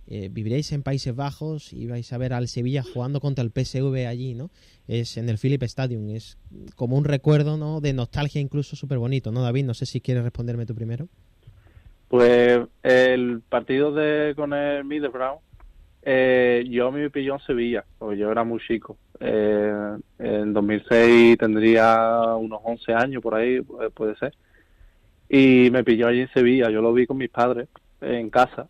eh, 0.08 0.28
viviréis 0.30 0.70
en 0.72 0.82
Países 0.82 1.14
Bajos 1.16 1.72
y 1.72 1.86
vais 1.88 2.12
a 2.12 2.18
ver 2.18 2.32
al 2.32 2.46
Sevilla 2.46 2.84
jugando 2.84 3.20
contra 3.20 3.42
el 3.42 3.50
PSV 3.50 4.06
allí, 4.06 4.34
¿no? 4.34 4.50
Es 4.86 5.16
en 5.16 5.28
el 5.28 5.36
Philip 5.36 5.62
Stadium, 5.64 6.10
es 6.10 6.38
como 6.76 6.96
un 6.96 7.04
recuerdo, 7.04 7.56
¿no? 7.56 7.80
De 7.80 7.92
nostalgia 7.92 8.40
incluso 8.40 8.76
súper 8.76 8.98
bonito, 8.98 9.32
¿no, 9.32 9.42
David? 9.42 9.64
No 9.64 9.74
sé 9.74 9.84
si 9.84 10.00
quieres 10.00 10.22
responderme 10.22 10.64
tú 10.64 10.76
primero. 10.76 11.08
Pues 12.06 12.60
el 12.84 13.42
partido 13.48 13.92
de 13.92 14.34
con 14.36 14.52
el 14.52 14.84
Middlesbrough, 14.84 15.40
eh, 16.02 16.64
yo 16.70 16.92
me 16.92 17.10
pilló 17.10 17.34
en 17.34 17.40
Sevilla, 17.40 17.84
porque 17.98 18.16
yo 18.16 18.30
era 18.30 18.44
muy 18.44 18.60
chico. 18.60 18.96
Eh, 19.18 19.96
en 20.20 20.52
2006 20.52 21.36
tendría 21.36 22.36
unos 22.36 22.60
11 22.62 22.92
años 22.94 23.22
por 23.22 23.34
ahí, 23.34 23.60
puede 23.60 24.14
ser. 24.18 24.34
Y 25.28 25.68
me 25.72 25.82
pilló 25.82 26.06
allí 26.06 26.20
en 26.20 26.32
Sevilla, 26.32 26.70
yo 26.70 26.80
lo 26.80 26.92
vi 26.92 27.08
con 27.08 27.16
mis 27.16 27.30
padres 27.30 27.68
en 28.00 28.30
casa 28.30 28.68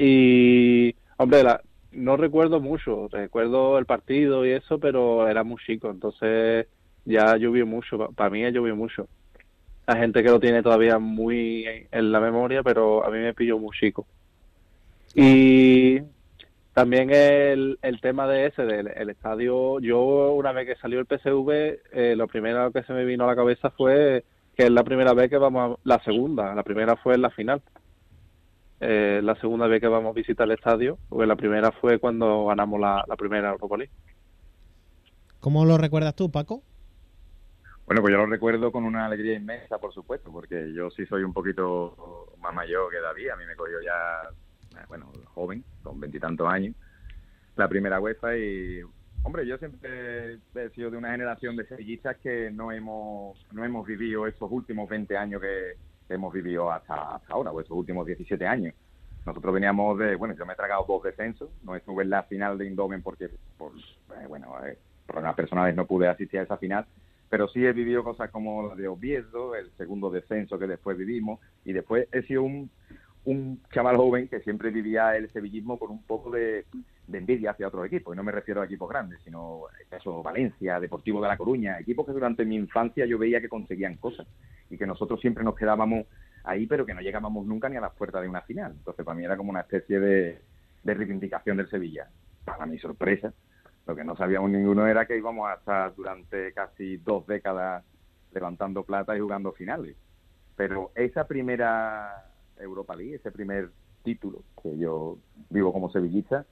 y, 0.00 0.94
hombre, 1.16 1.42
no 1.90 2.16
recuerdo 2.16 2.60
mucho, 2.60 3.08
recuerdo 3.08 3.78
el 3.78 3.84
partido 3.84 4.46
y 4.46 4.52
eso, 4.52 4.78
pero 4.78 5.28
era 5.28 5.42
muy 5.42 5.56
chico, 5.66 5.90
entonces 5.90 6.68
ya 7.04 7.36
llovió 7.36 7.66
mucho, 7.66 8.12
para 8.14 8.30
mí 8.30 8.48
llovió 8.52 8.76
mucho. 8.76 9.08
Hay 9.86 10.00
gente 10.00 10.22
que 10.22 10.28
lo 10.28 10.38
tiene 10.38 10.62
todavía 10.62 11.00
muy 11.00 11.66
en 11.90 12.12
la 12.12 12.20
memoria, 12.20 12.62
pero 12.62 13.04
a 13.04 13.10
mí 13.10 13.18
me 13.18 13.34
pilló 13.34 13.58
muy 13.58 13.76
chico. 13.76 14.06
Y 15.14 16.00
también 16.74 17.10
el, 17.10 17.78
el 17.82 18.00
tema 18.00 18.28
de 18.28 18.46
ese, 18.46 18.62
del 18.66 18.88
el 18.88 19.10
estadio, 19.10 19.80
yo 19.80 20.32
una 20.34 20.52
vez 20.52 20.68
que 20.68 20.76
salió 20.76 21.00
el 21.00 21.06
PSV, 21.06 21.50
eh, 21.92 22.14
lo 22.16 22.28
primero 22.28 22.70
que 22.70 22.84
se 22.84 22.92
me 22.92 23.04
vino 23.04 23.24
a 23.24 23.28
la 23.28 23.36
cabeza 23.36 23.70
fue 23.70 24.22
que 24.56 24.64
es 24.64 24.70
la 24.70 24.84
primera 24.84 25.12
vez 25.12 25.28
que 25.28 25.38
vamos 25.38 25.76
a, 25.76 25.80
la 25.82 25.98
segunda, 26.04 26.54
la 26.54 26.62
primera 26.62 26.94
fue 26.96 27.14
en 27.14 27.22
la 27.22 27.30
final 27.30 27.62
eh, 28.80 29.20
la 29.24 29.34
segunda 29.36 29.66
vez 29.66 29.80
que 29.80 29.88
vamos 29.88 30.10
a 30.10 30.14
visitar 30.14 30.46
el 30.46 30.54
estadio, 30.54 30.98
porque 31.08 31.26
la 31.26 31.36
primera 31.36 31.72
fue 31.72 31.98
cuando 31.98 32.46
ganamos 32.46 32.80
la, 32.80 33.04
primera 33.18 33.50
Europa 33.50 33.76
League. 33.76 33.92
¿Cómo 35.40 35.64
lo 35.64 35.78
recuerdas 35.78 36.14
tú, 36.14 36.30
Paco? 36.30 36.62
Bueno, 37.86 38.02
pues 38.02 38.12
yo 38.12 38.18
lo 38.18 38.26
recuerdo 38.26 38.70
con 38.70 38.84
una 38.84 39.06
alegría 39.06 39.34
inmensa, 39.34 39.78
por 39.78 39.92
supuesto, 39.92 40.30
porque 40.30 40.72
yo 40.74 40.90
sí 40.90 41.06
soy 41.06 41.22
un 41.22 41.32
poquito 41.32 42.34
más 42.40 42.54
mayor 42.54 42.90
que 42.90 43.00
David, 43.00 43.30
a 43.30 43.36
mí 43.36 43.44
me 43.46 43.56
cogió 43.56 43.80
ya, 43.80 44.78
eh, 44.78 44.84
bueno, 44.88 45.10
joven, 45.34 45.64
con 45.82 45.98
veintitantos 45.98 46.46
años, 46.48 46.76
la 47.56 47.66
primera 47.66 47.98
UEFA 47.98 48.36
y, 48.36 48.82
hombre, 49.22 49.46
yo 49.46 49.58
siempre 49.58 50.34
he 50.54 50.70
sido 50.74 50.90
de 50.90 50.98
una 50.98 51.12
generación 51.12 51.56
de 51.56 51.66
sevillistas 51.66 52.16
que 52.18 52.50
no 52.52 52.70
hemos, 52.70 53.44
no 53.52 53.64
hemos 53.64 53.86
vivido 53.86 54.26
estos 54.26 54.52
últimos 54.52 54.88
20 54.88 55.16
años 55.16 55.40
que, 55.40 55.76
hemos 56.08 56.32
vivido 56.32 56.70
hasta, 56.70 57.20
ahora, 57.28 57.50
o 57.50 57.60
estos 57.60 57.76
últimos 57.76 58.06
17 58.06 58.46
años. 58.46 58.74
Nosotros 59.26 59.54
veníamos 59.54 59.98
de, 59.98 60.16
bueno, 60.16 60.34
yo 60.36 60.46
me 60.46 60.54
he 60.54 60.56
tragado 60.56 60.84
dos 60.88 61.02
descensos, 61.02 61.50
no 61.62 61.76
estuve 61.76 62.04
en 62.04 62.10
la 62.10 62.22
final 62.22 62.56
de 62.56 62.66
Indomen 62.66 63.02
porque, 63.02 63.30
por, 63.58 63.72
eh, 63.72 64.26
bueno, 64.26 64.54
eh, 64.64 64.78
problemas 65.06 65.34
personales 65.34 65.76
no 65.76 65.86
pude 65.86 66.08
asistir 66.08 66.40
a 66.40 66.44
esa 66.44 66.56
final, 66.56 66.86
pero 67.28 67.48
sí 67.48 67.64
he 67.64 67.72
vivido 67.72 68.02
cosas 68.04 68.30
como 68.30 68.68
la 68.68 68.74
de 68.74 68.88
Oviedo, 68.88 69.54
el 69.54 69.70
segundo 69.76 70.10
descenso 70.10 70.58
que 70.58 70.66
después 70.66 70.96
vivimos, 70.96 71.40
y 71.64 71.72
después 71.72 72.08
he 72.12 72.22
sido 72.22 72.42
un, 72.42 72.70
un 73.24 73.60
chaval 73.72 73.96
joven 73.96 74.28
que 74.28 74.40
siempre 74.40 74.70
vivía 74.70 75.14
el 75.16 75.30
sevillismo 75.30 75.78
con 75.78 75.90
un 75.90 76.02
poco 76.02 76.30
de, 76.30 76.64
envidia 77.16 77.52
hacia 77.52 77.68
otros 77.68 77.86
equipos, 77.86 78.14
y 78.14 78.16
no 78.16 78.22
me 78.22 78.32
refiero 78.32 78.60
a 78.60 78.66
equipos 78.66 78.90
grandes, 78.90 79.20
sino 79.24 79.62
eso, 79.90 80.22
Valencia, 80.22 80.78
Deportivo 80.78 81.22
de 81.22 81.28
La 81.28 81.38
Coruña, 81.38 81.78
equipos 81.80 82.04
que 82.04 82.12
durante 82.12 82.44
mi 82.44 82.56
infancia 82.56 83.06
yo 83.06 83.16
veía 83.16 83.40
que 83.40 83.48
conseguían 83.48 83.96
cosas 83.96 84.26
y 84.68 84.76
que 84.76 84.86
nosotros 84.86 85.18
siempre 85.20 85.42
nos 85.42 85.54
quedábamos 85.54 86.06
ahí, 86.44 86.66
pero 86.66 86.84
que 86.84 86.92
no 86.92 87.00
llegábamos 87.00 87.46
nunca 87.46 87.70
ni 87.70 87.76
a 87.76 87.80
las 87.80 87.94
puertas 87.94 88.20
de 88.20 88.28
una 88.28 88.42
final. 88.42 88.72
Entonces, 88.76 89.04
para 89.04 89.16
mí 89.16 89.24
era 89.24 89.36
como 89.38 89.50
una 89.50 89.60
especie 89.60 89.98
de, 89.98 90.38
de 90.82 90.94
reivindicación 90.94 91.56
del 91.56 91.70
Sevilla. 91.70 92.08
Para 92.44 92.66
mi 92.66 92.78
sorpresa, 92.78 93.32
lo 93.86 93.96
que 93.96 94.04
no 94.04 94.14
sabíamos 94.16 94.50
ninguno 94.50 94.86
era 94.86 95.06
que 95.06 95.16
íbamos 95.16 95.48
a 95.48 95.54
estar 95.54 95.94
durante 95.94 96.52
casi 96.52 96.98
dos 96.98 97.26
décadas 97.26 97.84
levantando 98.32 98.82
plata 98.84 99.16
y 99.16 99.20
jugando 99.20 99.52
finales. 99.52 99.96
Pero 100.56 100.90
esa 100.94 101.26
primera 101.26 102.26
Europa 102.58 102.94
League, 102.96 103.14
ese 103.14 103.30
primer 103.30 103.70
título 104.02 104.42
que 104.62 104.76
yo 104.76 105.18
vivo 105.50 105.72
como 105.72 105.90
sevillista, 105.90 106.44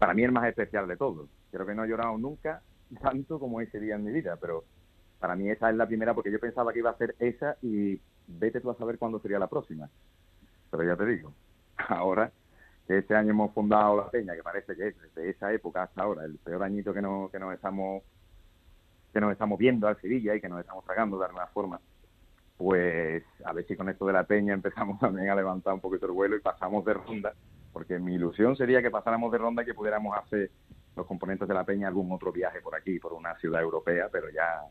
para 0.00 0.14
mí 0.14 0.24
el 0.24 0.32
más 0.32 0.48
especial 0.48 0.88
de 0.88 0.96
todos. 0.96 1.28
Creo 1.50 1.66
que 1.66 1.74
no 1.74 1.84
he 1.84 1.88
llorado 1.88 2.16
nunca 2.16 2.62
tanto 3.02 3.38
como 3.38 3.60
ese 3.60 3.78
día 3.78 3.96
en 3.96 4.04
mi 4.04 4.10
vida, 4.10 4.38
pero 4.40 4.64
para 5.18 5.36
mí 5.36 5.50
esa 5.50 5.68
es 5.68 5.76
la 5.76 5.86
primera 5.86 6.14
porque 6.14 6.32
yo 6.32 6.40
pensaba 6.40 6.72
que 6.72 6.78
iba 6.78 6.88
a 6.88 6.96
ser 6.96 7.14
esa 7.18 7.58
y 7.60 8.00
vete 8.26 8.62
tú 8.62 8.70
a 8.70 8.78
saber 8.78 8.96
cuándo 8.96 9.20
sería 9.20 9.38
la 9.38 9.46
próxima. 9.46 9.90
Pero 10.70 10.84
ya 10.84 10.96
te 10.96 11.04
digo, 11.04 11.34
ahora 11.88 12.32
que 12.86 12.96
este 12.96 13.14
año 13.14 13.32
hemos 13.32 13.52
fundado 13.52 13.98
la 13.98 14.10
peña, 14.10 14.34
que 14.34 14.42
parece 14.42 14.74
que 14.74 14.88
es 14.88 14.96
desde 15.02 15.28
esa 15.28 15.52
época 15.52 15.82
hasta 15.82 16.02
ahora 16.02 16.24
el 16.24 16.38
peor 16.38 16.62
añito 16.62 16.94
que, 16.94 17.02
no, 17.02 17.28
que 17.30 17.38
nos 17.38 17.52
estamos 17.52 18.02
que 19.12 19.20
nos 19.20 19.32
estamos 19.32 19.58
viendo 19.58 19.86
al 19.86 20.00
Sevilla 20.00 20.34
y 20.34 20.40
que 20.40 20.48
nos 20.48 20.60
estamos 20.60 20.82
tragando 20.86 21.18
de 21.18 21.26
alguna 21.26 21.46
forma, 21.48 21.78
pues 22.56 23.22
a 23.44 23.52
ver 23.52 23.66
si 23.66 23.76
con 23.76 23.90
esto 23.90 24.06
de 24.06 24.14
la 24.14 24.24
peña 24.24 24.54
empezamos 24.54 24.98
también 25.00 25.28
a 25.28 25.34
levantar 25.34 25.74
un 25.74 25.80
poquito 25.80 26.06
el 26.06 26.12
vuelo 26.12 26.36
y 26.36 26.40
pasamos 26.40 26.86
de 26.86 26.94
ronda, 26.94 27.34
porque 27.72 27.98
mi 27.98 28.14
ilusión 28.14 28.56
sería 28.56 28.82
que 28.82 28.90
pasáramos 28.90 29.32
de 29.32 29.38
ronda 29.38 29.62
y 29.62 29.66
que 29.66 29.74
pudiéramos 29.74 30.16
hacer 30.16 30.50
los 30.96 31.06
componentes 31.06 31.46
de 31.46 31.54
la 31.54 31.64
peña 31.64 31.88
algún 31.88 32.10
otro 32.12 32.32
viaje 32.32 32.60
por 32.60 32.74
aquí, 32.74 32.98
por 32.98 33.12
una 33.12 33.36
ciudad 33.36 33.62
europea, 33.62 34.08
pero 34.10 34.28
ya 34.30 34.62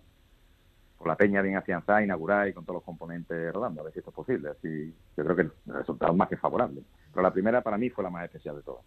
con 0.98 1.08
la 1.08 1.16
peña 1.16 1.42
bien 1.42 1.56
afianzada, 1.56 2.04
inaugurada 2.04 2.50
y 2.50 2.54
con 2.54 2.66
todos 2.66 2.76
los 2.76 2.84
componentes 2.84 3.54
rodando, 3.54 3.82
a 3.82 3.84
ver 3.86 3.94
si 3.94 4.00
esto 4.00 4.12
es 4.12 4.16
posible. 4.16 4.50
Así, 4.50 4.94
yo 5.16 5.24
creo 5.24 5.36
que 5.36 5.42
el 5.44 5.52
resultado 5.68 6.12
es 6.12 6.18
más 6.18 6.28
que 6.28 6.36
favorable. 6.36 6.82
Pero 7.12 7.24
la 7.24 7.32
primera 7.32 7.62
para 7.62 7.78
mí 7.78 7.90
fue 7.90 8.04
la 8.04 8.10
más 8.10 8.26
especial 8.26 8.58
de 8.58 8.64
todas. 8.64 8.84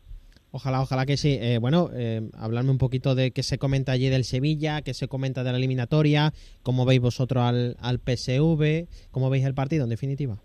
Ojalá, 0.51 0.83
ojalá 0.83 1.07
que 1.07 1.17
sí. 1.17 1.39
Eh, 1.41 1.57
bueno, 1.59 1.89
eh, 1.95 2.29
hablarme 2.35 2.71
un 2.71 2.77
poquito 2.77 3.15
de 3.15 3.31
qué 3.31 3.43
se 3.43 3.57
comenta 3.57 3.93
allí 3.93 4.11
del 4.11 4.25
Sevilla, 4.25 4.83
qué 4.83 4.93
se 4.93 5.09
comenta 5.09 5.43
de 5.43 5.53
la 5.53 5.57
eliminatoria, 5.57 6.35
cómo 6.63 6.85
veis 6.85 7.01
vosotros 7.01 7.43
al, 7.43 7.77
al 7.81 7.99
PSV, 7.99 9.11
cómo 9.11 9.31
veis 9.31 9.47
el 9.47 9.55
partido 9.55 9.85
en 9.85 9.91
definitiva. 9.91 10.37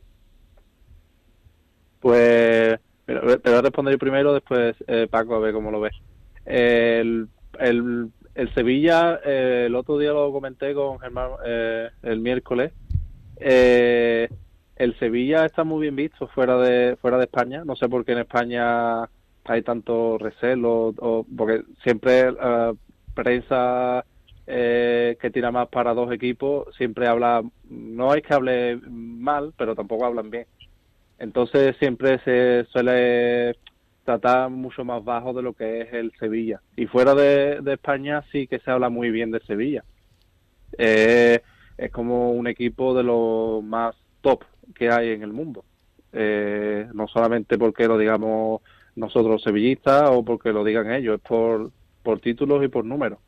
Pues, 2.00 2.80
pero, 3.08 3.22
voy 3.22 3.54
a 3.54 3.62
responder 3.62 3.98
primero, 3.98 4.34
después 4.34 4.76
eh, 4.86 5.08
Paco, 5.10 5.36
a 5.36 5.40
ver 5.40 5.54
cómo 5.54 5.72
lo 5.72 5.80
ves. 5.80 5.96
El, 6.46 7.30
el, 7.58 8.10
el 8.36 8.54
Sevilla, 8.54 9.22
eh, 9.26 9.64
el 9.68 9.76
otro 9.76 9.98
día 9.98 10.12
lo 10.12 10.30
comenté 10.34 10.74
con 10.74 11.00
Germán 11.00 11.32
eh, 11.46 11.90
el 12.04 12.20
miércoles. 12.20 12.74
Eh, 13.38 14.28
el 14.76 15.00
Sevilla 15.00 15.46
está 15.46 15.64
muy 15.64 15.84
bien 15.84 15.96
visto 15.96 16.28
fuera 16.28 16.58
de 16.58 16.98
fuera 16.98 17.18
de 17.18 17.24
España. 17.24 17.64
No 17.66 17.78
sé 17.78 17.88
por 17.88 18.04
qué 18.04 18.12
en 18.12 18.20
España 18.20 19.04
hay 19.46 19.62
tanto 19.64 20.18
recelo, 20.18 20.94
o, 20.98 21.26
porque 21.38 21.64
siempre 21.82 22.34
la 22.34 22.76
prensa 23.16 24.04
que 24.46 25.32
tira 25.34 25.52
más 25.52 25.68
para 25.68 25.94
dos 25.94 26.12
equipos 26.12 26.74
siempre 26.78 27.08
habla, 27.08 27.44
no 27.70 28.14
es 28.14 28.22
que 28.22 28.34
hable 28.34 28.80
mal, 28.88 29.54
pero 29.58 29.76
tampoco 29.76 30.06
hablan 30.06 30.30
bien. 30.30 30.46
Entonces 31.20 31.76
siempre 31.78 32.20
se 32.20 32.66
suele 32.72 33.56
tratar 34.04 34.50
mucho 34.50 34.86
más 34.86 35.04
bajo 35.04 35.34
de 35.34 35.42
lo 35.42 35.54
que 35.54 35.82
es 35.82 35.94
el 35.94 36.12
Sevilla. 36.20 36.62
Y 36.76 36.86
fuera 36.86 37.14
de, 37.14 37.62
España 37.66 38.24
sí 38.32 38.48
que 38.48 38.60
se 38.60 38.72
habla 38.72 38.90
muy 38.90 39.10
bien 39.10 39.32
de 39.32 39.42
Sevilla. 39.42 39.84
Eh, 40.78 41.42
es 41.78 41.92
como 41.92 42.32
un 42.32 42.48
equipo 42.48 42.94
de 42.94 43.04
los 43.04 43.64
más 43.64 43.96
top 44.22 44.44
que 44.76 44.90
hay 44.90 45.10
en 45.10 45.24
el 45.24 45.34
mundo. 45.34 45.66
Eh, 46.14 46.88
no 46.94 47.08
solamente 47.08 47.58
porque 47.58 47.88
lo 47.88 47.98
digamos 47.98 48.62
nosotros 48.96 49.44
sevillistas 49.44 50.10
o 50.10 50.24
porque 50.24 50.52
lo 50.52 50.64
digan 50.64 50.92
ellos, 50.92 51.18
es 51.18 51.22
por, 51.22 51.72
por 52.02 52.20
títulos 52.20 52.64
y 52.64 52.68
por 52.68 52.86
números. 52.86 53.20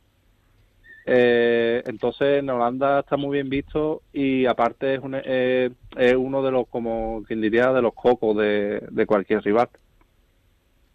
Eh, 1.12 1.82
entonces 1.88 2.38
en 2.38 2.52
Holanda 2.52 3.00
está 3.00 3.18
muy 3.18 3.38
bien 3.38 3.50
visto 3.50 4.04
y 4.14 4.46
aparte 4.46 4.94
es, 4.94 5.00
un, 5.00 5.16
es 5.16 6.16
uno 6.16 6.44
de 6.44 6.52
los, 6.52 6.68
como 6.68 7.24
quien 7.26 7.42
diría, 7.42 7.74
de 7.74 7.82
los 7.82 7.96
cocos 7.96 8.38
de, 8.38 9.06
cualquier 9.08 9.42
rival. 9.42 9.70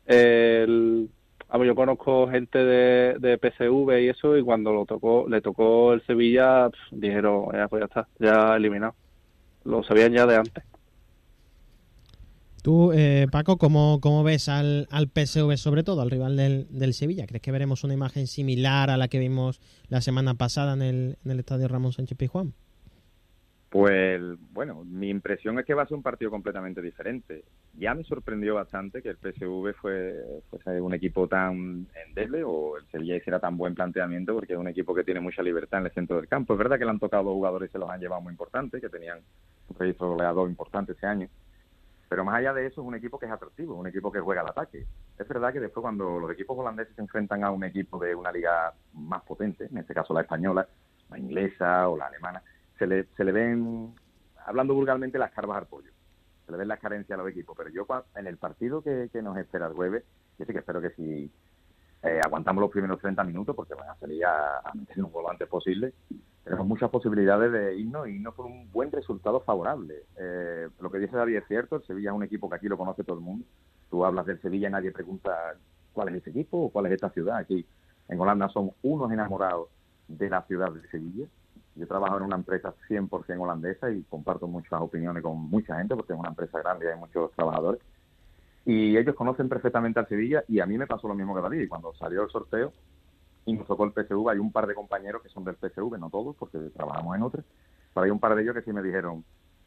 El, 0.06 1.08
yo 1.52 1.74
conozco 1.74 2.28
gente 2.28 2.58
de, 2.58 3.18
de, 3.18 3.38
PSV 3.38 4.02
y 4.02 4.08
eso, 4.08 4.36
y 4.36 4.42
cuando 4.44 4.72
lo 4.72 4.86
tocó, 4.86 5.26
le 5.28 5.40
tocó 5.40 5.92
el 5.94 6.06
Sevilla, 6.06 6.70
dijeron, 6.92 7.46
ya, 7.52 7.66
pues 7.66 7.80
ya 7.80 7.86
está, 7.86 8.08
ya 8.20 8.54
eliminado. 8.54 8.94
Lo 9.64 9.82
sabían 9.82 10.12
ya 10.12 10.26
de 10.26 10.36
antes. 10.36 10.64
Tú, 12.64 12.92
eh, 12.94 13.26
Paco, 13.30 13.58
¿cómo, 13.58 14.00
¿cómo, 14.00 14.24
ves 14.24 14.48
al, 14.48 14.88
al 14.90 15.10
PSV, 15.14 15.58
sobre 15.58 15.82
todo, 15.82 16.00
al 16.00 16.10
rival 16.10 16.34
del, 16.34 16.66
del, 16.70 16.94
Sevilla? 16.94 17.26
¿Crees 17.26 17.42
que 17.42 17.52
veremos 17.52 17.84
una 17.84 17.92
imagen 17.92 18.26
similar 18.26 18.88
a 18.88 18.96
la 18.96 19.08
que 19.08 19.18
vimos 19.18 19.60
la 19.90 20.00
semana 20.00 20.32
pasada 20.32 20.72
en 20.72 20.80
el, 20.80 21.18
en 21.26 21.30
el 21.30 21.40
estadio 21.40 21.68
Ramón 21.68 21.92
Sánchez 21.92 22.16
Pizjuán? 22.16 22.54
Pues 23.68 24.18
bueno, 24.54 24.82
mi 24.82 25.10
impresión 25.10 25.58
es 25.58 25.66
que 25.66 25.74
va 25.74 25.82
a 25.82 25.86
ser 25.86 25.98
un 25.98 26.02
partido 26.02 26.30
completamente 26.30 26.80
diferente. 26.80 27.44
Ya 27.74 27.94
me 27.94 28.02
sorprendió 28.02 28.54
bastante 28.54 29.02
que 29.02 29.10
el 29.10 29.18
PSV 29.18 29.74
fue, 29.74 30.14
fuese 30.48 30.80
un 30.80 30.94
equipo 30.94 31.28
tan 31.28 31.86
endeble 32.06 32.44
o 32.44 32.78
el 32.78 32.86
Sevilla 32.86 33.16
hiciera 33.16 33.40
tan 33.40 33.58
buen 33.58 33.74
planteamiento 33.74 34.32
porque 34.32 34.54
es 34.54 34.58
un 34.58 34.68
equipo 34.68 34.94
que 34.94 35.04
tiene 35.04 35.20
mucha 35.20 35.42
libertad 35.42 35.80
en 35.80 35.86
el 35.88 35.92
centro 35.92 36.16
del 36.16 36.28
campo. 36.28 36.54
Es 36.54 36.58
verdad 36.58 36.78
que 36.78 36.86
le 36.86 36.92
han 36.92 36.98
tocado 36.98 37.24
jugadores 37.24 37.68
y 37.68 37.72
se 37.72 37.78
los 37.78 37.90
han 37.90 38.00
llevado 38.00 38.22
muy 38.22 38.30
importantes, 38.30 38.80
que 38.80 38.88
tenían 38.88 39.18
un 39.68 39.76
registro 39.78 40.08
goleador 40.08 40.48
importante 40.48 40.92
ese 40.92 41.06
año. 41.06 41.28
Pero 42.14 42.24
más 42.24 42.36
allá 42.36 42.54
de 42.54 42.66
eso 42.66 42.80
es 42.80 42.86
un 42.86 42.94
equipo 42.94 43.18
que 43.18 43.26
es 43.26 43.32
atractivo, 43.32 43.74
un 43.74 43.88
equipo 43.88 44.12
que 44.12 44.20
juega 44.20 44.42
al 44.42 44.48
ataque. 44.48 44.86
Es 45.18 45.26
verdad 45.26 45.52
que 45.52 45.58
después 45.58 45.82
cuando 45.82 46.20
los 46.20 46.30
equipos 46.30 46.56
holandeses 46.56 46.94
se 46.94 47.02
enfrentan 47.02 47.42
a 47.42 47.50
un 47.50 47.64
equipo 47.64 47.98
de 47.98 48.14
una 48.14 48.30
liga 48.30 48.72
más 48.92 49.22
potente, 49.22 49.64
en 49.64 49.78
este 49.78 49.94
caso 49.94 50.14
la 50.14 50.20
española, 50.20 50.64
la 51.10 51.18
inglesa 51.18 51.88
o 51.88 51.96
la 51.96 52.06
alemana, 52.06 52.40
se 52.78 52.86
le, 52.86 53.06
se 53.16 53.24
le 53.24 53.32
ven, 53.32 53.96
hablando 54.46 54.74
vulgarmente, 54.74 55.18
las 55.18 55.32
carvas 55.32 55.58
al 55.58 55.66
pollo. 55.66 55.90
Se 56.46 56.52
le 56.52 56.58
ven 56.58 56.68
las 56.68 56.78
carencias 56.78 57.18
a 57.18 57.20
los 57.20 57.32
equipos. 57.32 57.56
Pero 57.58 57.70
yo, 57.70 57.84
en 58.14 58.28
el 58.28 58.36
partido 58.36 58.80
que, 58.80 59.10
nos 59.20 59.36
espera 59.36 59.66
el 59.66 59.72
jueves, 59.72 60.04
yo 60.38 60.44
sí 60.44 60.52
que 60.52 60.60
espero 60.60 60.80
que 60.80 60.90
si 60.90 61.28
eh, 62.04 62.20
aguantamos 62.24 62.60
los 62.60 62.70
primeros 62.70 63.00
30 63.00 63.24
minutos, 63.24 63.56
porque 63.56 63.74
van 63.74 63.88
a 63.88 63.96
salir 63.96 64.24
a, 64.24 64.62
meter 64.72 65.02
un 65.02 65.10
gol 65.10 65.24
antes 65.28 65.48
posible, 65.48 65.92
tenemos 66.44 66.66
muchas 66.66 66.90
posibilidades 66.90 67.50
de 67.50 67.76
irnos 67.76 68.06
y 68.06 68.12
irnos 68.12 68.34
por 68.34 68.46
un 68.46 68.70
buen 68.70 68.92
resultado 68.92 69.40
favorable. 69.40 70.02
Eh, 70.16 70.68
lo 70.80 70.90
que 70.90 70.98
dice 70.98 71.16
David 71.16 71.36
es 71.36 71.48
cierto, 71.48 71.76
el 71.76 71.84
Sevilla 71.84 72.10
es 72.10 72.16
un 72.16 72.22
equipo 72.22 72.48
que 72.48 72.56
aquí 72.56 72.68
lo 72.68 72.76
conoce 72.76 73.02
todo 73.02 73.16
el 73.16 73.22
mundo. 73.22 73.46
Tú 73.90 74.04
hablas 74.04 74.26
del 74.26 74.40
Sevilla 74.40 74.68
y 74.68 74.72
nadie 74.72 74.92
pregunta 74.92 75.54
cuál 75.92 76.10
es 76.10 76.16
ese 76.16 76.30
equipo 76.30 76.64
o 76.64 76.70
cuál 76.70 76.86
es 76.86 76.92
esta 76.92 77.10
ciudad. 77.10 77.38
Aquí 77.38 77.66
en 78.08 78.20
Holanda 78.20 78.48
son 78.50 78.72
unos 78.82 79.10
enamorados 79.10 79.68
de 80.06 80.28
la 80.28 80.42
ciudad 80.42 80.70
de 80.70 80.86
Sevilla 80.88 81.26
yo 81.76 81.88
trabajo 81.88 82.16
en 82.18 82.22
una 82.22 82.36
empresa 82.36 82.72
100% 82.88 83.40
holandesa 83.40 83.90
y 83.90 84.02
comparto 84.04 84.46
muchas 84.46 84.80
opiniones 84.80 85.22
con 85.22 85.38
mucha 85.50 85.76
gente 85.76 85.96
porque 85.96 86.12
es 86.12 86.18
una 86.18 86.28
empresa 86.28 86.60
grande 86.60 86.86
y 86.86 86.88
hay 86.88 86.98
muchos 86.98 87.32
trabajadores. 87.32 87.80
Y 88.64 88.96
ellos 88.96 89.14
conocen 89.14 89.48
perfectamente 89.48 89.98
al 89.98 90.08
Sevilla 90.08 90.44
y 90.48 90.60
a 90.60 90.66
mí 90.66 90.78
me 90.78 90.86
pasó 90.86 91.08
lo 91.08 91.14
mismo 91.14 91.34
que 91.34 91.42
David. 91.42 91.68
Cuando 91.68 91.92
salió 91.94 92.22
el 92.22 92.30
sorteo 92.30 92.72
y 93.46 93.52
nos 93.52 93.66
tocó 93.66 93.84
el 93.84 93.92
PSV, 93.92 94.28
hay 94.30 94.38
un 94.38 94.52
par 94.52 94.66
de 94.66 94.74
compañeros 94.74 95.22
que 95.22 95.28
son 95.28 95.44
del 95.44 95.56
PSV, 95.56 95.98
no 95.98 96.10
todos 96.10 96.36
porque 96.36 96.58
trabajamos 96.74 97.16
en 97.16 97.22
otros, 97.22 97.44
pero 97.92 98.04
hay 98.04 98.10
un 98.10 98.20
par 98.20 98.34
de 98.34 98.42
ellos 98.42 98.54
que 98.54 98.62
sí 98.62 98.72
me 98.72 98.82
dijeron, 98.82 99.24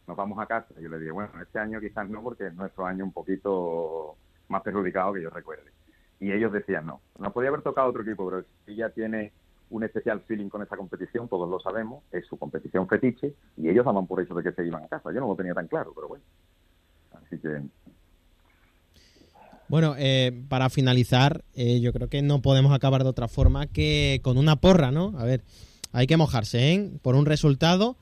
nos 0.07 0.17
vamos 0.17 0.39
a 0.39 0.45
casa. 0.45 0.73
Yo 0.79 0.89
le 0.89 0.99
dije, 0.99 1.11
bueno, 1.11 1.31
este 1.41 1.59
año 1.59 1.79
quizás 1.79 2.09
no 2.09 2.21
porque 2.23 2.47
es 2.47 2.53
nuestro 2.55 2.85
año 2.85 3.03
un 3.03 3.11
poquito 3.11 4.15
más 4.47 4.61
perjudicado 4.61 5.13
que 5.13 5.21
yo 5.21 5.29
recuerde. 5.29 5.71
Y 6.19 6.31
ellos 6.31 6.51
decían, 6.51 6.85
no, 6.85 7.01
no 7.19 7.31
podía 7.31 7.49
haber 7.49 7.61
tocado 7.61 7.89
otro 7.89 8.01
equipo, 8.01 8.25
pero 8.25 8.39
el 8.39 8.45
Sevilla 8.65 8.89
tiene 8.89 9.33
un 9.69 9.83
especial 9.83 10.21
feeling 10.21 10.49
con 10.49 10.61
esa 10.63 10.77
competición, 10.77 11.27
todos 11.27 11.49
lo 11.49 11.59
sabemos, 11.59 12.03
es 12.11 12.25
su 12.25 12.37
competición 12.37 12.87
fetiche 12.87 13.35
y 13.57 13.69
ellos 13.69 13.85
daban 13.85 14.07
por 14.07 14.21
hecho 14.21 14.33
de 14.33 14.43
que 14.43 14.53
se 14.53 14.65
iban 14.65 14.83
a 14.83 14.87
casa. 14.87 15.11
Yo 15.11 15.19
no 15.19 15.27
lo 15.27 15.35
tenía 15.35 15.53
tan 15.53 15.67
claro, 15.67 15.91
pero 15.93 16.07
bueno. 16.07 16.23
Así 17.11 17.37
que... 17.37 17.61
Bueno, 19.69 19.95
eh, 19.97 20.43
para 20.47 20.69
finalizar, 20.69 21.43
eh, 21.53 21.79
yo 21.79 21.93
creo 21.93 22.09
que 22.09 22.21
no 22.21 22.41
podemos 22.41 22.73
acabar 22.73 23.03
de 23.03 23.09
otra 23.09 23.27
forma 23.27 23.67
que 23.67 24.19
con 24.23 24.37
una 24.37 24.55
porra, 24.57 24.91
¿no? 24.91 25.13
A 25.17 25.25
ver, 25.25 25.43
hay 25.91 26.07
que 26.07 26.17
mojarse, 26.17 26.73
¿eh? 26.73 26.91
Por 27.01 27.15
un 27.15 27.25
resultado, 27.25 27.97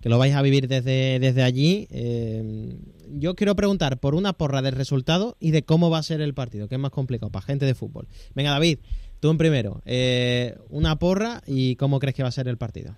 que 0.00 0.08
lo 0.08 0.18
vais 0.18 0.34
a 0.34 0.42
vivir 0.42 0.68
desde, 0.68 1.18
desde 1.18 1.42
allí. 1.42 1.88
Eh, 1.90 2.76
yo 3.12 3.34
quiero 3.34 3.54
preguntar 3.54 3.98
por 3.98 4.14
una 4.14 4.32
porra 4.32 4.62
del 4.62 4.74
resultado 4.74 5.36
y 5.40 5.50
de 5.50 5.62
cómo 5.62 5.90
va 5.90 5.98
a 5.98 6.02
ser 6.02 6.20
el 6.20 6.34
partido, 6.34 6.68
que 6.68 6.76
es 6.76 6.80
más 6.80 6.92
complicado 6.92 7.30
para 7.30 7.44
gente 7.44 7.66
de 7.66 7.74
fútbol. 7.74 8.06
Venga, 8.34 8.50
David, 8.50 8.78
Tú 9.20 9.30
en 9.30 9.36
primero, 9.36 9.82
eh, 9.84 10.56
una 10.70 10.96
porra 10.96 11.42
y 11.46 11.76
cómo 11.76 12.00
crees 12.00 12.16
que 12.16 12.22
va 12.22 12.30
a 12.30 12.32
ser 12.32 12.48
el 12.48 12.56
partido. 12.56 12.96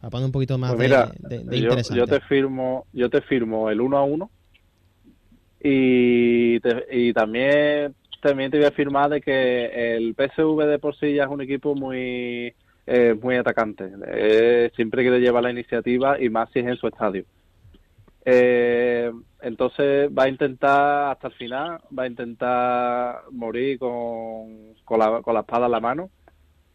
Para 0.00 0.10
poner 0.10 0.26
un 0.26 0.32
poquito 0.32 0.58
más 0.58 0.74
pues 0.74 0.88
de, 0.88 1.56
interesante. 1.58 1.98
Yo 1.98 2.06
te 2.06 2.20
firmo, 2.20 2.86
yo 2.92 3.10
te 3.10 3.20
firmo 3.20 3.68
el 3.68 3.80
1 3.80 3.98
a 3.98 4.04
1 4.04 4.30
y, 5.62 6.58
y 6.90 7.12
también 7.12 7.94
también 8.22 8.50
te 8.50 8.58
voy 8.58 8.66
a 8.66 8.72
firmar 8.72 9.10
de 9.10 9.20
que 9.20 9.96
el 9.96 10.14
PSV 10.14 10.64
de 10.66 10.78
por 10.78 10.96
sí 10.96 11.14
ya 11.14 11.24
es 11.24 11.30
un 11.30 11.40
equipo 11.42 11.74
muy 11.74 12.54
eh, 12.86 13.14
muy 13.20 13.36
atacante. 13.36 13.90
Eh, 14.06 14.70
siempre 14.76 15.02
quiere 15.02 15.20
llevar 15.20 15.42
la 15.42 15.50
iniciativa 15.50 16.20
y 16.20 16.28
más 16.28 16.50
si 16.52 16.60
es 16.60 16.66
en 16.66 16.76
su 16.76 16.86
estadio. 16.86 17.24
Eh, 18.24 19.10
entonces 19.40 20.10
va 20.10 20.24
a 20.24 20.28
intentar 20.28 21.12
hasta 21.12 21.28
el 21.28 21.34
final, 21.34 21.80
va 21.96 22.04
a 22.04 22.06
intentar 22.06 23.22
morir 23.30 23.78
con, 23.78 24.74
con, 24.84 24.98
la, 24.98 25.20
con 25.22 25.34
la 25.34 25.40
espada 25.40 25.66
en 25.66 25.72
la 25.72 25.80
mano 25.80 26.10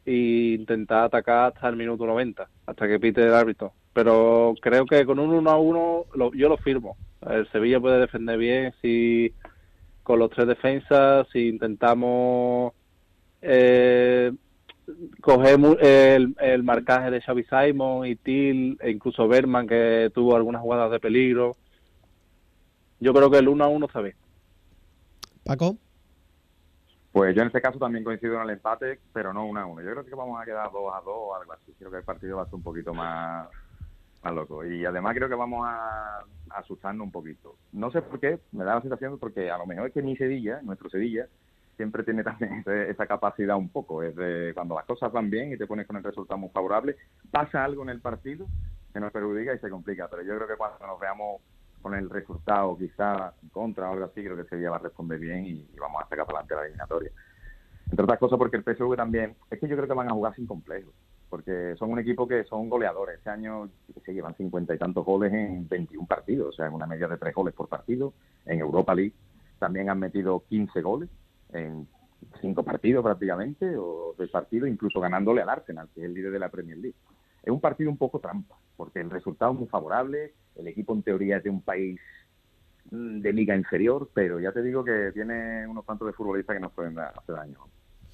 e 0.05 0.55
intentar 0.59 1.05
atacar 1.05 1.53
hasta 1.53 1.69
el 1.69 1.75
minuto 1.75 2.05
90, 2.05 2.47
hasta 2.65 2.87
que 2.87 2.99
pite 2.99 3.23
el 3.23 3.33
árbitro. 3.33 3.73
Pero 3.93 4.53
creo 4.61 4.85
que 4.85 5.05
con 5.05 5.19
un 5.19 5.31
1 5.31 5.49
a 5.49 5.57
1 5.57 6.05
yo 6.33 6.49
lo 6.49 6.57
firmo. 6.57 6.97
El 7.21 7.49
Sevilla 7.51 7.79
puede 7.79 7.99
defender 7.99 8.37
bien 8.37 8.73
si 8.81 9.33
con 10.03 10.19
los 10.19 10.31
tres 10.31 10.47
defensas, 10.47 11.27
si 11.31 11.49
intentamos 11.49 12.73
eh, 13.41 14.31
coger 15.21 15.59
el, 15.81 16.35
el 16.39 16.63
marcaje 16.63 17.11
de 17.11 17.21
Xavi 17.21 17.45
Simon 17.45 18.07
y 18.07 18.15
Till 18.15 18.77
e 18.81 18.91
incluso 18.91 19.27
Berman 19.27 19.67
que 19.67 20.11
tuvo 20.13 20.35
algunas 20.35 20.61
jugadas 20.61 20.91
de 20.91 20.99
peligro. 20.99 21.55
Yo 22.99 23.13
creo 23.13 23.29
que 23.29 23.37
el 23.37 23.47
1 23.47 23.63
a 23.63 23.67
1 23.67 23.85
está 23.85 24.01
bien. 24.01 24.15
Paco. 25.43 25.77
Pues 27.11 27.35
yo 27.35 27.41
en 27.41 27.47
este 27.47 27.61
caso 27.61 27.77
también 27.77 28.03
coincido 28.03 28.35
en 28.35 28.43
el 28.43 28.51
empate, 28.51 28.99
pero 29.11 29.33
no 29.33 29.45
1 29.45 29.59
a 29.59 29.65
1. 29.65 29.81
Yo 29.81 29.91
creo 29.91 30.05
que 30.05 30.15
vamos 30.15 30.41
a 30.41 30.45
quedar 30.45 30.71
2 30.71 30.93
a 30.93 31.01
2 31.01 31.05
o 31.07 31.35
algo 31.35 31.53
así. 31.53 31.73
Creo 31.77 31.91
que 31.91 31.97
el 31.97 32.03
partido 32.03 32.37
va 32.37 32.43
a 32.43 32.45
ser 32.45 32.55
un 32.55 32.63
poquito 32.63 32.93
más 32.93 33.47
más 34.23 34.33
loco. 34.33 34.65
Y 34.65 34.85
además 34.85 35.15
creo 35.15 35.29
que 35.29 35.35
vamos 35.35 35.65
a, 35.67 36.25
asustarnos 36.51 37.05
un 37.05 37.11
poquito. 37.11 37.55
No 37.71 37.91
sé 37.91 38.01
por 38.01 38.19
qué, 38.19 38.39
me 38.51 38.65
da 38.65 38.75
la 38.75 38.81
sensación 38.81 39.17
porque 39.17 39.49
a 39.49 39.57
lo 39.57 39.65
mejor 39.65 39.87
es 39.87 39.93
que 39.93 40.01
mi 40.01 40.17
Sevilla, 40.17 40.61
nuestro 40.63 40.89
Sevilla, 40.89 41.27
siempre 41.77 42.03
tiene 42.03 42.23
también 42.23 42.63
esa 42.89 43.07
capacidad 43.07 43.55
un 43.55 43.69
poco. 43.69 44.03
Es 44.03 44.15
de 44.15 44.51
cuando 44.53 44.75
las 44.75 44.85
cosas 44.85 45.11
van 45.11 45.29
bien 45.29 45.53
y 45.53 45.57
te 45.57 45.67
pones 45.67 45.87
con 45.87 45.95
el 45.95 46.03
resultado 46.03 46.37
muy 46.37 46.49
favorable, 46.49 46.97
pasa 47.31 47.63
algo 47.63 47.83
en 47.83 47.89
el 47.89 48.01
partido 48.01 48.47
que 48.93 48.99
nos 48.99 49.11
perjudica 49.11 49.53
y 49.53 49.59
se 49.59 49.69
complica. 49.69 50.07
Pero 50.09 50.23
yo 50.23 50.35
creo 50.35 50.47
que 50.47 50.57
cuando 50.57 50.85
nos 50.85 50.99
veamos 50.99 51.41
con 51.81 51.95
el 51.95 52.09
resultado 52.09 52.77
quizá 52.77 53.33
contra 53.51 53.89
o 53.89 53.93
algo 53.93 54.05
así, 54.05 54.21
creo 54.23 54.35
que 54.35 54.43
Sevilla 54.43 54.71
va 54.71 54.75
a 54.75 54.79
responder 54.79 55.19
bien 55.19 55.45
y, 55.45 55.69
y 55.73 55.79
vamos 55.79 56.03
a 56.03 56.09
sacar 56.09 56.25
para 56.25 56.39
adelante 56.39 56.55
la 56.55 56.61
eliminatoria. 56.63 57.11
Entre 57.89 58.03
otras 58.03 58.19
cosas 58.19 58.37
porque 58.37 58.57
el 58.57 58.63
PSV 58.63 58.95
también, 58.95 59.35
es 59.49 59.59
que 59.59 59.67
yo 59.67 59.75
creo 59.75 59.87
que 59.87 59.93
van 59.93 60.09
a 60.09 60.13
jugar 60.13 60.33
sin 60.35 60.47
complejos, 60.47 60.93
porque 61.31 61.77
son 61.79 61.91
un 61.91 61.99
equipo 61.99 62.27
que 62.27 62.43
son 62.43 62.67
goleadores. 62.67 63.17
Este 63.17 63.29
año 63.29 63.69
sé, 64.05 64.13
llevan 64.13 64.35
cincuenta 64.35 64.75
y 64.75 64.77
tantos 64.77 65.05
goles 65.05 65.31
en 65.31 65.65
21 65.65 66.05
partidos, 66.05 66.49
o 66.49 66.51
sea, 66.51 66.67
en 66.67 66.73
una 66.73 66.85
media 66.85 67.07
de 67.07 67.17
tres 67.17 67.33
goles 67.33 67.53
por 67.53 67.69
partido. 67.69 68.13
En 68.45 68.59
Europa 68.59 68.93
League 68.93 69.13
también 69.57 69.89
han 69.89 69.97
metido 69.97 70.43
15 70.49 70.81
goles 70.81 71.09
en 71.53 71.87
cinco 72.41 72.63
partidos 72.63 73.01
prácticamente, 73.01 73.77
o 73.77 74.13
seis 74.17 74.29
partidos, 74.29 74.67
incluso 74.67 74.99
ganándole 74.99 75.41
al 75.41 75.47
Arsenal, 75.47 75.87
que 75.95 76.01
es 76.01 76.05
el 76.07 76.13
líder 76.13 76.33
de 76.33 76.39
la 76.39 76.49
Premier 76.49 76.77
League. 76.77 76.97
Es 77.41 77.49
un 77.49 77.61
partido 77.61 77.89
un 77.89 77.97
poco 77.97 78.19
trampa, 78.19 78.57
porque 78.75 78.99
el 78.99 79.09
resultado 79.09 79.53
es 79.53 79.59
muy 79.59 79.67
favorable, 79.69 80.33
el 80.57 80.67
equipo 80.67 80.93
en 80.93 81.01
teoría 81.01 81.37
es 81.37 81.43
de 81.43 81.49
un 81.49 81.61
país 81.61 81.97
mm, 82.91 83.21
de 83.21 83.31
liga 83.31 83.55
inferior, 83.55 84.09
pero 84.13 84.37
ya 84.41 84.51
te 84.51 84.61
digo 84.61 84.83
que 84.83 85.13
tiene 85.13 85.65
unos 85.65 85.85
cuantos 85.85 86.07
de 86.07 86.13
futbolistas 86.13 86.57
que 86.57 86.61
nos 86.61 86.73
pueden 86.73 86.99
hacer 86.99 87.35
daño. 87.35 87.59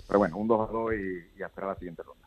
Pero 0.05 0.19
bueno, 0.19 0.37
un 0.37 0.47
2 0.47 0.69
a 0.69 0.71
2 0.71 0.93
y, 0.93 1.39
y 1.39 1.41
esperar 1.41 1.71
la 1.71 1.75
siguiente 1.79 2.03
ronda. 2.03 2.26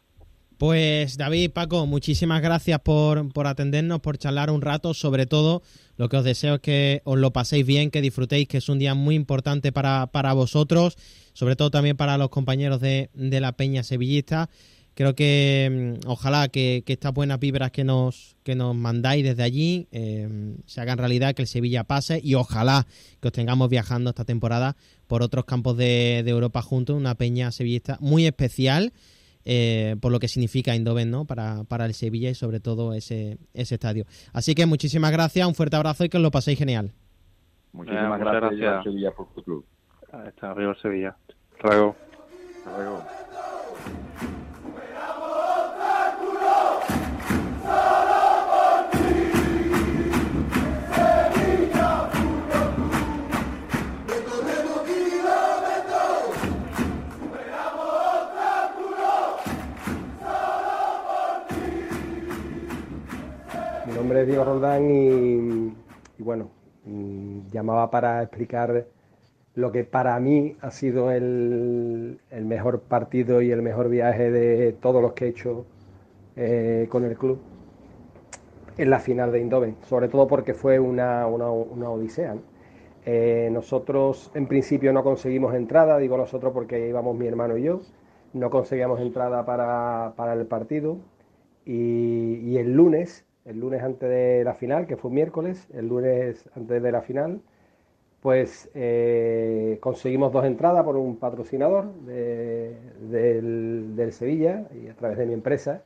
Pues 0.61 1.17
David, 1.17 1.53
Paco, 1.53 1.87
muchísimas 1.87 2.43
gracias 2.43 2.81
por, 2.81 3.33
por 3.33 3.47
atendernos, 3.47 4.01
por 4.01 4.19
charlar 4.19 4.51
un 4.51 4.61
rato. 4.61 4.93
Sobre 4.93 5.25
todo, 5.25 5.63
lo 5.97 6.11
que 6.11 6.19
os 6.19 6.25
deseo 6.25 6.57
es 6.57 6.61
que 6.61 7.01
os 7.05 7.19
lo 7.19 7.33
paséis 7.33 7.65
bien, 7.65 7.91
que 7.91 8.03
disfrutéis, 8.03 8.47
que 8.47 8.59
es 8.59 8.69
un 8.69 8.79
día 8.79 8.95
muy 8.95 9.15
importante 9.15 9.73
para, 9.73 10.09
para 10.09 10.35
vosotros, 10.35 10.99
sobre 11.33 11.57
todo 11.57 11.71
también 11.71 11.97
para 11.97 12.19
los 12.19 12.29
compañeros 12.29 12.79
de, 12.83 13.09
de 13.15 13.41
la 13.41 13.53
Peña 13.53 13.83
Sevillista. 13.83 14.51
Creo 14.93 15.15
que 15.15 15.97
mm, 16.05 16.07
ojalá 16.07 16.49
que, 16.49 16.83
que 16.85 16.93
estas 16.93 17.15
buenas 17.15 17.41
vibras 17.41 17.71
que 17.71 17.85
nos, 17.85 18.37
que 18.43 18.55
nos 18.55 18.77
mandáis 18.77 19.25
desde 19.25 19.43
allí 19.43 19.89
eh, 19.93 20.29
se 20.67 20.83
hagan 20.83 20.99
realidad, 20.99 21.35
que 21.35 21.41
el 21.41 21.49
Sevilla 21.49 21.85
pase 21.85 22.21
y 22.23 22.35
ojalá 22.35 22.87
que 23.23 23.29
os 23.29 23.33
tengamos 23.33 23.71
viajando 23.71 24.11
esta 24.11 24.27
temporada 24.27 24.77
por 25.07 25.23
otros 25.23 25.47
campos 25.47 25.79
de, 25.79 26.21
de 26.23 26.31
Europa 26.31 26.61
juntos, 26.61 26.99
una 26.99 27.15
Peña 27.15 27.51
Sevillista 27.51 27.97
muy 28.03 28.27
especial 28.27 28.93
eh, 29.45 29.97
por 30.01 30.13
lo 30.13 30.19
que 30.19 30.29
significa 30.29 30.75
Eindhoven 30.75 31.11
¿no? 31.11 31.25
para, 31.25 31.65
para 31.65 31.87
el 31.87 31.95
Sevilla 31.95 32.31
y 32.31 32.35
sobre 32.35 32.61
todo 32.61 32.95
ese, 32.95 33.39
ese 33.55 33.75
estadio. 33.75 34.05
Así 34.33 34.55
que 34.55 34.67
muchísimas 34.67 35.13
gracias, 35.13 35.47
un 35.47 35.55
fuerte 35.55 35.77
abrazo 35.77 36.05
y 36.05 36.09
que 36.09 36.17
os 36.19 36.23
lo 36.23 36.31
paséis 36.31 36.59
genial. 36.59 36.93
Muchísimas 37.73 38.21
Eh, 38.21 38.25
gracias, 38.25 38.59
gracias. 38.59 38.85
Sevilla 38.85 39.13
Fútbol 39.13 39.45
Club. 39.45 39.65
Ahí 40.13 40.29
está, 40.29 40.51
arriba 40.51 40.75
Sevilla. 40.81 41.17
Hasta 41.57 41.69
luego. 41.69 41.97
Es 64.21 64.27
Diego 64.27 64.45
Roldán 64.45 64.91
y, 64.91 65.73
bueno, 66.19 66.51
llamaba 67.53 67.91
para 67.91 68.23
explicar 68.23 68.87
lo 69.55 69.73
que 69.73 69.85
para 69.85 70.19
mí 70.21 70.57
ha 70.61 70.71
sido 70.71 71.11
el, 71.11 72.21
mejor 72.31 72.81
partido 72.83 73.43
y 73.43 73.51
el 73.53 73.63
mejor 73.63 73.89
viaje 73.89 74.31
de 74.31 74.73
todos 74.73 75.03
los 75.03 75.13
que 75.15 75.27
he 75.27 75.29
hecho 75.29 75.67
eh, 76.37 76.87
con 76.91 77.05
el 77.05 77.17
club 77.17 77.41
en 78.79 78.91
la 78.91 78.99
final 78.99 79.33
de 79.33 79.39
Eindhoven, 79.41 79.77
sobre 79.89 80.09
todo 80.09 80.27
porque 80.27 80.55
fue 80.55 80.79
una, 80.79 81.27
una- 81.27 81.51
odisea. 81.51 82.37
Eh, 83.07 83.49
nosotros 83.53 84.31
en 84.35 84.47
principio 84.47 84.93
no 84.93 85.03
conseguimos 85.03 85.55
entrada, 85.55 85.99
digo 85.99 86.17
nosotros 86.17 86.53
porque 86.53 86.89
íbamos 86.89 87.17
mi 87.17 87.27
hermano 87.27 87.57
y 87.57 87.63
yo, 87.65 87.81
no 88.35 88.51
conseguíamos 88.51 89.01
entrada 89.01 89.45
para, 89.47 90.13
para 90.17 90.35
el 90.35 90.47
partido 90.47 90.99
y, 91.65 92.35
y 92.43 92.59
el 92.59 92.73
lunes, 92.75 93.25
el 93.45 93.61
lunes 93.61 93.83
antes 93.83 94.09
de 94.09 94.43
la 94.45 94.55
final, 94.55 94.87
que 94.87 94.97
fue 94.97 95.11
miércoles, 95.11 95.69
el 95.75 95.89
lunes 95.89 96.49
antes 96.57 96.83
de 96.83 96.93
la 96.93 97.03
final, 97.03 97.41
pues 98.23 98.71
eh, 98.75 99.79
conseguimos 99.81 100.33
dos 100.33 100.45
entradas 100.45 100.85
por 100.85 100.97
un 100.97 101.17
patrocinador 101.17 101.93
de- 102.07 102.77
del, 103.11 103.97
del 103.97 104.13
Sevilla 104.13 104.67
y 104.75 104.89
a 104.89 104.95
través 104.95 105.19
de 105.19 105.27
mi 105.27 105.35
empresa. 105.35 105.83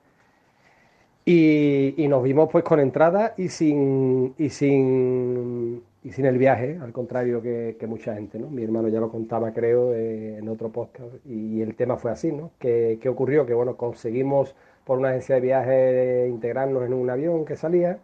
Y, 1.27 1.95
y 1.97 2.09
nos 2.09 2.23
vimos 2.23 2.51
pues 2.53 2.65
con 2.65 2.81
entrada 2.81 3.33
y 3.39 3.49
sin, 3.49 4.35
y 4.37 4.51
sin, 4.51 5.83
y 6.03 6.13
sin 6.13 6.27
el 6.27 6.37
viaje, 6.37 6.79
al 6.83 6.93
contrario 6.93 7.41
que, 7.41 7.77
que 7.81 7.87
mucha 7.87 8.15
gente, 8.15 8.39
¿no? 8.39 8.51
Mi 8.51 8.63
hermano 8.63 8.89
ya 8.89 9.01
lo 9.01 9.11
contaba, 9.11 9.53
creo, 9.55 9.95
eh, 9.95 10.37
en 10.39 10.49
otro 10.51 10.69
podcast, 10.71 11.15
y 11.27 11.63
el 11.63 11.77
tema 11.77 11.97
fue 11.97 12.11
así, 12.11 12.31
¿no? 12.31 12.51
¿Qué, 12.59 12.99
qué 13.01 13.09
ocurrió? 13.09 13.47
Que, 13.47 13.55
bueno, 13.55 13.77
conseguimos 13.79 14.55
por 14.85 14.99
una 14.99 15.11
agencia 15.11 15.37
de 15.37 15.41
viaje 15.41 16.29
integrarnos 16.29 16.85
en 16.85 16.95
un 16.95 17.11
avión 17.11 17.45
que 17.45 17.57
salía, 17.57 17.99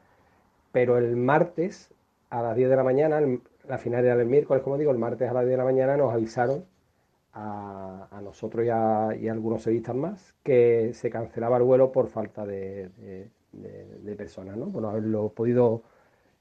pero 0.73 0.99
el 0.99 1.17
martes 1.17 1.93
a 2.31 2.43
las 2.43 2.57
10 2.57 2.71
de 2.71 2.77
la 2.77 2.85
mañana, 2.85 3.21
la 3.69 3.79
final 3.79 4.05
era 4.05 4.15
el 4.21 4.27
miércoles, 4.27 4.63
como 4.63 4.79
digo, 4.79 4.91
el 4.93 4.99
martes 4.99 5.29
a 5.31 5.35
las 5.35 5.43
10 5.45 5.53
de 5.53 5.57
la 5.59 5.65
mañana 5.65 5.97
nos 5.97 6.13
avisaron 6.15 6.65
a, 7.33 8.21
nosotros 8.23 8.65
y 8.67 8.71
a, 8.71 9.17
y 9.21 9.29
algunos 9.29 9.63
sevillistas 9.63 9.95
más 9.97 10.35
que 10.43 10.93
se 10.95 11.11
cancelaba 11.11 11.57
el 11.59 11.63
vuelo 11.65 11.93
por 11.93 12.09
falta 12.09 12.45
de, 12.47 12.89
de- 12.99 13.31
de- 13.53 13.99
de 14.03 14.17
personas, 14.17 14.57
¿no? 14.57 14.69
Por 14.71 14.83
no 14.83 14.91
haberlo 14.91 15.31
podido 15.31 15.83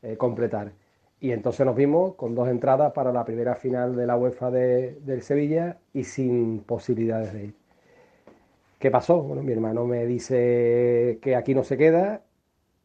eh, 0.03 0.17
completar. 0.17 0.73
Y 1.21 1.31
entonces 1.31 1.65
nos 1.65 1.75
vimos 1.75 2.15
con 2.15 2.35
dos 2.35 2.49
entradas 2.49 2.93
para 2.93 3.11
la 3.13 3.25
primera 3.25 3.55
final 3.55 3.95
de 3.95 4.07
la 4.07 4.17
UEFA 4.17 4.51
de- 4.51 4.99
del 5.01 5.21
Sevilla 5.23 5.79
y 5.93 6.03
sin 6.05 6.61
posibilidades 6.61 7.33
de 7.33 7.45
ir. 7.45 7.55
¿Qué 8.79 8.89
pasó? 8.91 9.21
Bueno, 9.21 9.43
mi 9.43 9.51
hermano 9.51 9.85
me 9.85 10.05
dice 10.05 11.19
que 11.21 11.35
aquí 11.35 11.53
no 11.53 11.63
se 11.63 11.77
queda 11.77 12.23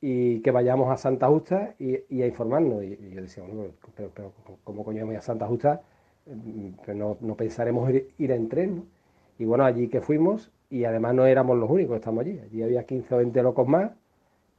y 0.01 0.40
que 0.42 0.51
vayamos 0.51 0.90
a 0.90 0.97
Santa 0.97 1.28
Justa 1.28 1.74
y, 1.78 1.99
y 2.09 2.22
a 2.22 2.26
informarnos. 2.26 2.84
Y, 2.84 2.99
yo 3.11 3.22
decía, 3.22 3.45
bueno, 3.45 3.72
pero, 3.97 4.11
pero 4.14 4.32
¿cómo 4.64 4.84
coño 4.84 5.07
voy 5.07 5.16
a 5.16 5.22
Santa 5.22 5.47
Justa? 5.47 5.82
Mm, 6.26 6.70
Pero 6.86 6.99
no, 6.99 7.16
no 7.20 7.36
pensaremos 7.36 7.90
ir, 7.90 8.11
ir 8.18 8.32
en 8.32 8.49
tren. 8.49 8.84
Y 9.38 9.45
bueno, 9.47 9.64
allí 9.64 9.88
que 9.88 10.01
fuimos 10.01 10.51
y 10.70 10.84
además 10.84 11.14
no 11.14 11.26
éramos 11.26 11.59
los 11.59 11.70
únicos 11.70 11.97
estamos 11.97 12.22
allí. 12.26 12.38
Allí 12.40 12.62
había 12.62 12.84
15 12.84 13.14
o 13.14 13.18
20 13.18 13.42
locos 13.42 13.66
más 13.68 13.92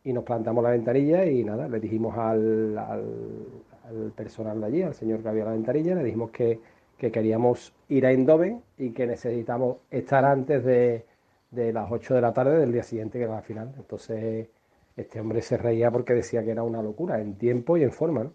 y 0.03 0.13
nos 0.13 0.23
plantamos 0.23 0.63
la 0.63 0.69
ventanilla 0.71 1.25
y 1.25 1.43
nada, 1.43 1.67
le 1.67 1.79
dijimos 1.79 2.17
al, 2.17 2.77
al- 2.77 3.47
al 3.85 4.11
personal 4.15 4.59
de 4.61 4.67
allí, 4.67 4.81
al 4.81 4.93
señor 4.93 5.21
que 5.21 5.29
había 5.29 5.45
la 5.45 5.51
ventanilla, 5.51 5.95
le 5.95 6.03
dijimos 6.03 6.31
que, 6.31 6.59
que 6.97 7.11
queríamos 7.11 7.73
ir 7.89 8.05
a 8.05 8.11
Eindhoven 8.11 8.61
y 8.77 8.91
que 8.91 9.05
necesitamos 9.07 9.77
estar 9.91 10.25
antes 10.25 10.63
de, 10.63 11.05
de 11.55 11.73
las 11.73 11.91
8 11.91 12.15
de 12.15 12.21
la 12.21 12.33
tarde 12.33 12.59
del 12.59 12.71
día 12.71 12.83
siguiente, 12.83 13.17
que 13.17 13.23
era 13.25 13.35
la 13.35 13.41
final. 13.41 13.73
Entonces, 13.77 14.49
este 14.95 15.19
hombre 15.19 15.41
se 15.41 15.57
reía 15.57 15.91
porque 15.91 16.13
decía 16.13 16.43
que 16.43 16.51
era 16.51 16.63
una 16.63 16.81
locura, 16.81 17.19
en 17.19 17.35
tiempo 17.37 17.77
y 17.77 17.83
en 17.83 17.91
forma. 17.91 18.31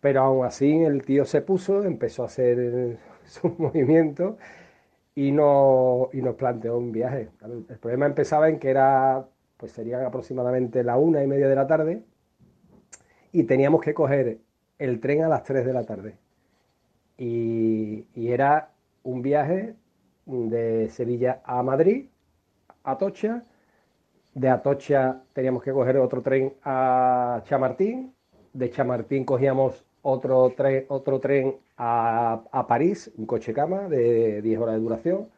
Pero 0.00 0.22
aún 0.22 0.44
así 0.46 0.82
el 0.82 1.04
tío 1.04 1.24
se 1.24 1.42
puso, 1.42 1.84
empezó 1.84 2.24
a 2.24 2.26
hacer 2.26 2.98
sus 3.24 3.58
movimientos 3.58 4.36
y, 5.14 5.32
no, 5.32 6.10
y 6.12 6.22
nos 6.22 6.34
planteó 6.36 6.78
un 6.78 6.92
viaje. 6.92 7.30
El, 7.44 7.78
problema 7.78 8.06
empezaba 8.06 8.48
en 8.48 8.58
que 8.58 8.70
era, 8.70 9.26
pues 9.56 9.72
serían 9.72 10.04
aproximadamente 10.04 10.82
la 10.82 10.96
una 10.98 11.22
y 11.22 11.26
media 11.26 11.48
de 11.48 11.56
la 11.56 11.66
tarde 11.66 12.02
y 13.32 13.44
teníamos 13.44 13.80
que 13.80 13.94
coger 13.94 14.38
el 14.78 15.00
tren 15.00 15.22
a 15.22 15.28
las 15.28 15.44
3 15.44 15.64
de 15.64 15.72
la 15.72 15.84
tarde. 15.84 16.16
Y, 17.18 18.06
y 18.14 18.32
era 18.32 18.70
un 19.04 19.22
viaje 19.22 19.74
de 20.26 20.88
Sevilla 20.90 21.40
a 21.44 21.62
Madrid, 21.62 22.06
Atocha. 22.84 23.44
De 24.34 24.48
Atocha 24.48 25.22
teníamos 25.32 25.62
que 25.62 25.72
coger 25.72 25.96
otro 25.98 26.22
tren 26.22 26.54
a 26.64 27.42
Chamartín. 27.44 28.14
De 28.52 28.70
Chamartín 28.70 29.24
cogíamos 29.24 29.84
otro 30.02 30.52
tren, 30.56 30.84
otro 30.88 31.20
tren 31.20 31.56
a, 31.76 32.42
a 32.50 32.66
París, 32.66 33.10
un 33.16 33.26
coche 33.26 33.52
cama 33.52 33.88
de 33.88 34.42
10 34.42 34.60
horas 34.60 34.74
de 34.74 34.80
duración, 34.80 35.28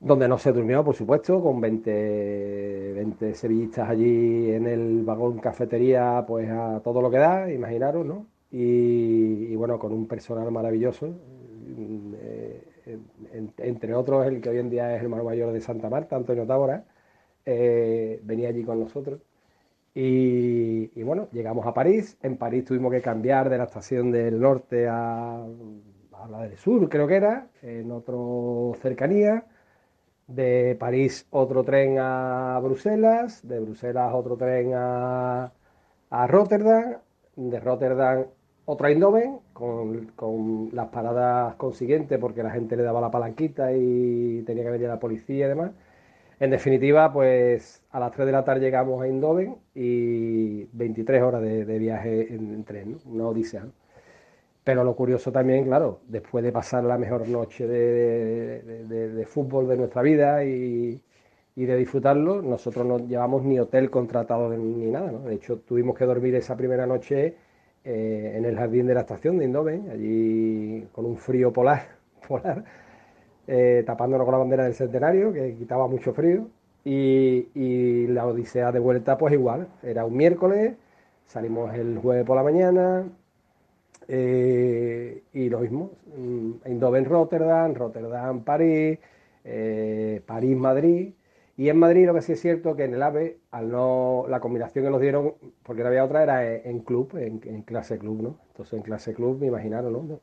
donde 0.00 0.28
no 0.28 0.38
se 0.38 0.52
durmió, 0.52 0.84
por 0.84 0.94
supuesto, 0.94 1.42
con 1.42 1.60
20, 1.60 2.92
20 2.94 3.34
sevillistas 3.34 3.88
allí 3.88 4.50
en 4.52 4.66
el 4.66 5.04
vagón 5.04 5.38
cafetería, 5.38 6.24
pues 6.26 6.50
a 6.50 6.80
todo 6.80 7.00
lo 7.00 7.10
que 7.10 7.18
da, 7.18 7.50
imaginaros, 7.50 8.04
¿no? 8.06 8.26
Y, 8.50 9.54
bueno, 9.56 9.78
con 9.78 9.92
un 9.92 10.06
personal 10.06 10.50
maravilloso, 10.52 11.08
eh, 12.20 12.45
en- 12.86 13.52
entre 13.58 13.94
otros 13.94 14.26
el 14.26 14.40
que 14.40 14.50
hoy 14.50 14.58
en 14.58 14.70
día 14.70 14.94
es 14.96 15.02
hermano 15.02 15.24
mayor 15.24 15.52
de 15.52 15.60
Santa 15.60 15.90
Marta, 15.90 16.16
Antonio 16.16 16.46
Tábora, 16.46 16.84
eh, 17.46 18.20
venía 18.24 18.48
allí 18.50 18.64
con 18.64 18.80
nosotros. 18.80 19.20
Y, 19.94 21.02
bueno, 21.02 21.28
llegamos 21.32 21.66
a 21.66 21.74
París. 21.74 22.18
En 22.22 22.36
París 22.36 22.64
tuvimos 22.66 22.92
que 22.92 23.00
cambiar 23.02 23.48
de 23.50 23.58
la 23.58 23.64
estación 23.64 24.12
del 24.12 24.40
norte 24.40 24.86
a, 24.88 25.46
la 26.30 26.42
del 26.42 26.56
sur, 26.58 26.88
creo 26.88 27.06
que 27.06 27.16
era, 27.16 27.48
en 27.62 27.90
otro 27.92 28.72
cercanía. 28.82 29.46
De 30.28 30.76
París 30.80 31.26
otro 31.30 31.64
tren 31.64 31.98
a 32.00 32.58
Bruselas, 32.62 33.46
de 33.46 33.60
Bruselas 33.60 34.12
otro 34.14 34.36
tren 34.36 34.72
a, 34.74 35.52
a 36.10 36.26
Rotterdam, 36.26 36.98
de 37.36 37.60
Rotterdam 37.60 38.26
otro 38.66 38.86
a 38.86 38.90
Eindhoven, 38.90 39.38
con, 39.52 40.06
con, 40.16 40.70
las 40.72 40.88
paradas 40.88 41.54
consiguientes, 41.56 42.18
porque 42.18 42.42
la 42.42 42.50
gente 42.50 42.76
le 42.76 42.82
daba 42.82 43.00
la 43.00 43.10
palanquita 43.10 43.72
y 43.72 44.42
tenía 44.42 44.64
que 44.64 44.70
venir 44.70 44.88
la 44.88 45.00
policía 45.00 45.46
y 45.46 45.48
demás. 45.48 45.70
En 46.40 46.50
definitiva, 46.50 47.12
pues 47.12 47.82
a 47.92 48.00
las 48.00 48.12
3 48.12 48.26
de 48.26 48.32
la 48.32 48.44
tarde 48.44 48.60
llegamos 48.60 49.02
a 49.02 49.06
Eindhoven 49.06 49.56
y 49.74 50.64
23 50.72 51.22
horas 51.22 51.42
de, 51.42 51.64
de 51.64 51.78
viaje 51.78 52.34
en, 52.34 52.52
en, 52.52 52.64
tren, 52.64 52.92
¿no? 52.92 52.98
una 53.06 53.28
odisea. 53.28 53.64
¿no? 53.64 53.72
Pero 54.64 54.82
lo 54.84 54.96
curioso 54.96 55.30
también, 55.32 55.64
claro, 55.66 56.00
después 56.08 56.44
de 56.44 56.52
pasar 56.52 56.84
la 56.84 56.98
mejor 56.98 57.28
noche 57.28 57.66
de, 57.68 58.62
de, 58.62 59.08
de 59.10 59.26
fútbol 59.26 59.68
de 59.68 59.76
nuestra 59.76 60.02
vida 60.02 60.44
y, 60.44 61.00
y, 61.54 61.64
de 61.66 61.76
disfrutarlo, 61.76 62.42
nosotros 62.42 62.84
no 62.84 62.98
llevamos 62.98 63.44
ni 63.44 63.60
hotel 63.60 63.90
contratado 63.90 64.50
ni 64.50 64.90
nada. 64.90 65.12
¿no? 65.12 65.20
De 65.20 65.36
hecho, 65.36 65.60
tuvimos 65.60 65.96
que 65.96 66.04
dormir 66.04 66.34
esa 66.34 66.56
primera 66.56 66.86
noche 66.86 67.36
eh, 67.88 68.32
en 68.36 68.44
el 68.44 68.56
jardín 68.56 68.88
de 68.88 68.94
la 68.94 69.02
estación 69.02 69.38
de 69.38 69.44
Eindhoven, 69.44 69.88
allí 69.90 70.88
con 70.90 71.06
un 71.06 71.16
frío 71.16 71.52
polar, 71.52 71.86
eh, 73.46 73.84
tapándonos 73.86 74.24
con 74.24 74.32
la 74.32 74.38
bandera 74.38 74.64
del 74.64 74.74
centenario, 74.74 75.32
que 75.32 75.54
quitaba 75.54 75.86
mucho 75.86 76.12
frío. 76.12 76.48
Y, 76.84 78.06
la 78.08 78.26
odisea 78.26 78.72
de 78.72 78.80
vuelta, 78.80 79.16
pues 79.16 79.34
igual, 79.34 79.68
era 79.84 80.04
un 80.04 80.16
miércoles, 80.16 80.74
salimos 81.26 81.72
el 81.74 81.98
jueves 81.98 82.24
por 82.24 82.36
la 82.36 82.42
mañana, 82.42 83.04
eh, 84.08 85.22
y 85.32 85.48
lo 85.48 85.60
mismo, 85.60 85.92
mm, 86.16 86.50
Eindhoven, 86.64 87.04
Rotterdam, 87.04 87.74
Rotterdam, 87.74 88.42
París, 88.42 88.98
París, 90.26 90.56
Madrid. 90.56 91.12
Y 91.56 91.70
en 91.70 91.78
Madrid 91.78 92.06
lo 92.06 92.14
que 92.14 92.22
sí 92.22 92.32
es 92.32 92.40
cierto 92.40 92.76
que 92.76 92.84
en 92.84 92.94
el 92.94 93.02
AVE, 93.02 93.38
al 93.50 93.70
no, 93.70 94.26
la 94.28 94.40
combinación 94.40 94.84
que 94.84 94.90
nos 94.90 95.00
dieron, 95.00 95.34
porque 95.62 95.82
no 95.82 95.88
había 95.88 96.04
otra, 96.04 96.22
era 96.22 96.54
en 96.54 96.80
club, 96.80 97.16
en, 97.16 97.62
clase 97.62 97.98
club, 97.98 98.22
¿no? 98.22 98.38
Entonces 98.48 98.74
en 98.74 98.82
clase 98.82 99.14
club, 99.14 99.38
me 99.40 99.46
imaginaron, 99.46 99.92
¿no? 99.92 100.20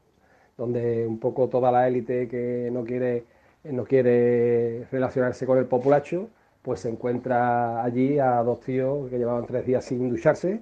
Donde 0.57 1.07
un 1.07 1.19
poco 1.19 1.49
toda 1.49 1.71
la 1.71 1.87
élite 1.87 2.27
que 2.27 2.69
no 2.71 2.83
quiere, 2.83 3.25
no 3.63 3.83
quiere 3.85 4.85
relacionarse 4.91 5.45
con 5.47 5.57
el 5.57 5.65
populacho, 5.65 6.29
pues 6.61 6.81
se 6.81 6.89
encuentra 6.89 7.83
allí 7.83 8.19
a 8.19 8.43
dos 8.43 8.61
tíos 8.61 9.09
que 9.09 9.17
llevaban 9.17 9.45
tres 9.47 9.65
días 9.65 9.85
sin 9.85 10.09
ducharse, 10.09 10.61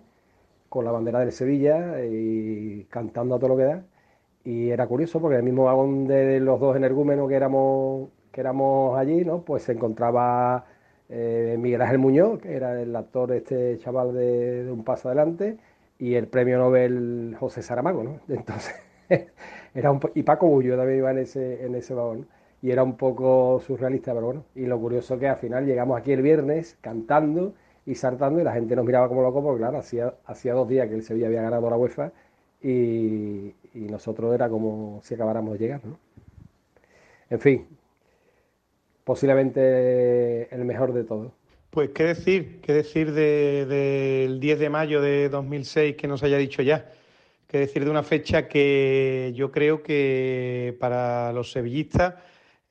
con 0.70 0.86
la 0.86 0.92
bandera 0.92 1.20
del 1.20 1.32
Sevilla 1.34 2.04
y 2.06 2.86
cantando 2.90 3.36
a 3.36 3.40
todo 3.40 3.50
lo 3.50 3.58
que 3.58 3.64
da. 3.66 3.84
Y 4.44 4.70
era 4.72 4.88
curioso 4.88 5.22
porque 5.22 5.38
el 5.38 5.44
mismo 5.44 5.66
vagón 5.66 6.08
de 6.08 6.40
los 6.40 6.60
dos 6.60 6.76
energúmenos 6.76 7.30
que 7.30 7.36
éramos, 7.36 8.10
que 8.32 8.42
éramos 8.42 8.98
allí, 8.98 9.26
¿no? 9.26 9.42
pues 9.42 9.64
se 9.64 9.74
encontraba 9.74 10.66
eh, 11.10 11.58
Miguel 11.60 11.82
Ángel 11.82 12.00
Muñoz, 12.00 12.40
que 12.40 12.56
era 12.56 12.82
el 12.82 12.96
actor, 12.96 13.32
este 13.34 13.78
chaval 13.80 14.14
de, 14.14 14.70
Un 14.72 14.84
Paso 14.84 15.10
Adelante, 15.10 15.58
y 16.00 16.16
el 16.16 16.28
premio 16.28 16.58
Nobel 16.58 17.36
José 17.40 17.62
Saramago. 17.62 18.04
¿no? 18.04 18.20
Entonces, 18.30 18.76
era 19.76 19.92
un, 19.92 20.00
y 20.16 20.24
Paco 20.24 20.48
Bullo 20.48 20.78
también 20.78 21.00
iba 21.00 21.12
en 21.12 21.20
ese, 21.20 21.66
en 21.66 21.76
ese 21.76 21.94
vagón. 21.94 22.28
Y 22.62 22.72
era 22.72 22.84
un 22.84 22.96
poco 22.96 23.60
surrealista, 23.66 24.14
pero 24.14 24.28
bueno. 24.28 24.46
Y 24.56 24.66
lo 24.68 24.80
curioso 24.80 25.18
que 25.20 25.28
al 25.28 25.38
final 25.38 25.66
llegamos 25.66 26.00
aquí 26.00 26.12
el 26.14 26.22
viernes 26.22 26.78
cantando 26.82 27.54
y 27.86 27.96
saltando 27.96 28.40
y 28.40 28.44
la 28.44 28.54
gente 28.54 28.76
nos 28.76 28.86
miraba 28.86 29.08
como 29.08 29.24
locos 29.24 29.44
porque 29.44 29.60
claro, 29.60 29.80
hacía, 29.80 30.14
hacía 30.26 30.54
dos 30.54 30.68
días 30.70 30.88
que 30.88 30.96
el 30.96 31.04
Sevilla 31.04 31.28
había 31.28 31.42
ganado 31.42 31.70
la 31.70 31.78
UEFA 31.78 32.12
y, 32.62 33.56
y 33.74 33.80
nosotros 33.90 34.34
era 34.36 34.48
como 34.50 35.00
si 35.04 35.16
acabáramos 35.16 35.54
de 35.54 35.60
llegar, 35.60 35.82
¿no? 35.86 35.98
En 37.32 37.40
fin, 37.40 37.66
posiblemente 39.04 40.54
el 40.54 40.66
mejor 40.66 40.94
de 40.94 41.04
todos. 41.04 41.32
Pues 41.70 41.92
qué 41.92 42.04
decir, 42.04 42.60
qué 42.62 42.74
decir 42.74 43.14
del 43.14 43.70
de, 43.70 44.38
10 44.40 44.60
de 44.60 44.70
mayo 44.70 45.02
de 45.02 45.30
2006 45.30 45.96
que 45.96 46.08
nos 46.08 46.22
haya 46.22 46.38
dicho 46.38 46.62
ya, 46.62 46.92
qué 47.48 47.60
decir 47.60 47.86
de 47.86 47.92
una 47.92 48.04
fecha 48.04 48.48
que 48.48 49.32
yo 49.36 49.52
creo 49.52 49.82
que 49.82 50.76
para 50.80 51.32
los 51.32 51.52
sevillistas 51.52 52.16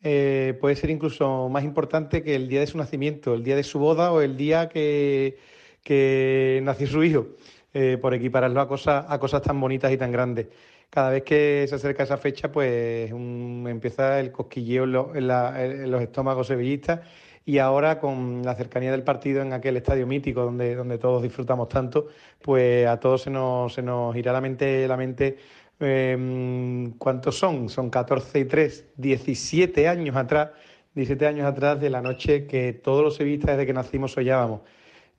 eh, 0.03 0.57
puede 0.61 0.77
ser 0.77 0.91
incluso 0.91 1.49
más 1.49 1.65
importante 1.65 2.23
que 2.23 2.35
el 2.35 2.49
día 2.49 2.61
de 2.61 2.67
su 2.67 2.79
nacimiento, 2.79 3.35
el 3.35 3.43
día 3.43 3.57
de 3.57 3.63
su 3.63 3.79
boda 3.79 4.13
o 4.13 4.21
el 4.21 4.37
día 4.37 4.69
que, 4.69 5.39
que 5.83 6.61
nació 6.63 6.87
su 6.87 7.05
hijo, 7.05 7.29
eh, 7.73 7.99
por 8.01 8.15
equipararlo 8.15 8.61
a 8.61 8.69
cosas, 8.69 9.07
a 9.09 9.19
cosas 9.19 9.43
tan 9.43 9.61
bonitas 9.61 9.93
y 9.93 9.97
tan 9.97 10.11
grandes. 10.13 10.49
Cada 10.91 11.11
vez 11.11 11.23
que 11.23 11.67
se 11.69 11.75
acerca 11.77 12.03
esa 12.03 12.19
fecha, 12.19 12.51
pues 12.51 13.13
un, 13.13 13.67
empieza 13.69 14.19
el 14.21 14.33
cosquilleo 14.33 14.85
en, 15.15 15.91
los 15.91 16.03
estómagos 16.03 16.49
sevillistas 16.49 17.01
y 17.47 17.59
ahora 17.59 17.99
con 18.01 18.43
la 18.45 18.55
cercanía 18.55 18.91
del 18.91 19.05
partido 19.05 19.41
en 19.43 19.53
aquel 19.53 19.77
estadio 19.77 20.07
mítico 20.07 20.43
donde, 20.43 20.75
donde 20.75 20.99
todos 20.99 21.23
disfrutamos 21.23 21.69
tanto, 21.69 22.09
pues 22.43 22.87
a 22.87 22.99
todos 22.99 23.23
se 23.23 23.31
nos, 23.31 23.73
se 23.73 23.83
nos 23.83 24.15
irá 24.17 24.33
la 24.33 24.41
mente, 24.41 24.87
la 24.89 24.97
mente 24.97 25.39
eh, 25.81 26.93
¿cuántos 26.99 27.39
son? 27.39 27.69
Son 27.69 27.89
14 27.89 28.41
y 28.41 28.45
3, 28.45 28.93
17 28.97 29.89
años 29.89 30.15
atrás, 30.17 30.51
17 30.95 31.27
años 31.27 31.47
atrás 31.47 31.81
de 31.81 31.89
la 31.89 32.03
noche 32.03 32.47
que 32.47 32.75
todos 32.75 33.03
los 33.03 33.17
sevillistas 33.17 33.57
desde 33.57 33.67
que 33.67 33.73
nacimos 33.73 34.13
soñábamos. 34.13 34.61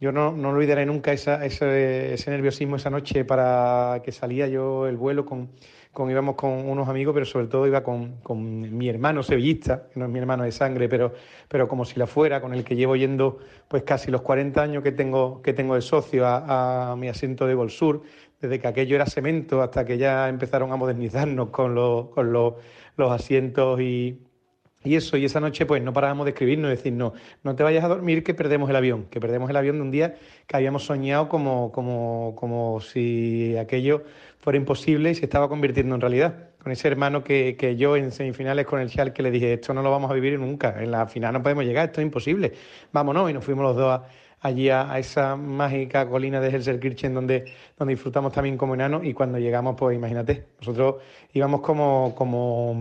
Yo 0.02 0.12
no, 0.12 0.32
no 0.32 0.50
olvidaré 0.50 0.84
nunca 0.88 1.14
esa, 1.14 1.46
ese, 1.46 2.16
ese, 2.16 2.32
nerviosismo 2.32 2.76
esa 2.76 2.90
noche 2.90 3.24
para 3.24 4.02
que 4.04 4.12
salía 4.12 4.48
yo 4.48 4.88
el 4.88 4.98
vuelo 4.98 5.28
con, 5.28 5.52
con 5.94 6.10
íbamos 6.10 6.34
con 6.34 6.68
unos 6.68 6.90
amigos, 6.90 7.14
pero 7.14 7.24
sobre 7.28 7.46
todo 7.46 7.68
iba 7.68 7.84
con, 7.84 8.16
con, 8.24 8.76
mi 8.76 8.90
hermano 8.90 9.22
sevillista, 9.22 9.90
que 9.94 10.00
no 10.00 10.08
es 10.08 10.12
mi 10.12 10.18
hermano 10.18 10.44
de 10.44 10.52
sangre, 10.52 10.90
pero, 10.90 11.14
pero 11.48 11.68
como 11.68 11.86
si 11.86 12.00
la 12.00 12.08
fuera, 12.08 12.42
con 12.42 12.56
el 12.56 12.64
que 12.64 12.76
llevo 12.76 12.96
yendo 12.96 13.38
pues 13.68 13.84
casi 13.84 14.10
los 14.10 14.24
40 14.24 14.60
años 14.60 14.82
que 14.82 14.92
tengo, 14.92 15.40
que 15.44 15.54
tengo 15.54 15.76
de 15.76 15.82
socio 15.82 16.26
a, 16.26 16.96
mi 16.98 17.08
asiento 17.08 17.46
de 17.46 17.54
Gol 17.54 17.70
Sur, 17.70 18.02
desde 18.42 18.60
que 18.60 18.68
aquello 18.68 18.96
era 18.96 19.06
cemento 19.06 19.62
hasta 19.62 19.86
que 19.86 20.00
ya 20.00 20.30
empezaron 20.30 20.72
a 20.72 20.78
modernizarnos 20.78 21.50
con, 21.52 21.76
los, 21.76 22.08
con 22.08 22.34
los, 22.34 22.56
los 22.98 23.12
asientos 23.12 23.80
y, 23.80 24.18
y 24.84 24.96
eso, 24.96 25.18
y 25.18 25.26
esa 25.26 25.40
noche 25.40 25.66
pues 25.66 25.82
no 25.84 25.94
parábamos 25.94 26.26
de 26.26 26.32
escribirnos, 26.32 26.70
de 26.70 26.76
decir, 26.76 26.94
no, 26.94 27.14
no 27.44 27.56
te 27.56 27.64
vayas 27.64 27.84
a 27.84 27.88
dormir 27.88 28.24
que 28.24 28.34
perdemos 28.34 28.70
el 28.70 28.76
avión, 28.76 29.06
que 29.10 29.20
perdemos 29.20 29.50
el 29.50 29.56
avión 29.56 29.78
de 29.78 29.82
un 29.84 29.92
día 29.92 30.16
que 30.48 30.58
habíamos 30.58 30.86
soñado 30.86 31.30
como, 31.30 31.72
como, 31.72 32.34
como 32.36 32.82
si 32.82 33.56
aquello 33.58 34.04
fuera 34.40 34.58
imposible 34.58 35.12
y 35.12 35.16
se 35.16 35.26
estaba 35.26 35.48
convirtiendo 35.50 35.94
en 35.96 36.02
realidad. 36.02 36.50
Con 36.62 36.72
ese 36.72 36.88
hermano 36.88 37.24
que, 37.24 37.56
que 37.58 37.76
yo 37.76 37.96
en 37.96 38.12
semifinales 38.12 38.66
con 38.66 38.80
el 38.80 38.90
Schalke 38.90 39.22
le 39.22 39.32
dije, 39.32 39.54
esto 39.54 39.74
no 39.74 39.82
lo 39.82 39.92
vamos 39.92 40.12
a 40.12 40.14
vivir 40.14 40.40
nunca, 40.40 40.82
en 40.82 40.92
la 40.92 41.08
final 41.08 41.34
no 41.34 41.42
podemos 41.42 41.64
llegar, 41.64 41.88
esto 41.88 42.02
es 42.02 42.06
imposible, 42.06 42.54
vámonos, 42.92 43.30
y 43.30 43.34
nos 43.34 43.44
fuimos 43.44 43.64
los 43.64 43.76
dos 43.76 43.92
a, 43.92 44.04
allí 44.42 44.70
a, 44.70 44.92
a, 44.92 45.00
esa 45.00 45.36
mágica 45.36 46.10
colina 46.10 46.42
de 46.42 46.50
Helserkirchen 46.50 47.14
donde, 47.14 47.46
donde 47.78 47.94
disfrutamos 47.94 48.34
también 48.34 48.58
como 48.58 48.74
enanos 48.74 49.06
y 49.06 49.14
cuando 49.14 49.38
llegamos, 49.38 49.76
pues 49.78 49.96
imagínate, 49.96 50.48
nosotros 50.60 50.96
íbamos 51.34 51.62
como, 51.62 52.14
como 52.16 52.76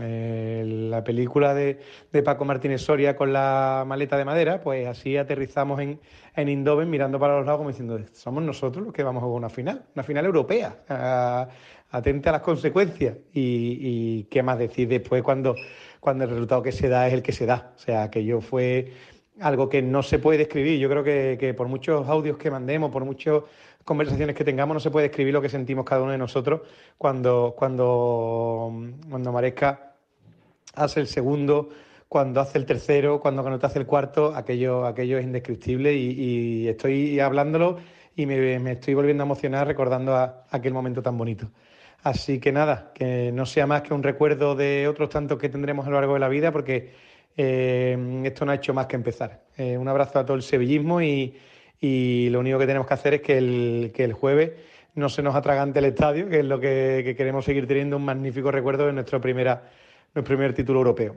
eh, 0.00 0.64
la 0.90 1.04
película 1.04 1.54
de, 1.54 1.78
de, 2.10 2.22
Paco 2.22 2.44
Martínez 2.46 2.80
Soria 2.80 3.14
con 3.14 3.32
la 3.32 3.84
maleta 3.86 4.16
de 4.16 4.24
madera, 4.24 4.60
pues 4.62 4.86
así 4.86 5.16
aterrizamos 5.16 5.80
en, 5.80 6.00
en 6.34 6.48
Indoven 6.48 6.88
mirando 6.88 7.20
para 7.20 7.36
los 7.36 7.44
lados 7.44 7.58
como 7.58 7.70
diciendo, 7.70 8.00
somos 8.12 8.42
nosotros 8.42 8.84
los 8.84 8.94
que 8.94 9.02
vamos 9.02 9.22
a 9.22 9.26
jugar 9.26 9.38
una 9.38 9.50
final, 9.50 9.84
una 9.94 10.02
final 10.02 10.24
europea, 10.24 10.76
uh, 10.88 11.52
atente 11.94 12.30
a 12.30 12.32
las 12.32 12.40
consecuencias. 12.40 13.18
Y, 13.34 13.78
y 13.80 14.24
qué 14.24 14.42
más 14.42 14.58
decir 14.58 14.88
después 14.88 15.22
cuando, 15.22 15.54
cuando 16.00 16.24
el 16.24 16.30
resultado 16.30 16.62
que 16.62 16.72
se 16.72 16.88
da 16.88 17.06
es 17.06 17.12
el 17.12 17.22
que 17.22 17.32
se 17.32 17.44
da, 17.44 17.72
o 17.76 17.78
sea, 17.78 18.10
que 18.10 18.24
yo 18.24 18.40
fue 18.40 18.92
algo 19.40 19.68
que 19.68 19.82
no 19.82 20.02
se 20.02 20.18
puede 20.18 20.38
describir. 20.38 20.78
Yo 20.78 20.88
creo 20.88 21.02
que, 21.02 21.36
que, 21.38 21.54
por 21.54 21.68
muchos 21.68 22.08
audios 22.08 22.36
que 22.36 22.50
mandemos, 22.50 22.90
por 22.90 23.04
muchas 23.04 23.42
conversaciones 23.84 24.36
que 24.36 24.44
tengamos, 24.44 24.74
no 24.74 24.80
se 24.80 24.90
puede 24.90 25.08
describir 25.08 25.32
lo 25.32 25.42
que 25.42 25.48
sentimos 25.48 25.84
cada 25.84 26.02
uno 26.02 26.12
de 26.12 26.18
nosotros 26.18 26.62
cuando, 26.98 27.54
cuando, 27.56 28.72
cuando 29.08 29.32
Maresca 29.32 29.94
hace 30.74 31.00
el 31.00 31.06
segundo, 31.06 31.70
cuando 32.08 32.40
hace 32.40 32.58
el 32.58 32.66
tercero, 32.66 33.20
cuando 33.20 33.58
te 33.58 33.66
hace 33.66 33.78
el 33.78 33.86
cuarto, 33.86 34.34
aquello, 34.34 34.86
aquello 34.86 35.18
es 35.18 35.24
indescriptible 35.24 35.94
y, 35.94 36.68
estoy 36.68 37.18
hablándolo 37.20 37.78
y 38.14 38.26
me, 38.26 38.58
me, 38.58 38.72
estoy 38.72 38.94
volviendo 38.94 39.22
a 39.22 39.26
emocionar 39.26 39.66
recordando 39.66 40.14
aquel 40.50 40.74
momento 40.74 41.02
tan 41.02 41.16
bonito. 41.16 41.50
Así 42.02 42.40
que 42.40 42.52
nada, 42.52 42.92
que 42.94 43.30
no 43.32 43.46
sea 43.46 43.66
más 43.66 43.82
que 43.82 43.94
un 43.94 44.02
recuerdo 44.02 44.54
de 44.56 44.88
otros 44.88 45.08
tantos 45.08 45.38
que 45.38 45.48
tendremos 45.48 45.86
a 45.86 45.90
lo 45.90 45.96
largo 45.96 46.14
de 46.14 46.20
la 46.20 46.28
vida, 46.28 46.50
porque 46.50 46.92
eh, 47.36 48.22
esto 48.24 48.44
no 48.44 48.52
ha 48.52 48.56
hecho 48.56 48.74
más 48.74 48.86
que 48.86 48.96
empezar. 48.96 49.44
Eh, 49.56 49.76
un 49.76 49.88
abrazo 49.88 50.18
a 50.18 50.26
todo 50.26 50.36
el 50.36 50.42
sevillismo 50.42 51.00
y, 51.00 51.34
y, 51.80 52.28
lo 52.30 52.40
único 52.40 52.58
que 52.58 52.66
tenemos 52.66 52.86
que 52.86 52.94
hacer 52.94 53.14
es 53.14 53.22
que 53.22 53.38
el, 53.38 53.92
que 53.94 54.04
el 54.04 54.12
jueves 54.12 54.52
no 54.94 55.08
se 55.08 55.22
nos 55.22 55.34
atragante 55.34 55.78
el 55.78 55.86
estadio, 55.86 56.28
que 56.28 56.40
es 56.40 56.44
lo 56.44 56.60
que, 56.60 57.02
que 57.04 57.16
queremos 57.16 57.44
seguir 57.44 57.66
teniendo 57.66 57.96
un 57.96 58.04
magnífico 58.04 58.50
recuerdo 58.50 58.86
de 58.86 58.92
nuestro, 58.92 59.20
primera, 59.20 59.70
nuestro 60.14 60.24
primer 60.24 60.54
título 60.54 60.80
europeo. 60.80 61.16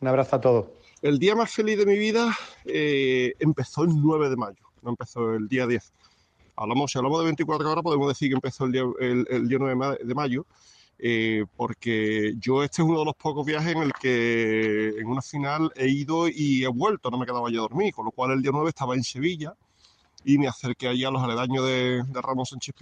Un 0.00 0.08
abrazo 0.08 0.36
a 0.36 0.40
todos. 0.40 0.66
El 1.02 1.18
día 1.18 1.34
más 1.34 1.52
feliz 1.52 1.78
de 1.78 1.86
mi 1.86 1.98
vida 1.98 2.34
eh, 2.64 3.34
empezó 3.38 3.84
el 3.84 3.90
9 3.94 4.30
de 4.30 4.36
mayo, 4.36 4.64
no 4.82 4.90
empezó 4.90 5.34
el 5.34 5.48
día 5.48 5.66
10. 5.66 5.92
hablamos, 6.56 6.92
si 6.92 6.98
hablamos 6.98 7.20
de 7.20 7.24
24 7.26 7.70
horas, 7.70 7.82
podemos 7.82 8.08
decir 8.08 8.28
que 8.28 8.34
empezó 8.34 8.64
el 8.64 8.72
día, 8.72 8.82
el, 9.00 9.26
el 9.28 9.48
día 9.48 9.58
9 9.60 9.98
de 10.02 10.14
mayo, 10.14 10.46
eh, 10.98 11.44
porque 11.56 12.34
yo 12.38 12.62
este 12.62 12.82
es 12.82 12.88
uno 12.88 13.00
de 13.00 13.04
los 13.04 13.14
pocos 13.14 13.44
viajes 13.44 13.76
en 13.76 13.82
el 13.82 13.92
que 13.92 14.88
en 14.98 15.06
una 15.06 15.22
final 15.22 15.70
he 15.76 15.88
ido 15.88 16.28
y 16.28 16.64
he 16.64 16.68
vuelto, 16.68 17.10
no 17.10 17.18
me 17.18 17.26
quedaba 17.26 17.48
a 17.48 17.52
dormir, 17.52 17.92
con 17.92 18.06
lo 18.06 18.10
cual 18.10 18.32
el 18.32 18.42
día 18.42 18.50
9 18.52 18.68
estaba 18.70 18.94
en 18.94 19.04
Sevilla 19.04 19.54
y 20.24 20.38
me 20.38 20.48
acerqué 20.48 20.88
allí 20.88 21.04
a 21.04 21.10
los 21.10 21.22
aledaños 21.22 21.64
de, 21.66 22.02
de 22.02 22.22
Ramos 22.22 22.48
Sánchez 22.48 22.74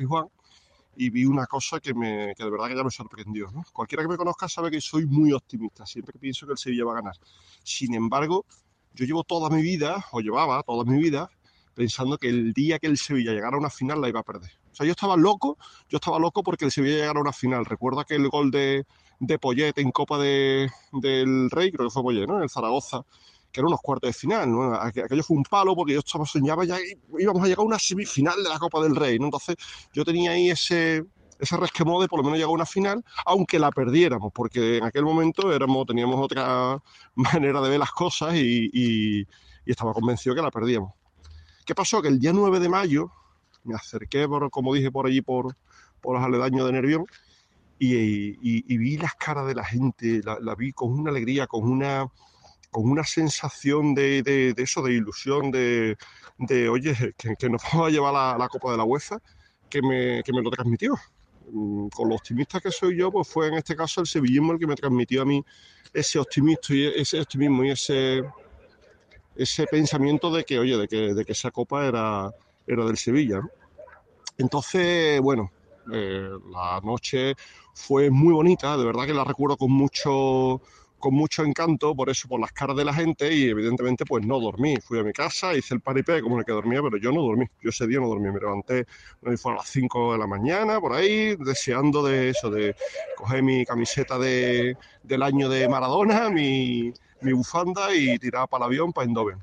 y 0.97 1.11
vi 1.11 1.25
una 1.25 1.47
cosa 1.47 1.81
que, 1.81 1.93
me, 1.93 2.35
que 2.37 2.45
de 2.45 2.51
verdad 2.51 2.69
que 2.69 2.77
ya 2.77 2.85
me 2.85 2.91
sorprendió. 2.91 3.51
Cualquiera 3.73 4.05
que 4.05 4.09
me 4.09 4.17
conozca 4.17 4.49
sabe 4.49 4.71
que 4.71 4.81
soy 4.81 5.07
muy 5.07 5.33
optimista, 5.33 5.85
siempre 5.85 6.19
pienso 6.19 6.47
que 6.47 6.53
el 6.53 6.59
Sevilla 6.59 6.85
va 6.85 6.93
a 6.93 6.97
ganar. 6.97 7.17
Sin 7.63 7.95
embargo, 7.95 8.47
yo 8.95 9.05
llevo 9.05 9.25
toda 9.25 9.51
mi 9.51 9.61
vida, 9.61 10.05
o 10.13 10.21
llevaba 10.21 10.63
toda 10.63 10.85
mi 10.85 10.99
vida, 10.99 11.29
pensando 11.75 12.17
que 12.17 12.29
el 12.29 12.53
día 12.53 12.79
que 12.79 12.87
el 12.87 12.97
Sevilla 12.97 13.33
llegara 13.33 13.57
a 13.57 13.59
una 13.59 13.71
final 13.71 14.01
la 14.01 14.09
iba 14.09 14.21
a 14.21 14.23
perder. 14.23 14.53
O 14.75 14.77
sea, 14.77 14.87
yo 14.87 14.91
estaba 14.91 15.17
loco, 15.17 15.57
yo 15.89 15.99
estaba 15.99 16.19
loco 16.19 16.43
porque 16.43 16.65
el 16.65 16.73
Sevilla 16.73 16.97
llegara 16.97 17.21
a 17.21 17.23
una 17.23 17.33
final. 17.33 17.65
Recuerda 17.65 18.03
que 18.05 18.17
el 18.17 18.29
gol 18.29 18.51
de, 18.51 18.85
de 19.21 19.39
Poyet 19.39 19.79
en 19.79 19.93
Copa 19.93 20.19
de, 20.19 20.69
del 20.91 21.49
Rey, 21.49 21.71
creo 21.71 21.87
que 21.87 21.93
fue 21.93 22.03
Poyet, 22.03 22.27
¿no? 22.27 22.43
En 22.43 22.49
Zaragoza, 22.49 23.05
que 23.53 23.61
era 23.61 23.69
unos 23.69 23.81
cuartos 23.81 24.09
de 24.09 24.15
final, 24.15 24.51
¿no? 24.51 24.75
Aquello 24.75 25.23
fue 25.23 25.37
un 25.37 25.45
palo 25.45 25.77
porque 25.77 25.93
yo 25.93 26.01
estaba 26.01 26.27
soñaba 26.27 26.65
ya 26.65 26.77
íbamos 27.17 27.41
a 27.45 27.47
llegar 27.47 27.61
a 27.61 27.67
una 27.67 27.79
semifinal 27.79 28.43
de 28.43 28.49
la 28.49 28.59
Copa 28.59 28.83
del 28.83 28.97
Rey, 28.97 29.17
¿no? 29.21 29.27
Entonces 29.27 29.55
yo 29.93 30.05
tenía 30.05 30.33
ahí 30.33 30.51
ese, 30.51 31.05
ese 31.39 31.57
resquemor 31.57 32.03
de 32.03 32.09
por 32.09 32.19
lo 32.19 32.25
menos 32.25 32.39
llegar 32.39 32.51
a 32.51 32.55
una 32.55 32.67
final, 32.67 33.05
aunque 33.27 33.61
la 33.61 33.71
perdiéramos, 33.71 34.33
porque 34.33 34.79
en 34.79 34.85
aquel 34.85 35.05
momento 35.05 35.53
éramos, 35.53 35.87
teníamos 35.87 36.21
otra 36.21 36.83
manera 37.15 37.61
de 37.61 37.71
ver 37.71 37.79
las 37.79 37.93
cosas 37.93 38.35
y, 38.35 38.71
y, 38.73 39.21
y 39.21 39.71
estaba 39.71 39.93
convencido 39.93 40.35
que 40.35 40.43
la 40.43 40.51
perdíamos. 40.51 40.93
¿Qué 41.65 41.77
pasó? 41.77 42.03
Que 42.03 42.09
el 42.09 42.19
día 42.19 42.33
9 42.33 42.59
de 42.59 42.69
mayo 42.69 43.13
me 43.65 43.75
acerqué, 43.75 44.29
por, 44.29 44.51
como 44.51 44.75
dije, 44.75 44.91
por 44.91 45.07
allí, 45.07 45.21
por, 45.21 45.57
por 46.01 46.17
los 46.17 46.25
aledaños 46.25 46.67
de 46.67 46.73
Nervión, 46.73 47.07
y, 47.79 48.77
vi 48.79 48.97
las 48.97 49.15
caras 49.15 49.47
de 49.47 49.55
la 49.55 49.65
gente, 49.65 50.21
la, 50.23 50.55
vi 50.55 50.73
con 50.73 50.93
una 50.93 51.11
alegría, 51.11 51.47
con 51.47 51.65
una, 51.65 52.07
con 52.71 52.91
una 52.91 53.05
sensación 53.05 53.95
de, 53.95 54.23
de, 54.23 54.55
de 54.55 54.63
eso, 54.63 54.83
de 54.83 54.93
ilusión, 54.93 55.51
de, 55.51 55.97
de 56.39 56.69
oye, 56.69 56.95
que, 57.17 57.35
que, 57.37 57.49
nos 57.49 57.63
vamos 57.73 57.89
a 57.89 57.91
llevar 57.91 58.13
la, 58.13 58.37
la, 58.39 58.49
Copa 58.49 58.71
de 58.71 58.77
la 58.79 58.85
UEFA, 58.85 59.19
que 59.69 59.83
me, 59.83 60.23
que 60.23 60.33
me 60.33 60.43
lo 60.43 60.51
transmitió. 60.51 60.95
Mm, 61.51 61.89
con 61.89 62.09
lo 62.09 62.15
optimista 62.15 62.61
que 62.61 62.71
soy 62.71 62.97
yo, 62.97 63.11
pues 63.11 63.29
fue 63.29 63.49
en 63.49 63.55
este 63.55 63.77
caso 63.77 64.01
el 64.01 64.07
sevillismo 64.07 64.53
el 64.53 64.59
que 64.59 64.67
me 64.67 64.75
transmitió 64.75 65.23
a 65.23 65.25
mí 65.25 65.45
ese 65.93 66.19
optimismo 66.19 66.61
y 66.71 66.87
ese 66.87 67.21
optimismo 67.21 67.65
y 67.65 67.71
ese, 67.71 68.25
ese 69.37 69.67
pensamiento 69.67 70.31
de 70.31 70.45
que, 70.45 70.59
oye, 70.59 70.77
de 70.77 70.89
que, 70.89 71.15
de 71.15 71.25
que 71.25 71.33
esa 71.33 71.51
copa 71.51 71.87
era, 71.87 72.31
era 72.67 72.85
del 72.85 72.97
Sevilla. 72.97 73.41
Entonces, 74.39 75.21
bueno, 75.21 75.51
eh, 75.93 76.31
la 76.51 76.81
noche 76.83 77.35
fue 77.75 78.11
muy 78.11 78.33
bonita, 78.33 78.77
de 78.77 78.85
verdad 78.85 79.07
que 79.07 79.15
la 79.15 79.25
recuerdo 79.25 79.57
con 79.57 79.71
mucho, 79.71 80.61
con 80.99 81.15
mucho 81.15 81.45
encanto, 81.45 81.95
por 81.95 82.09
eso, 82.09 82.29
por 82.29 82.41
las 82.41 82.53
caras 82.53 82.77
de 82.77 82.85
la 82.85 82.95
gente 82.95 83.33
y 83.33 83.49
evidentemente 83.49 84.05
pues 84.05 84.27
no 84.27 84.41
dormí. 84.41 84.77
Fui 84.77 84.99
a 84.99 85.05
mi 85.05 85.13
casa, 85.13 85.55
hice 85.55 85.75
el 85.75 85.81
paripé 85.81 86.23
como 86.23 86.39
el 86.39 86.45
que 86.45 86.53
dormía, 86.53 86.81
pero 86.83 86.97
yo 86.97 87.13
no 87.13 87.23
dormí. 87.23 87.47
Yo 87.61 87.71
ese 87.71 87.87
día 87.87 88.01
no 88.01 88.09
dormí, 88.09 88.31
me 88.31 88.41
levanté, 88.41 88.87
fue 89.37 89.53
a 89.53 89.57
las 89.57 89.69
5 89.69 90.13
de 90.13 90.19
la 90.19 90.27
mañana, 90.27 90.81
por 90.81 90.95
ahí, 90.95 91.37
deseando 91.37 92.03
de 92.03 92.31
eso, 92.31 92.51
de 92.51 92.75
coger 93.17 93.43
mi 93.43 93.65
camiseta 93.65 94.19
de, 94.19 94.77
del 95.03 95.23
año 95.23 95.49
de 95.49 95.69
Maradona, 95.69 96.31
mi, 96.31 96.93
mi 97.21 97.33
bufanda 97.33 97.95
y 97.95 98.19
tirar 98.19 98.49
para 98.49 98.65
el 98.65 98.71
avión 98.71 98.93
para 98.93 99.07
Eindhoven. 99.07 99.39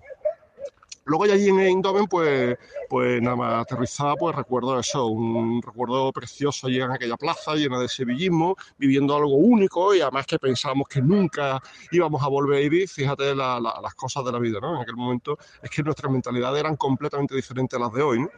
Luego 1.05 1.25
ya 1.25 1.33
allí 1.33 1.49
en 1.49 1.59
Eindhoven, 1.59 2.05
pues, 2.05 2.57
pues 2.87 3.21
nada 3.21 3.35
más 3.35 3.61
aterrizada, 3.63 4.15
pues 4.15 4.35
recuerdo 4.35 4.79
eso, 4.79 5.07
un 5.07 5.61
recuerdo 5.61 6.11
precioso 6.11 6.67
allí 6.67 6.79
en 6.79 6.91
aquella 6.91 7.17
plaza 7.17 7.55
llena 7.55 7.79
de 7.79 7.87
sevillismo, 7.87 8.55
viviendo 8.77 9.15
algo 9.15 9.35
único 9.35 9.95
y 9.95 10.01
además 10.01 10.27
que 10.27 10.37
pensábamos 10.37 10.87
que 10.87 11.01
nunca 11.01 11.59
íbamos 11.91 12.21
a 12.21 12.27
volver 12.27 12.57
a 12.57 12.61
vivir, 12.61 12.87
fíjate 12.87 13.33
la, 13.33 13.59
la, 13.59 13.79
las 13.81 13.95
cosas 13.95 14.23
de 14.25 14.31
la 14.31 14.39
vida, 14.39 14.59
¿no? 14.61 14.75
En 14.75 14.81
aquel 14.81 14.95
momento 14.95 15.37
es 15.61 15.69
que 15.69 15.81
nuestras 15.81 16.11
mentalidades 16.11 16.59
eran 16.59 16.75
completamente 16.75 17.35
diferentes 17.35 17.77
a 17.77 17.81
las 17.81 17.93
de 17.93 18.01
hoy, 18.03 18.19
¿no? 18.19 18.29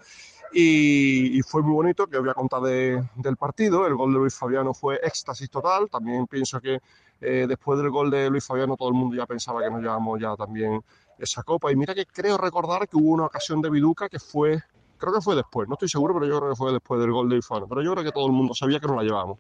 Y, 0.56 1.42
fue 1.42 1.64
muy 1.64 1.74
bonito, 1.74 2.06
que 2.06 2.18
os 2.18 2.22
voy 2.22 2.30
a 2.30 2.36
contar 2.36 2.62
de, 2.62 3.04
del 3.16 3.38
partido, 3.38 3.88
el 3.88 3.96
gol 3.96 4.14
de 4.14 4.20
Luis 4.20 4.36
Fabiano 4.36 4.74
fue 4.74 5.00
éxtasis 5.02 5.50
total, 5.50 5.90
también 5.90 6.28
pienso 6.28 6.62
que 6.62 6.80
eh, 7.24 7.46
después 7.48 7.80
del 7.80 7.90
gol 7.90 8.12
de 8.12 8.30
Luis 8.30 8.46
Fabiano 8.46 8.76
todo 8.76 8.90
el 8.90 8.96
mundo 8.96 9.16
ya 9.16 9.26
pensaba 9.26 9.62
que 9.62 9.70
nos 9.70 9.82
llevamos 9.82 10.20
ya 10.20 10.36
también 10.36 10.84
esa 11.18 11.44
copa. 11.44 11.72
Y 11.72 11.76
mira 11.76 11.96
que 11.96 12.06
creo 12.06 12.38
recordar 12.38 12.88
que 12.88 12.98
hubo 12.98 13.12
una 13.12 13.26
ocasión 13.26 13.62
de 13.62 13.70
Viduca 13.70 14.10
que 14.10 14.20
fue, 14.20 14.62
creo 14.98 15.14
que 15.14 15.22
fue 15.22 15.36
después, 15.36 15.68
no 15.68 15.76
estoy 15.76 15.90
seguro, 15.90 16.14
pero 16.14 16.26
yo 16.26 16.38
creo 16.40 16.52
que 16.52 16.56
fue 16.56 16.74
después 16.74 17.00
del 17.00 17.12
gol 17.12 17.30
de 17.30 17.38
Ifano. 17.38 17.68
Pero 17.68 17.82
yo 17.82 17.94
creo 17.94 18.04
que 18.04 18.12
todo 18.12 18.26
el 18.28 18.34
mundo 18.34 18.54
sabía 18.54 18.80
que 18.80 18.88
nos 18.88 18.98
la 18.98 19.04
llevábamos. 19.04 19.40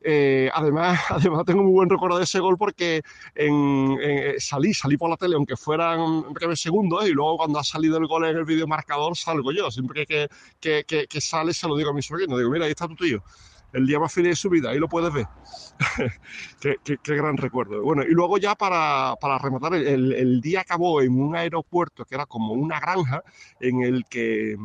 Eh, 0.00 0.50
además, 0.54 1.00
además 1.10 1.44
tengo 1.44 1.62
muy 1.62 1.72
buen 1.72 1.90
recuerdo 1.90 2.18
de 2.18 2.24
ese 2.24 2.38
gol 2.38 2.56
porque 2.56 3.02
en, 3.34 3.98
en, 4.00 4.40
salí, 4.40 4.72
salí 4.72 4.96
por 4.96 5.10
la 5.10 5.16
tele, 5.16 5.34
aunque 5.34 5.56
fueran 5.56 6.32
breves 6.32 6.60
segundos, 6.60 7.08
y 7.08 7.12
luego 7.12 7.38
cuando 7.38 7.58
ha 7.58 7.64
salido 7.64 7.98
el 7.98 8.06
gol 8.06 8.24
en 8.24 8.36
el 8.36 8.44
vídeo 8.44 8.66
marcador 8.66 9.16
salgo 9.16 9.52
yo. 9.52 9.70
Siempre 9.70 10.06
que, 10.06 10.28
que, 10.60 10.84
que, 10.86 11.06
que, 11.06 11.20
sale 11.20 11.52
se 11.52 11.68
lo 11.68 11.76
digo 11.76 11.90
a 11.90 11.92
mi 11.92 12.02
sobrino, 12.02 12.38
digo, 12.38 12.50
mira, 12.50 12.66
ahí 12.66 12.70
está 12.70 12.88
tu 12.88 12.96
tío 12.96 13.22
el 13.72 13.86
día 13.86 13.98
más 13.98 14.12
feliz 14.12 14.30
de 14.30 14.36
su 14.36 14.50
vida, 14.50 14.70
ahí 14.70 14.78
lo 14.78 14.88
puedes 14.88 15.12
ver. 15.12 15.26
qué, 16.60 16.76
qué, 17.02 17.16
gran 17.16 17.36
recuerdo. 17.36 17.82
Bueno, 17.82 18.02
y 18.02 18.12
luego 18.12 18.38
ya 18.38 18.54
para, 18.54 19.14
para 19.20 19.38
rematar, 19.38 19.74
el, 19.74 20.12
el, 20.12 20.40
día 20.40 20.62
acabó 20.62 21.02
en 21.02 21.20
un 21.20 21.36
aeropuerto 21.36 22.04
que 22.04 22.14
era 22.14 22.26
como 22.26 22.54
una 22.54 22.80
granja 22.80 23.22
en 23.60 23.82
el 23.82 24.04
que 24.08 24.56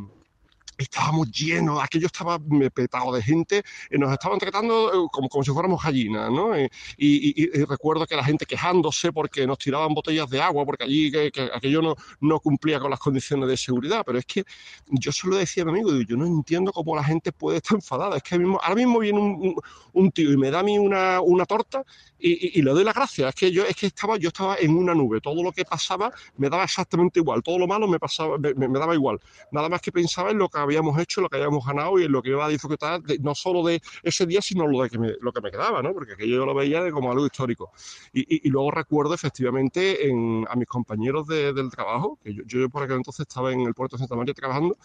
estábamos 0.84 1.32
llenos, 1.32 1.82
aquello 1.84 2.08
estaba 2.08 2.40
petado 2.74 3.14
de 3.14 3.22
gente, 3.22 3.64
y 3.90 3.98
nos 3.98 4.12
estaban 4.12 4.40
tratando 4.40 4.90
eh, 4.90 5.08
como, 5.12 5.30
como 5.30 5.44
si 5.44 5.52
fuéramos 5.52 5.84
gallinas, 5.84 6.32
¿no? 6.32 6.58
Y, 6.58 6.70
y, 6.98 7.64
recuerdo 7.66 8.06
que 8.06 8.16
la 8.16 8.24
gente 8.24 8.46
quejándose 8.46 9.12
porque 9.12 9.46
nos 9.48 9.58
tiraban 9.58 9.94
botellas 9.94 10.30
de 10.30 10.42
agua, 10.42 10.66
porque 10.66 10.84
allí 10.84 11.12
que, 11.12 11.32
que 11.32 11.50
aquello 11.54 11.82
no, 11.82 11.96
no, 12.20 12.40
cumplía 12.40 12.80
con 12.80 12.90
las 12.90 13.00
condiciones 13.00 13.48
de 13.48 13.58
seguridad, 13.58 14.04
pero 14.06 14.18
es 14.18 14.26
que 14.26 14.44
yo 14.88 15.12
se 15.12 15.28
lo 15.28 15.36
decía 15.36 15.64
a 15.64 15.66
mi 15.66 15.72
amigo, 15.72 15.92
yo 16.02 16.18
no 16.18 16.26
entiendo 16.26 16.72
cómo 16.72 16.96
la 16.96 17.04
gente 17.04 17.32
puede 17.32 17.58
estar 17.58 17.76
enfadada, 17.76 18.18
es 18.18 18.24
que 18.24 18.38
mismo, 18.38 18.60
ahora 18.62 18.76
mismo 18.76 19.00
viene 19.00 19.20
un, 19.20 19.32
un, 19.32 19.56
un, 19.94 20.12
tío 20.12 20.32
y 20.32 20.38
me 20.38 20.52
da 20.52 20.60
a 20.60 20.64
mí 20.64 20.78
una, 20.78 21.22
una 21.22 21.46
torta 21.46 21.84
y, 22.22 22.60
y, 22.60 22.62
le 22.62 22.72
doy 22.72 22.84
las 22.84 22.94
gracias, 22.94 23.30
es 23.30 23.36
que 23.36 23.52
yo 23.52 23.66
es 23.66 23.76
que 23.76 23.88
estaba, 23.88 24.18
yo 24.18 24.28
estaba 24.28 24.56
en 24.58 24.76
una 24.78 24.94
nube, 24.94 25.20
todo 25.22 25.42
lo 25.44 25.52
que 25.52 25.66
pasaba 25.66 26.12
me 26.38 26.50
daba 26.50 26.64
exactamente 26.64 27.20
igual, 27.20 27.42
todo 27.42 27.58
lo 27.58 27.68
malo 27.68 27.88
me 27.88 28.00
pasaba, 28.00 28.38
me, 28.38 28.80
daba 28.80 28.94
igual, 28.94 29.20
nada 29.52 29.70
más 29.70 29.82
que 29.82 29.92
pensaba 29.92 30.32
en 30.32 30.38
lo 30.38 30.48
que 30.48 30.60
habíamos 30.60 31.00
hecho, 31.00 31.22
lo 31.22 31.30
que 31.30 31.38
habíamos 31.38 31.66
ganado 31.66 32.00
y 32.00 32.04
en 32.04 32.12
lo 32.12 32.22
que 32.22 32.30
iba 32.30 32.46
a 32.46 32.50
disfrutar, 32.50 33.02
no 33.22 33.34
solo 33.34 33.64
de 33.64 33.82
ese 34.04 34.26
día, 34.26 34.42
sino 34.42 34.68
lo, 34.68 34.84
de 34.84 34.90
que 34.90 35.00
me, 35.00 35.14
lo 35.20 35.32
que 35.32 35.42
me 35.42 35.52
quedaba, 35.52 35.82
¿no? 35.82 35.94
Porque 35.94 36.14
aquello 36.14 36.38
yo 36.38 36.46
lo 36.46 36.54
veía 36.54 36.84
de 36.84 36.92
como 36.92 37.12
algo 37.12 37.26
histórico. 37.26 37.72
Y, 38.14 38.50
luego 38.50 38.72
recuerdo 38.72 39.14
efectivamente 39.14 40.08
en, 40.08 40.46
a 40.50 40.56
mis 40.56 40.68
compañeros 40.68 41.28
de, 41.28 41.54
del 41.54 41.72
trabajo, 41.72 42.20
que 42.24 42.34
yo, 42.34 42.44
yo, 42.46 42.70
por 42.70 42.84
aquel 42.84 42.98
entonces 42.98 43.22
estaba 43.28 43.52
en 43.52 43.62
el 43.62 43.74
puerto 43.74 43.96
de 43.96 44.02
Santa 44.02 44.16
María 44.16 44.34
trabajando, 44.34 44.78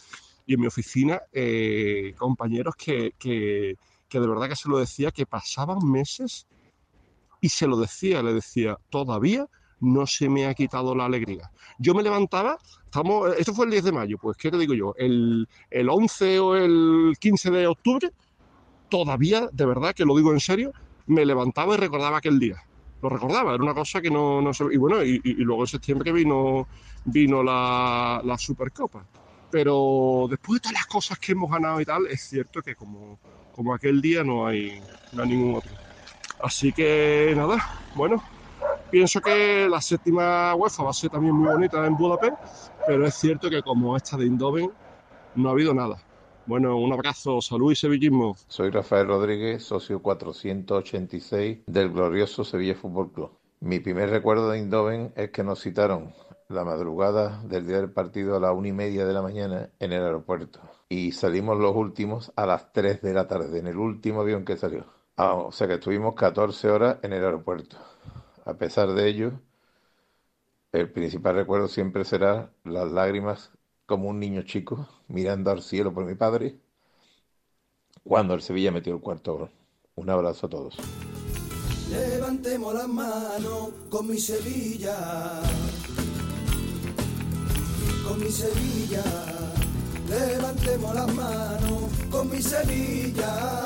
y 0.46 0.54
en 0.54 0.60
mi 0.60 0.66
oficina, 0.66 1.20
eh, 1.32 2.14
compañeros 2.16 2.76
que, 2.76 3.12
que, 3.18 3.76
que 4.08 4.20
de 4.20 4.26
verdad 4.28 4.48
que 4.48 4.56
se 4.56 4.68
lo 4.68 4.78
decía, 4.78 5.10
que 5.10 5.26
pasaban 5.26 5.78
meses 5.84 6.46
y 7.40 7.48
se 7.48 7.66
lo 7.66 7.76
decía, 7.76 8.22
le 8.22 8.32
decía, 8.32 8.76
todavía 8.90 9.46
no 9.80 10.06
se 10.06 10.28
me 10.28 10.46
ha 10.46 10.54
quitado 10.54 10.94
la 10.94 11.04
alegría. 11.04 11.50
Yo 11.78 11.94
me 11.94 12.02
levantaba, 12.02 12.58
estamos, 12.84 13.34
esto 13.36 13.54
fue 13.54 13.66
el 13.66 13.72
10 13.72 13.84
de 13.84 13.92
mayo, 13.92 14.18
pues 14.18 14.36
¿qué 14.36 14.50
te 14.50 14.58
digo 14.58 14.74
yo? 14.74 14.94
El, 14.96 15.48
el 15.70 15.88
11 15.88 16.38
o 16.40 16.56
el 16.56 17.16
15 17.20 17.50
de 17.50 17.66
octubre, 17.66 18.10
todavía, 18.88 19.48
de 19.52 19.66
verdad 19.66 19.94
que 19.94 20.04
lo 20.04 20.16
digo 20.16 20.32
en 20.32 20.40
serio, 20.40 20.72
me 21.06 21.24
levantaba 21.24 21.74
y 21.74 21.78
recordaba 21.78 22.18
aquel 22.18 22.38
día. 22.38 22.56
Lo 23.02 23.10
recordaba, 23.10 23.54
era 23.54 23.62
una 23.62 23.74
cosa 23.74 24.00
que 24.00 24.10
no, 24.10 24.40
no 24.40 24.54
se... 24.54 24.64
Y 24.72 24.78
bueno, 24.78 25.02
y, 25.02 25.20
luego 25.34 25.62
en 25.62 25.66
septiembre 25.66 26.12
vino, 26.12 26.66
vino 27.04 27.42
la, 27.42 28.20
la 28.24 28.38
Supercopa. 28.38 29.04
Pero 29.50 30.26
después 30.28 30.56
de 30.56 30.60
todas 30.60 30.74
las 30.74 30.86
cosas 30.86 31.18
que 31.18 31.32
hemos 31.32 31.50
ganado 31.50 31.80
y 31.80 31.84
tal, 31.84 32.06
es 32.06 32.22
cierto 32.22 32.62
que 32.62 32.74
como, 32.74 33.18
como 33.54 33.74
aquel 33.74 34.00
día 34.00 34.24
no 34.24 34.46
hay, 34.46 34.80
no 35.12 35.22
hay 35.22 35.28
ningún 35.28 35.56
otro. 35.56 35.85
Así 36.42 36.72
que 36.72 37.32
nada, 37.36 37.58
bueno, 37.94 38.22
pienso 38.90 39.20
que 39.20 39.68
la 39.68 39.80
séptima 39.80 40.54
UEFA 40.54 40.82
va 40.82 40.90
a 40.90 40.94
ser 40.94 41.10
también 41.10 41.34
muy 41.34 41.48
bonita 41.48 41.84
en 41.86 41.96
Budapest, 41.96 42.36
pero 42.86 43.06
es 43.06 43.14
cierto 43.14 43.48
que 43.50 43.62
como 43.62 43.96
esta 43.96 44.16
de 44.16 44.24
Eindhoven 44.24 44.70
no 45.34 45.48
ha 45.48 45.52
habido 45.52 45.74
nada. 45.74 45.96
Bueno, 46.46 46.78
un 46.78 46.92
abrazo, 46.92 47.40
salud 47.40 47.72
y 47.72 47.74
sevillismo. 47.74 48.36
Soy 48.46 48.70
Rafael 48.70 49.08
Rodríguez, 49.08 49.64
socio 49.64 50.00
486 50.00 51.58
del 51.66 51.90
glorioso 51.90 52.44
Sevilla 52.44 52.76
Fútbol 52.76 53.10
Club. 53.10 53.30
Mi 53.60 53.80
primer 53.80 54.10
recuerdo 54.10 54.50
de 54.50 54.58
Eindhoven 54.58 55.12
es 55.16 55.30
que 55.30 55.42
nos 55.42 55.60
citaron 55.60 56.14
la 56.48 56.64
madrugada 56.64 57.42
del 57.44 57.66
día 57.66 57.78
del 57.78 57.90
partido 57.90 58.36
a 58.36 58.40
la 58.40 58.52
una 58.52 58.68
y 58.68 58.72
media 58.72 59.04
de 59.04 59.12
la 59.12 59.22
mañana 59.22 59.70
en 59.80 59.92
el 59.92 60.04
aeropuerto. 60.04 60.60
Y 60.88 61.12
salimos 61.12 61.58
los 61.58 61.74
últimos 61.74 62.32
a 62.36 62.46
las 62.46 62.72
3 62.72 63.02
de 63.02 63.12
la 63.12 63.26
tarde, 63.26 63.58
en 63.58 63.66
el 63.66 63.78
último 63.78 64.20
avión 64.20 64.44
que 64.44 64.56
salió. 64.56 64.84
Ah, 65.16 65.34
o 65.34 65.50
sea 65.50 65.66
que 65.66 65.74
estuvimos 65.74 66.14
14 66.14 66.68
horas 66.68 66.98
en 67.02 67.12
el 67.14 67.24
aeropuerto. 67.24 67.78
A 68.44 68.54
pesar 68.54 68.92
de 68.92 69.08
ello, 69.08 69.32
el 70.72 70.90
principal 70.90 71.36
recuerdo 71.36 71.68
siempre 71.68 72.04
será 72.04 72.50
las 72.64 72.92
lágrimas 72.92 73.50
como 73.86 74.08
un 74.08 74.20
niño 74.20 74.42
chico 74.42 74.86
mirando 75.08 75.50
al 75.50 75.62
cielo 75.62 75.94
por 75.94 76.04
mi 76.04 76.14
padre 76.14 76.58
cuando 78.04 78.34
el 78.34 78.42
Sevilla 78.42 78.70
metió 78.70 78.94
el 78.94 79.00
cuarto 79.00 79.38
gol. 79.38 79.50
Un 79.94 80.10
abrazo 80.10 80.46
a 80.46 80.50
todos. 80.50 80.76
Levantemos 81.90 82.74
las 82.74 82.88
manos 82.88 83.70
con 83.88 84.06
mi 84.08 84.18
Sevilla, 84.18 85.40
con 88.06 88.20
mi 88.20 88.30
Sevilla. 88.30 89.45
Levantemos 90.08 90.94
las 90.94 91.12
manos 91.14 91.82
con 92.10 92.30
mi 92.30 92.40
Sevilla, 92.40 93.64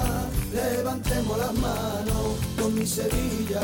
levantemos 0.55 1.39
las 1.39 1.53
manos 1.55 2.37
con 2.59 2.75
mi 2.75 2.87
Sevilla. 2.87 3.61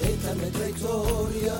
Esta 0.00 0.30
es 0.30 0.36
nuestra 0.36 0.68
historia, 0.70 1.54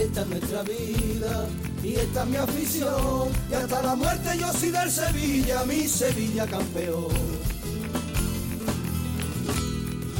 esta 0.00 0.20
es 0.22 0.26
nuestra 0.28 0.62
vida 0.62 1.46
y 1.82 1.94
esta 1.96 2.22
es 2.22 2.28
mi 2.28 2.36
afición. 2.36 3.28
Y 3.50 3.54
hasta 3.54 3.82
la 3.82 3.94
muerte 3.94 4.30
yo 4.38 4.52
soy 4.52 4.70
del 4.70 4.90
Sevilla, 4.90 5.64
mi 5.66 5.86
Sevilla 5.86 6.46
campeón. 6.46 7.53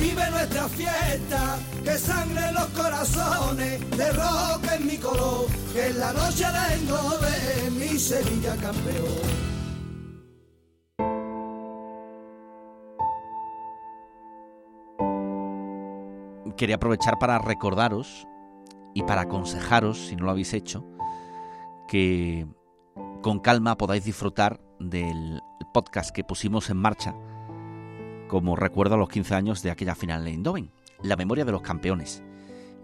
Vive 0.05 0.31
nuestra 0.31 0.69
fiesta, 0.69 1.59
que 1.83 1.93
sangre 1.93 2.49
en 2.49 2.55
los 2.55 2.67
corazones, 2.67 3.91
de 3.97 4.13
rock 4.13 4.73
en 4.77 4.87
mi 4.87 4.99
color, 4.99 5.47
que 5.73 5.87
en 5.87 5.99
la 5.99 6.13
noche 6.13 6.45
vengo 6.69 6.99
de 7.25 7.71
mi 7.71 7.99
Sevilla 7.99 8.55
campeón. 8.57 9.55
Quería 16.59 16.77
aprovechar 16.77 17.19
para 17.19 17.39
recordaros 17.39 18.27
y 18.93 19.05
para 19.05 19.23
aconsejaros, 19.23 20.09
si 20.09 20.17
no 20.17 20.27
lo 20.27 20.33
habéis 20.33 20.53
hecho, 20.53 20.85
que 21.89 22.47
con 23.23 23.41
calma 23.41 23.79
podáis 23.79 24.05
disfrutar 24.05 24.61
del 24.79 25.41
podcast 25.73 26.11
que 26.11 26.25
pusimos 26.25 26.69
en 26.69 26.77
marcha 26.77 27.15
como 28.35 28.57
recuerdo 28.57 28.97
a 28.97 28.99
los 28.99 29.09
15 29.11 29.33
años 29.37 29.63
de 29.63 29.71
aquella 29.71 29.95
final 29.95 30.25
de 30.25 30.31
Eindhoven, 30.31 30.73
La 31.05 31.15
memoria 31.15 31.45
de 31.45 31.53
los 31.53 31.63
campeones. 31.63 32.21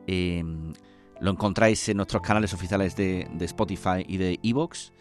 Em, 0.07 0.73
lo 1.21 1.33
encontráis 1.33 1.89
en 1.89 1.97
nuestros 1.97 2.23
canales 2.23 2.55
oficiales 2.55 2.95
de, 2.95 3.29
Spotify 3.41 4.05
y 4.07 4.17
de 4.19 4.39
Evox. 4.45 4.93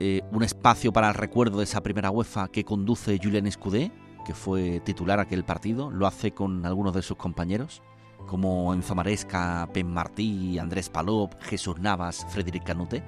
Eh, 0.00 0.22
un 0.32 0.42
espacio 0.42 0.92
para 0.92 1.06
el 1.06 1.14
recuerdo 1.14 1.58
de 1.58 1.64
esa 1.64 1.84
primera 1.84 2.10
UEFA 2.10 2.48
que 2.48 2.64
conduce 2.64 3.20
Julian 3.22 3.46
Escudé, 3.46 3.92
que 4.26 4.34
fue 4.34 4.80
titular 4.80 5.20
aquel 5.20 5.44
partido. 5.44 5.88
Lo 5.88 6.08
hace 6.08 6.32
con 6.32 6.66
algunos 6.66 6.92
de 6.92 7.02
sus 7.02 7.16
compañeros, 7.16 7.80
como 8.26 8.74
Enzo 8.74 8.96
Maresca, 8.96 9.68
Pen 9.72 9.86
Martí, 9.86 10.58
Andrés 10.58 10.90
Palop, 10.90 11.32
Jesús 11.42 11.78
Navas, 11.78 12.26
Frederic 12.30 12.64
Canute. 12.64 13.04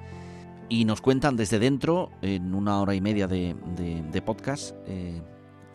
Y 0.69 0.85
nos 0.85 1.01
cuentan 1.01 1.35
desde 1.35 1.59
dentro, 1.59 2.09
en 2.21 2.55
una 2.55 2.79
hora 2.79 2.95
y 2.95 3.01
media 3.01 3.27
de, 3.27 3.53
podcast, 4.25 4.73
eh, 4.85 5.21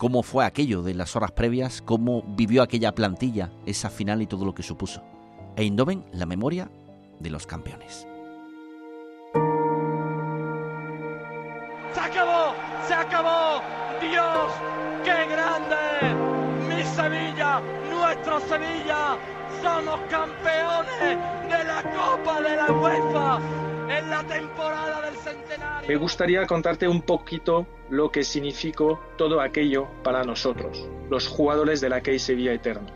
cómo 0.03 0.21
fue 0.21 0.43
aquello 0.43 0.83
de 0.83 0.93
las 0.93 1.15
horas 1.15 1.31
previas, 1.31 1.81
cómo 1.81 2.23
vivió 2.27 2.61
aquella 2.61 2.93
plantilla, 2.93 3.53
esa 3.65 3.89
final 3.89 4.21
y 4.21 4.27
todo 4.27 4.43
lo 4.43 4.53
que 4.53 4.61
supuso. 4.61 5.01
E 5.55 5.71
la 6.11 6.25
memoria 6.25 6.69
de 7.21 7.29
los 7.29 7.47
campeones. 7.47 8.05
¡Se 11.93 11.99
acabó! 12.01 12.53
¡Se 12.85 12.93
acabó! 12.93 13.61
¡Dios! 14.01 14.51
¡Qué 15.05 15.25
grande! 15.31 15.77
¡Mi 16.67 16.83
Sevilla! 16.83 17.61
¡Nuestro 17.89 18.41
Sevilla! 18.41 19.17
¡Somos 19.61 20.01
campeones 20.09 21.17
de 21.47 21.63
la 21.63 21.81
Copa 21.95 22.41
de 22.41 22.57
la 22.57 22.71
UEFA! 22.73 23.62
Me 25.87 25.95
gustaría 25.95 26.45
contarte 26.47 26.87
un 26.87 27.01
poquito 27.01 27.67
lo 27.89 28.09
que 28.11 28.23
significó 28.23 28.99
todo 29.17 29.41
aquello 29.41 29.87
para 30.03 30.23
nosotros, 30.23 30.87
los 31.09 31.27
jugadores 31.27 31.81
de 31.81 31.89
la 31.89 32.01
Key 32.01 32.19
Sevilla 32.19 32.53
Eterno. 32.53 32.87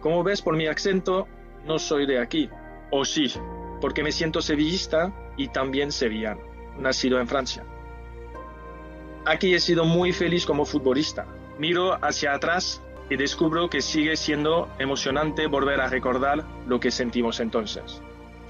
Como 0.00 0.22
ves 0.22 0.42
por 0.42 0.56
mi 0.56 0.66
acento, 0.66 1.26
no 1.64 1.78
soy 1.78 2.06
de 2.06 2.20
aquí, 2.20 2.50
o 2.90 3.04
sí, 3.04 3.32
porque 3.80 4.02
me 4.02 4.12
siento 4.12 4.42
sevillista 4.42 5.12
y 5.36 5.48
también 5.48 5.90
sevillano, 5.90 6.40
nacido 6.78 7.18
en 7.18 7.28
Francia. 7.28 7.64
Aquí 9.24 9.54
he 9.54 9.60
sido 9.60 9.84
muy 9.84 10.12
feliz 10.12 10.46
como 10.46 10.64
futbolista. 10.64 11.26
Miro 11.58 11.94
hacia 12.04 12.34
atrás 12.34 12.82
y 13.10 13.16
descubro 13.16 13.68
que 13.68 13.80
sigue 13.80 14.16
siendo 14.16 14.68
emocionante 14.78 15.46
volver 15.46 15.80
a 15.80 15.88
recordar 15.88 16.44
lo 16.66 16.78
que 16.78 16.90
sentimos 16.90 17.40
entonces. 17.40 18.02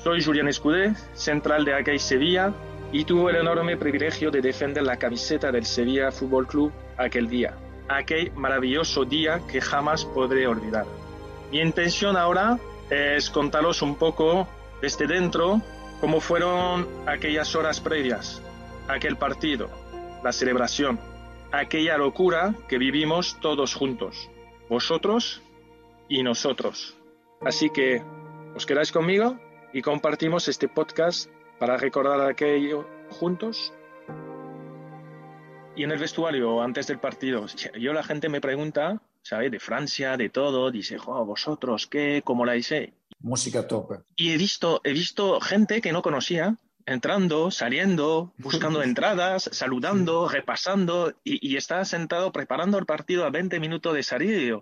Soy 0.06 0.22
Julián 0.22 0.46
Escudé, 0.46 0.94
central 1.14 1.64
de 1.64 1.74
Acay 1.74 1.98
Sevilla, 1.98 2.54
y 2.92 3.04
tuve 3.04 3.32
el 3.32 3.38
enorme 3.38 3.76
privilegio 3.76 4.30
de 4.30 4.40
defender 4.40 4.84
la 4.84 4.98
camiseta 4.98 5.50
del 5.50 5.64
Sevilla 5.64 6.12
Fútbol 6.12 6.46
Club 6.46 6.72
aquel 6.96 7.28
día, 7.28 7.58
aquel 7.88 8.30
maravilloso 8.36 9.04
día 9.04 9.40
que 9.50 9.60
jamás 9.60 10.04
podré 10.04 10.46
olvidar. 10.46 10.86
Mi 11.50 11.60
intención 11.60 12.16
ahora 12.16 12.56
es 12.88 13.28
contaros 13.30 13.82
un 13.82 13.96
poco 13.96 14.46
desde 14.80 15.08
dentro 15.08 15.60
cómo 16.00 16.20
fueron 16.20 16.86
aquellas 17.06 17.56
horas 17.56 17.80
previas, 17.80 18.40
aquel 18.86 19.16
partido, 19.16 19.68
la 20.22 20.30
celebración, 20.30 21.00
aquella 21.50 21.98
locura 21.98 22.54
que 22.68 22.78
vivimos 22.78 23.40
todos 23.40 23.74
juntos, 23.74 24.30
vosotros 24.68 25.42
y 26.08 26.22
nosotros. 26.22 26.96
Así 27.40 27.70
que, 27.70 28.04
¿os 28.54 28.66
quedáis 28.66 28.92
conmigo? 28.92 29.36
Y 29.72 29.82
compartimos 29.82 30.48
este 30.48 30.68
podcast 30.68 31.30
para 31.58 31.76
recordar 31.76 32.20
aquello 32.28 32.86
juntos. 33.10 33.72
Y 35.74 35.84
en 35.84 35.90
el 35.90 35.98
vestuario, 35.98 36.62
antes 36.62 36.86
del 36.86 36.98
partido, 36.98 37.46
yo 37.78 37.92
la 37.92 38.02
gente 38.02 38.28
me 38.28 38.40
pregunta, 38.40 39.02
¿sabes? 39.22 39.50
De 39.50 39.60
Francia, 39.60 40.16
de 40.16 40.30
todo, 40.30 40.70
dice, 40.70 40.96
jo, 40.96 41.24
vosotros, 41.26 41.86
¿qué? 41.86 42.22
¿Cómo 42.24 42.46
la 42.46 42.56
hice? 42.56 42.94
Música 43.18 43.66
tope. 43.66 43.96
Y 44.16 44.32
he 44.32 44.38
visto, 44.38 44.80
he 44.84 44.92
visto 44.92 45.40
gente 45.40 45.82
que 45.82 45.92
no 45.92 46.00
conocía, 46.00 46.56
entrando, 46.86 47.50
saliendo, 47.50 48.32
buscando 48.38 48.82
entradas, 48.82 49.50
saludando, 49.52 50.28
repasando, 50.28 51.12
y, 51.24 51.46
y 51.46 51.56
está 51.56 51.84
sentado 51.84 52.32
preparando 52.32 52.78
el 52.78 52.86
partido 52.86 53.26
a 53.26 53.30
20 53.30 53.60
minutos 53.60 53.92
de 53.94 54.02
salir. 54.02 54.58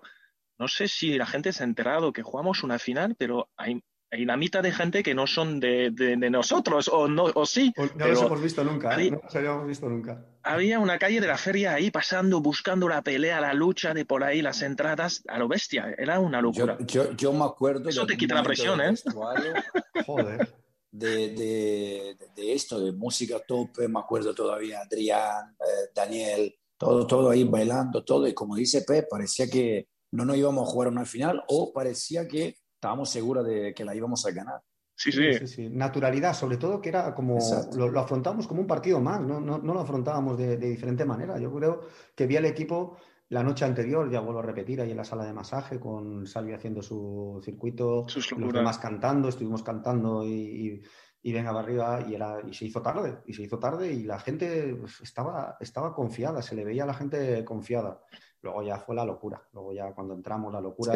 no 0.57 0.67
sé 0.67 0.89
si 0.89 1.17
la 1.17 1.25
gente 1.25 1.53
se 1.53 1.63
ha 1.63 1.67
enterado 1.67 2.11
que 2.11 2.23
jugamos 2.23 2.63
una 2.63 2.79
final, 2.79 3.15
pero 3.17 3.47
hay 3.55 3.81
hay 4.11 4.23
una 4.23 4.37
mitad 4.37 4.63
de 4.63 4.71
gente 4.71 5.03
que 5.03 5.13
no 5.13 5.27
son 5.27 5.59
de, 5.59 5.91
nosotros, 6.29 6.89
o 6.91 7.07
no, 7.07 7.25
o 7.33 7.45
sí. 7.45 7.73
no 7.95 8.07
los 8.07 8.21
hemos 8.21 8.41
visto 8.41 8.63
nunca, 8.63 9.01
¿eh? 9.01 9.11
no 9.11 9.21
los 9.23 9.35
habíamos 9.35 9.67
visto 9.67 9.89
nunca. 9.89 10.25
Había 10.43 10.79
una 10.79 10.99
calle 10.99 11.19
de 11.19 11.27
la 11.27 11.37
feria 11.37 11.73
ahí 11.73 11.91
pasando, 11.91 12.39
buscando 12.39 12.87
la 12.87 13.01
pelea, 13.01 13.41
la 13.41 13.53
lucha 13.53 13.93
de 13.93 14.05
por 14.05 14.23
ahí, 14.23 14.41
las 14.41 14.61
entradas 14.61 15.23
a 15.27 15.39
lo 15.39 15.47
bestia. 15.47 15.95
Era 15.97 16.19
una 16.19 16.39
locura. 16.41 16.77
Yo, 16.85 17.13
yo, 17.13 17.33
me 17.33 17.45
acuerdo. 17.45 17.89
Eso 17.89 18.05
te 18.05 18.15
quita 18.15 18.35
la 18.35 18.43
presión, 18.43 18.79
¿eh? 18.79 18.93
Joder. 20.05 20.53
De, 20.91 21.29
de, 21.29 22.17
de, 22.35 22.53
esto, 22.53 22.79
de 22.79 22.93
música 22.93 23.39
tope, 23.45 23.87
me 23.89 23.99
acuerdo 23.99 24.33
todavía, 24.33 24.79
Adrián, 24.79 25.57
eh, 25.59 25.89
Daniel, 25.93 26.55
todo, 26.77 27.05
todo 27.05 27.31
ahí 27.31 27.43
bailando, 27.43 28.03
todo. 28.05 28.27
Y 28.27 28.33
como 28.33 28.55
dice 28.55 28.83
Pep, 28.83 29.07
parecía 29.09 29.49
que 29.49 29.89
no 30.11 30.23
nos 30.23 30.37
íbamos 30.37 30.67
a 30.67 30.71
jugar 30.71 30.87
una 30.87 31.05
final 31.05 31.43
o 31.49 31.73
parecía 31.73 32.27
que 32.27 32.55
estábamos 32.85 33.09
seguros 33.09 33.45
de 33.45 33.73
que 33.73 33.83
la 33.83 33.95
íbamos 33.95 34.23
a 34.27 34.31
ganar. 34.31 34.61
Sí, 34.95 35.11
sí. 35.11 35.69
Naturalidad, 35.69 36.33
sobre 36.33 36.57
todo 36.57 36.79
que 36.79 36.89
era 36.89 37.13
como, 37.13 37.37
lo, 37.75 37.99
afrontamos 37.99 38.47
como 38.47 38.61
un 38.61 38.67
partido 38.67 39.01
más, 39.01 39.19
no, 39.19 39.41
no, 39.41 39.57
no 39.57 39.73
lo 39.73 39.81
afrontábamos 39.81 40.37
de, 40.37 40.55
diferente 40.55 41.03
manera. 41.03 41.37
Yo 41.39 41.51
creo 41.51 41.81
que 42.15 42.27
vi 42.27 42.37
al 42.37 42.45
equipo 42.45 42.97
la 43.29 43.43
noche 43.43 43.65
anterior, 43.65 44.09
ya 44.09 44.19
vuelvo 44.19 44.39
a 44.39 44.43
repetir, 44.43 44.79
ahí 44.79 44.91
en 44.91 44.97
la 44.97 45.03
sala 45.03 45.25
de 45.25 45.33
masaje, 45.33 45.79
con 45.79 46.27
Salvi 46.27 46.53
haciendo 46.53 46.81
su 46.83 47.41
circuito, 47.43 48.05
los 48.37 48.53
demás 48.53 48.77
cantando, 48.77 49.29
estuvimos 49.29 49.63
cantando 49.63 50.23
y, 50.23 50.81
y, 51.23 51.33
venga 51.33 51.51
para 51.51 51.65
arriba, 51.65 52.05
y, 52.07 52.13
era, 52.13 52.37
y 52.47 52.53
se 52.53 52.65
hizo 52.65 52.83
tarde, 52.83 53.17
y 53.25 53.33
se 53.33 53.41
hizo 53.41 53.57
tarde, 53.57 53.91
y 53.91 54.03
la 54.03 54.19
gente 54.19 54.75
pues, 54.79 55.01
estaba, 55.01 55.57
estaba 55.59 55.93
confiada, 55.93 56.43
se 56.43 56.55
le 56.55 56.63
veía 56.63 56.83
a 56.83 56.87
la 56.87 56.93
gente 56.93 57.43
confiada. 57.43 57.99
Luego 58.45 58.61
ya 58.61 58.77
fue 58.77 58.95
la 58.95 59.03
locura. 59.03 59.41
Luego 59.53 59.73
ya 59.73 59.91
cuando 59.91 60.13
entramos, 60.13 60.53
la 60.53 60.61
locura. 60.61 60.93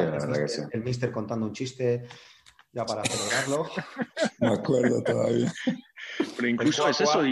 el, 0.71 0.83
mister, 0.83 1.11
contando 1.11 1.47
un 1.47 1.51
chiste 1.51 2.07
ya 2.71 2.85
para 2.85 3.03
celebrarlo. 3.03 3.67
Me 4.39 4.53
acuerdo 4.53 5.01
todavía. 5.01 5.51
Pero 6.35 6.47
incluso 6.47 6.87
es 6.87 7.01
eso. 7.01 7.23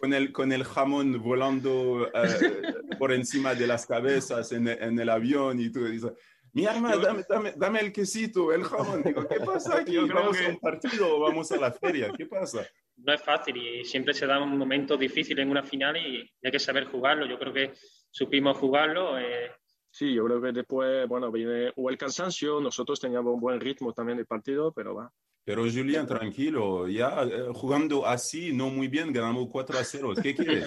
Con 0.00 0.14
el, 0.14 0.32
con 0.32 0.50
el 0.50 0.64
jamón 0.64 1.22
volando 1.22 2.08
eh, 2.08 2.72
por 2.98 3.12
encima 3.12 3.54
de 3.54 3.68
las 3.68 3.86
cabezas 3.86 4.50
en, 4.50 4.66
en, 4.66 4.98
el 4.98 5.08
avión 5.10 5.60
y 5.60 5.70
tú 5.70 5.84
dices, 5.84 6.12
mi 6.52 6.64
hermano, 6.64 6.98
dame, 6.98 7.22
dame, 7.28 7.52
dame, 7.54 7.80
el 7.80 7.92
quesito, 7.92 8.52
el 8.52 8.64
jamón. 8.64 9.02
Digo, 9.04 9.28
¿qué 9.28 9.38
pasa 9.40 9.78
aquí? 9.78 9.96
¿Vamos 9.96 10.40
a 10.40 10.48
un 10.48 10.58
partido 10.58 11.16
o 11.16 11.20
vamos 11.20 11.52
a 11.52 11.56
la 11.56 11.70
feria? 11.70 12.10
¿Qué 12.16 12.26
pasa? 12.26 12.66
No 12.96 13.12
es 13.12 13.22
fácil 13.22 13.56
y 13.56 13.84
siempre 13.84 14.12
se 14.12 14.26
da 14.26 14.42
un 14.42 14.58
momento 14.58 14.96
difícil 14.96 15.38
en 15.38 15.50
una 15.50 15.62
final 15.62 15.96
y 15.98 16.28
hay 16.42 16.50
que 16.50 16.58
saber 16.58 16.86
jugarlo. 16.86 17.26
Yo 17.26 17.38
creo 17.38 17.52
que 17.52 17.72
supimos 18.10 18.56
jugarlo. 18.58 19.18
Eh. 19.18 19.50
Sí, 19.92 20.14
yo 20.14 20.24
creo 20.26 20.40
que 20.40 20.52
después, 20.52 21.08
bueno, 21.08 21.32
viene, 21.32 21.72
hubo 21.76 21.90
el 21.90 21.98
cansancio, 21.98 22.60
nosotros 22.60 23.00
teníamos 23.00 23.34
un 23.34 23.40
buen 23.40 23.58
ritmo 23.60 23.92
también 23.92 24.18
del 24.18 24.26
partido, 24.26 24.72
pero 24.72 24.94
va. 24.94 25.12
Pero 25.42 25.62
Julián, 25.62 26.06
tranquilo, 26.06 26.86
ya 26.86 27.22
eh, 27.22 27.46
jugando 27.54 28.06
así, 28.06 28.52
no 28.52 28.68
muy 28.68 28.86
bien, 28.88 29.10
ganamos 29.12 29.48
4 29.50 29.78
a 29.78 29.82
0. 29.84 30.12
¿Qué 30.22 30.34
quieres? 30.34 30.66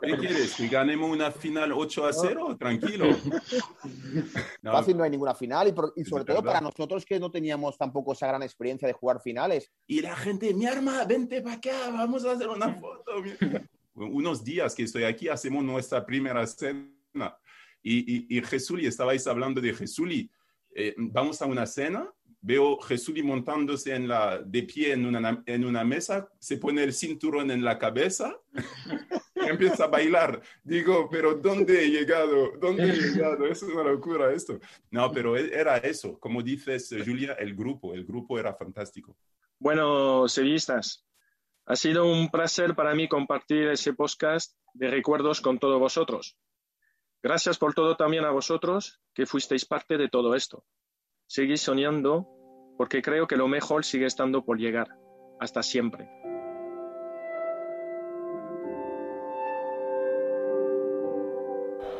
¿Qué 0.00 0.16
quieres? 0.18 0.54
¿Que 0.54 0.68
ganemos 0.68 1.10
una 1.10 1.32
final 1.32 1.72
8 1.72 2.06
a 2.06 2.12
0? 2.12 2.56
Tranquilo. 2.58 3.06
No. 4.62 4.72
Fácil 4.72 4.96
no 4.96 5.02
hay 5.02 5.10
ninguna 5.10 5.34
final 5.34 5.66
y, 5.68 5.72
por- 5.72 5.92
y 5.96 6.04
sobre 6.04 6.24
todo 6.24 6.42
para 6.42 6.60
nosotros 6.60 7.04
que 7.04 7.18
no 7.18 7.30
teníamos 7.32 7.76
tampoco 7.76 8.12
esa 8.12 8.28
gran 8.28 8.42
experiencia 8.44 8.86
de 8.86 8.94
jugar 8.94 9.20
finales. 9.20 9.72
Y 9.88 10.00
la 10.00 10.14
gente, 10.14 10.54
mi 10.54 10.66
arma, 10.66 11.04
vente 11.04 11.42
para 11.42 11.56
acá, 11.56 11.90
vamos 11.90 12.24
a 12.24 12.32
hacer 12.32 12.48
una 12.48 12.72
foto. 12.74 13.10
Unos 13.94 14.42
días 14.42 14.74
que 14.74 14.84
estoy 14.84 15.04
aquí, 15.04 15.28
hacemos 15.28 15.62
nuestra 15.64 16.04
primera 16.04 16.46
cena. 16.46 17.36
Y, 17.82 18.36
y, 18.36 18.38
y 18.38 18.86
estabais 18.86 19.26
hablando 19.26 19.60
de 19.60 19.74
Jesuli. 19.74 20.30
Eh, 20.74 20.94
vamos 20.96 21.42
a 21.42 21.46
una 21.46 21.66
cena, 21.66 22.10
veo 22.40 22.78
Jesuli 22.80 23.22
montándose 23.22 23.94
en 23.94 24.08
la, 24.08 24.40
de 24.40 24.62
pie 24.62 24.92
en 24.92 25.04
una, 25.04 25.42
en 25.44 25.64
una 25.64 25.84
mesa, 25.84 26.28
se 26.38 26.56
pone 26.56 26.82
el 26.82 26.92
cinturón 26.92 27.50
en 27.50 27.62
la 27.62 27.78
cabeza 27.78 28.34
y 29.36 29.48
empieza 29.48 29.84
a 29.84 29.88
bailar. 29.88 30.40
Digo, 30.64 31.08
pero 31.10 31.34
¿dónde 31.34 31.84
he 31.84 31.90
llegado? 31.90 32.52
¿Dónde 32.58 32.84
he 32.84 32.92
llegado? 32.92 33.46
Es 33.46 33.62
una 33.62 33.82
locura 33.84 34.32
esto. 34.32 34.58
No, 34.90 35.12
pero 35.12 35.36
e- 35.36 35.52
era 35.52 35.76
eso. 35.76 36.18
Como 36.18 36.42
dices, 36.42 36.90
eh, 36.92 37.02
Julia, 37.04 37.34
el 37.34 37.54
grupo, 37.54 37.94
el 37.94 38.04
grupo 38.04 38.38
era 38.38 38.54
fantástico. 38.54 39.16
Bueno, 39.58 40.26
sevillistas, 40.26 41.04
ha 41.72 41.76
sido 41.76 42.04
un 42.04 42.28
placer 42.28 42.74
para 42.74 42.94
mí 42.94 43.08
compartir 43.08 43.68
ese 43.68 43.94
podcast 43.94 44.58
de 44.74 44.90
recuerdos 44.90 45.40
con 45.40 45.58
todos 45.58 45.80
vosotros. 45.80 46.36
Gracias 47.22 47.56
por 47.56 47.72
todo 47.72 47.96
también 47.96 48.26
a 48.26 48.30
vosotros 48.30 49.00
que 49.14 49.24
fuisteis 49.24 49.64
parte 49.64 49.96
de 49.96 50.10
todo 50.10 50.34
esto. 50.34 50.66
Seguid 51.26 51.56
soñando 51.56 52.28
porque 52.76 53.00
creo 53.00 53.26
que 53.26 53.38
lo 53.38 53.48
mejor 53.48 53.86
sigue 53.86 54.04
estando 54.04 54.44
por 54.44 54.58
llegar. 54.58 54.88
Hasta 55.40 55.62
siempre. 55.62 56.10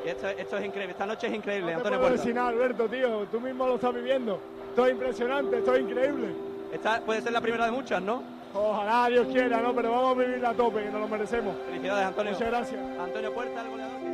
Esto, 0.05 0.29
esto 0.29 0.59
es 0.59 0.66
increíble, 0.66 0.93
esta 0.93 1.07
noche 1.07 1.29
es 1.29 1.35
increíble, 1.35 1.73
No 1.73 1.79
te 1.81 1.89
Antonio 1.89 2.01
puedo 2.01 2.12
decir 2.12 2.35
nada, 2.35 2.49
Alberto, 2.49 2.89
tío. 2.91 3.27
Tú 3.29 3.41
mismo 3.41 3.66
lo 3.66 3.77
estás 3.77 3.95
viviendo. 3.95 4.39
Esto 4.68 4.85
es 4.85 4.93
impresionante, 4.93 5.59
esto 5.61 5.75
es 5.75 5.81
increíble. 5.81 6.29
Esta 6.75 7.01
puede 7.01 7.23
ser 7.23 7.33
la 7.33 7.41
primera 7.41 7.64
de 7.64 7.70
muchas, 7.70 8.03
¿no? 8.03 8.41
Ojalá 8.55 9.09
Dios 9.09 9.26
quiera, 9.28 9.61
¿no? 9.61 9.74
Pero 9.74 9.90
vamos 9.92 10.16
a 10.16 10.20
vivirla 10.20 10.50
a 10.50 10.55
tope, 10.55 10.82
que 10.82 10.90
nos 10.90 11.00
lo 11.00 11.09
merecemos. 11.09 11.57
Felicidades, 11.66 12.07
Antonio. 12.07 12.32
Muchas 12.32 12.48
gracias. 12.48 12.80
Antonio 12.98 13.34
Puerta, 13.34 13.62
el 13.62 13.70
goleador. 13.70 14.11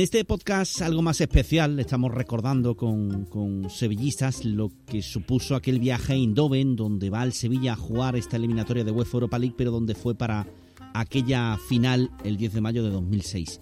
En 0.00 0.04
este 0.04 0.24
podcast 0.24 0.80
algo 0.80 1.02
más 1.02 1.20
especial, 1.20 1.78
estamos 1.78 2.10
recordando 2.10 2.74
con, 2.74 3.26
con 3.26 3.68
sevillistas 3.68 4.46
lo 4.46 4.72
que 4.86 5.02
supuso 5.02 5.54
aquel 5.54 5.78
viaje 5.78 6.14
a 6.14 6.16
Eindhoven, 6.16 6.74
donde 6.74 7.10
va 7.10 7.22
el 7.22 7.34
Sevilla 7.34 7.74
a 7.74 7.76
jugar 7.76 8.16
esta 8.16 8.38
eliminatoria 8.38 8.82
de 8.82 8.92
UEFA 8.92 9.18
Europa 9.18 9.38
League, 9.38 9.56
pero 9.58 9.70
donde 9.70 9.94
fue 9.94 10.14
para 10.14 10.46
aquella 10.94 11.58
final 11.68 12.10
el 12.24 12.38
10 12.38 12.54
de 12.54 12.60
mayo 12.62 12.82
de 12.82 12.88
2006. 12.88 13.60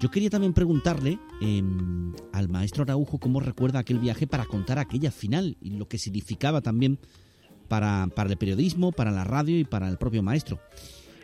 Yo 0.00 0.10
quería 0.10 0.30
también 0.30 0.54
preguntarle 0.54 1.18
eh, 1.42 1.62
al 2.32 2.48
maestro 2.48 2.84
Araujo 2.84 3.18
cómo 3.18 3.38
recuerda 3.38 3.80
aquel 3.80 3.98
viaje 3.98 4.26
para 4.26 4.46
contar 4.46 4.78
aquella 4.78 5.10
final 5.10 5.58
y 5.60 5.72
lo 5.72 5.86
que 5.86 5.98
significaba 5.98 6.62
también 6.62 6.98
para, 7.68 8.08
para 8.16 8.30
el 8.30 8.38
periodismo, 8.38 8.90
para 8.90 9.10
la 9.10 9.24
radio 9.24 9.58
y 9.58 9.64
para 9.64 9.90
el 9.90 9.98
propio 9.98 10.22
maestro. 10.22 10.60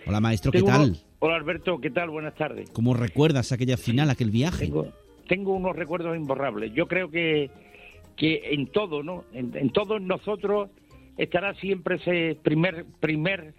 Hola 0.07 0.21
maestro, 0.21 0.53
¿qué 0.53 0.59
Tengo 0.59 0.71
tal? 0.71 0.83
unos- 0.91 1.14
Hola 1.27 1.37
Alberto, 1.37 1.81
¿qué 1.81 1.89
tal? 1.89 2.11
Buenas 2.11 2.35
tardes. 2.35 2.69
¿Cómo 2.73 2.93
recuerdas 2.93 3.51
aquella 3.51 3.79
final, 3.79 4.11
aquel 4.11 4.31
viaje? 4.31 4.67
Tengo, 4.67 4.93
tengo 5.27 5.55
unos 5.55 5.75
recuerdos 5.75 6.15
imborrables. 6.15 6.75
Yo 6.75 6.87
creo 6.87 7.11
que, 7.11 7.49
que 8.15 8.51
en 8.53 8.67
todo, 8.67 9.03
¿no? 9.03 9.25
En, 9.33 9.57
en 9.57 9.71
todos 9.71 10.03
nosotros 10.03 10.69
estará 11.17 11.55
siempre 11.55 11.95
ese 11.95 12.37
primer, 12.43 12.85
primer 13.01 13.55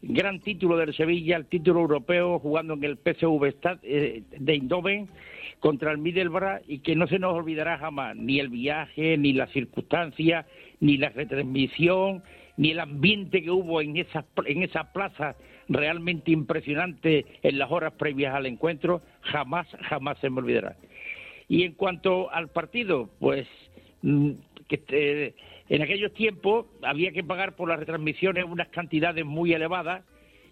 gran 0.00 0.40
título 0.40 0.78
del 0.78 0.94
Sevilla, 0.94 1.36
el 1.36 1.44
título 1.44 1.80
europeo, 1.80 2.38
jugando 2.38 2.72
en 2.72 2.84
el 2.84 2.96
PSV 2.96 3.54
eh, 3.82 4.22
de 4.38 4.52
Eindhoven 4.54 5.06
contra 5.58 5.92
el 5.92 5.98
Middlesbrough 5.98 6.62
y 6.68 6.78
que 6.78 6.96
no 6.96 7.06
se 7.06 7.18
nos 7.18 7.34
olvidará 7.34 7.76
jamás 7.76 8.16
ni 8.16 8.40
el 8.40 8.48
viaje, 8.48 9.18
ni 9.18 9.34
las 9.34 9.50
circunstancias, 9.50 10.46
ni 10.80 10.96
la 10.96 11.10
retransmisión, 11.10 12.22
ni 12.56 12.70
el 12.70 12.80
ambiente 12.80 13.42
que 13.42 13.50
hubo 13.50 13.82
en 13.82 13.98
esa, 13.98 14.24
en 14.46 14.62
esa 14.62 14.90
plaza 14.94 15.36
realmente 15.70 16.32
impresionante 16.32 17.24
en 17.42 17.58
las 17.58 17.70
horas 17.70 17.94
previas 17.94 18.34
al 18.34 18.46
encuentro, 18.46 19.00
jamás, 19.22 19.66
jamás 19.88 20.18
se 20.18 20.28
me 20.28 20.40
olvidará. 20.40 20.76
Y 21.48 21.62
en 21.62 21.72
cuanto 21.72 22.30
al 22.30 22.48
partido, 22.48 23.08
pues 23.18 23.46
mm, 24.02 24.32
que 24.68 24.82
eh, 24.88 25.34
en 25.68 25.82
aquellos 25.82 26.12
tiempos 26.12 26.66
había 26.82 27.12
que 27.12 27.24
pagar 27.24 27.54
por 27.56 27.68
las 27.68 27.78
retransmisiones 27.78 28.44
unas 28.44 28.68
cantidades 28.68 29.24
muy 29.24 29.52
elevadas 29.52 30.02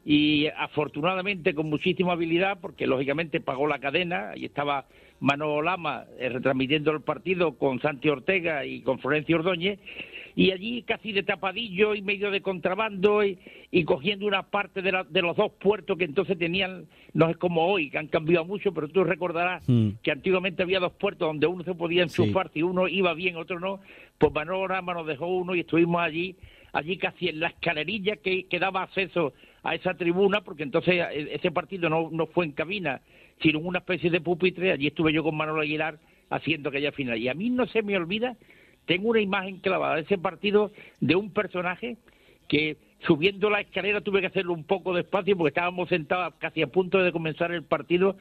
y 0.04 0.46
afortunadamente 0.56 1.54
con 1.54 1.68
muchísima 1.68 2.12
habilidad, 2.12 2.58
porque 2.60 2.86
lógicamente 2.86 3.40
pagó 3.40 3.66
la 3.66 3.80
cadena, 3.80 4.32
y 4.36 4.44
estaba 4.44 4.86
Manolo 5.20 5.62
Lama 5.62 6.04
eh, 6.18 6.28
retransmitiendo 6.28 6.92
el 6.92 7.02
partido 7.02 7.58
con 7.58 7.80
Santi 7.80 8.08
Ortega 8.08 8.64
y 8.64 8.82
con 8.82 9.00
Florencio 9.00 9.36
Ordóñez, 9.36 9.80
y 10.39 10.53
allí 10.53 10.82
casi 10.82 11.11
de 11.11 11.24
tapadillo 11.24 11.97
y 11.97 12.03
medio 12.03 12.30
de 12.30 12.41
contrabando 12.43 13.24
y, 13.24 13.41
y 13.72 13.82
cogiendo 13.82 14.24
una 14.24 14.45
parte 14.45 14.82
de, 14.82 14.93
la- 14.93 15.03
de 15.03 15.20
los 15.20 15.36
dos 15.36 15.51
puertos 15.61 15.99
que 15.99 16.05
entonces 16.05 16.39
tenían, 16.39 16.86
no 17.12 17.28
es 17.28 17.36
como 17.39 17.66
hoy, 17.66 17.91
que 17.91 17.99
han 17.99 18.07
cambiado 18.07 18.45
mucho, 18.45 18.72
pero 18.72 18.86
tú 18.86 19.03
recordarás 19.03 19.68
Mm. 19.68 19.89
que 20.01 20.12
antiguamente 20.12 20.62
había 20.62 20.78
dos 20.78 20.93
puertos 20.93 21.26
donde 21.26 21.49
uno 21.49 21.64
se 21.64 21.74
podía 21.74 22.05
enchufar, 22.05 22.53
si 22.55 22.62
uno 22.62 22.86
iba 22.86 23.12
bien, 23.14 23.34
otro 23.34 23.59
no, 23.59 23.80
pues 24.18 24.32
Manolo 24.32 24.68
Lama 24.68 24.95
nos 24.95 25.09
dejó 25.09 25.26
uno 25.26 25.57
y 25.57 25.61
estuvimos 25.61 26.01
allí, 26.01 26.36
allí 26.72 26.97
casi 26.99 27.28
en 27.30 27.41
la 27.41 27.49
escalerilla 27.49 28.14
que, 28.16 28.45
que 28.47 28.59
daba 28.61 28.84
acceso 28.84 29.32
a 29.64 29.74
esa 29.74 29.95
tribuna, 29.95 30.43
porque 30.43 30.62
entonces 30.62 30.95
eh, 31.11 31.30
ese 31.32 31.51
partido 31.51 31.91
no, 31.91 32.11
no 32.12 32.26
fue 32.26 32.45
en 32.45 32.53
cabina, 32.53 33.01
sino 33.43 33.59
en 33.59 33.66
una 33.66 33.80
especie 33.80 34.09
de 34.09 34.20
pupitre, 34.20 34.70
allí 34.70 34.86
estuve 34.86 35.12
yo 35.12 35.24
con 35.24 35.36
Manolo 35.36 35.62
Aguilar 35.62 35.99
haciendo 36.30 36.68
aquella 36.68 36.93
final. 36.93 37.18
Y 37.18 37.26
a 37.28 37.34
mí 37.34 37.51
no 37.51 37.66
se 37.66 37.82
me 37.82 37.97
olvida, 37.97 38.36
tengo 38.89 39.11
una 39.11 39.20
imagen 39.20 39.59
clavada 39.59 39.97
de 39.97 40.01
ese 40.01 40.16
partido 40.16 40.72
de 41.01 41.14
un 41.14 41.30
personaje 41.30 41.99
que 42.49 42.78
subiendo 43.01 43.51
la 43.51 43.61
escalera 43.61 44.01
tuve 44.01 44.22
que 44.22 44.28
hacerlo 44.28 44.55
un 44.55 44.64
poco 44.64 44.95
despacio 44.95 45.36
porque 45.36 45.51
estábamos 45.51 45.91
sentados 45.91 46.34
casi 46.39 46.62
a 46.62 46.68
punto 46.68 46.99
de 46.99 47.12
comenzar 47.12 47.53
el 47.53 47.64
partido. 47.64 48.16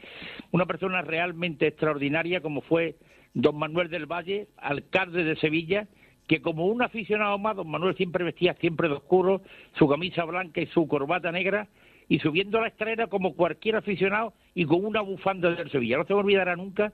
Una 0.51 0.65
persona 0.65 1.01
realmente 1.01 1.67
extraordinaria 1.67 2.41
como 2.41 2.59
fue 2.59 2.97
don 3.33 3.57
Manuel 3.57 3.89
del 3.89 4.07
Valle, 4.07 4.49
alcalde 4.57 5.23
de 5.23 5.37
Sevilla, 5.37 5.87
que 6.27 6.41
como 6.41 6.65
un 6.65 6.81
aficionado 6.81 7.37
más, 7.37 7.55
don 7.55 7.71
Manuel 7.71 7.95
siempre 7.95 8.25
vestía 8.25 8.53
siempre 8.55 8.89
de 8.89 8.95
oscuro, 8.95 9.41
su 9.79 9.87
camisa 9.87 10.25
blanca 10.25 10.59
y 10.59 10.65
su 10.67 10.85
corbata 10.85 11.31
negra, 11.31 11.69
y 12.09 12.19
subiendo 12.19 12.59
la 12.59 12.67
escalera 12.67 13.07
como 13.07 13.35
cualquier 13.35 13.77
aficionado 13.77 14.33
y 14.53 14.65
con 14.65 14.83
una 14.83 14.99
bufanda 14.99 15.49
del 15.51 15.71
Sevilla. 15.71 15.97
No 15.97 16.03
se 16.03 16.13
me 16.13 16.19
olvidará 16.19 16.57
nunca 16.57 16.91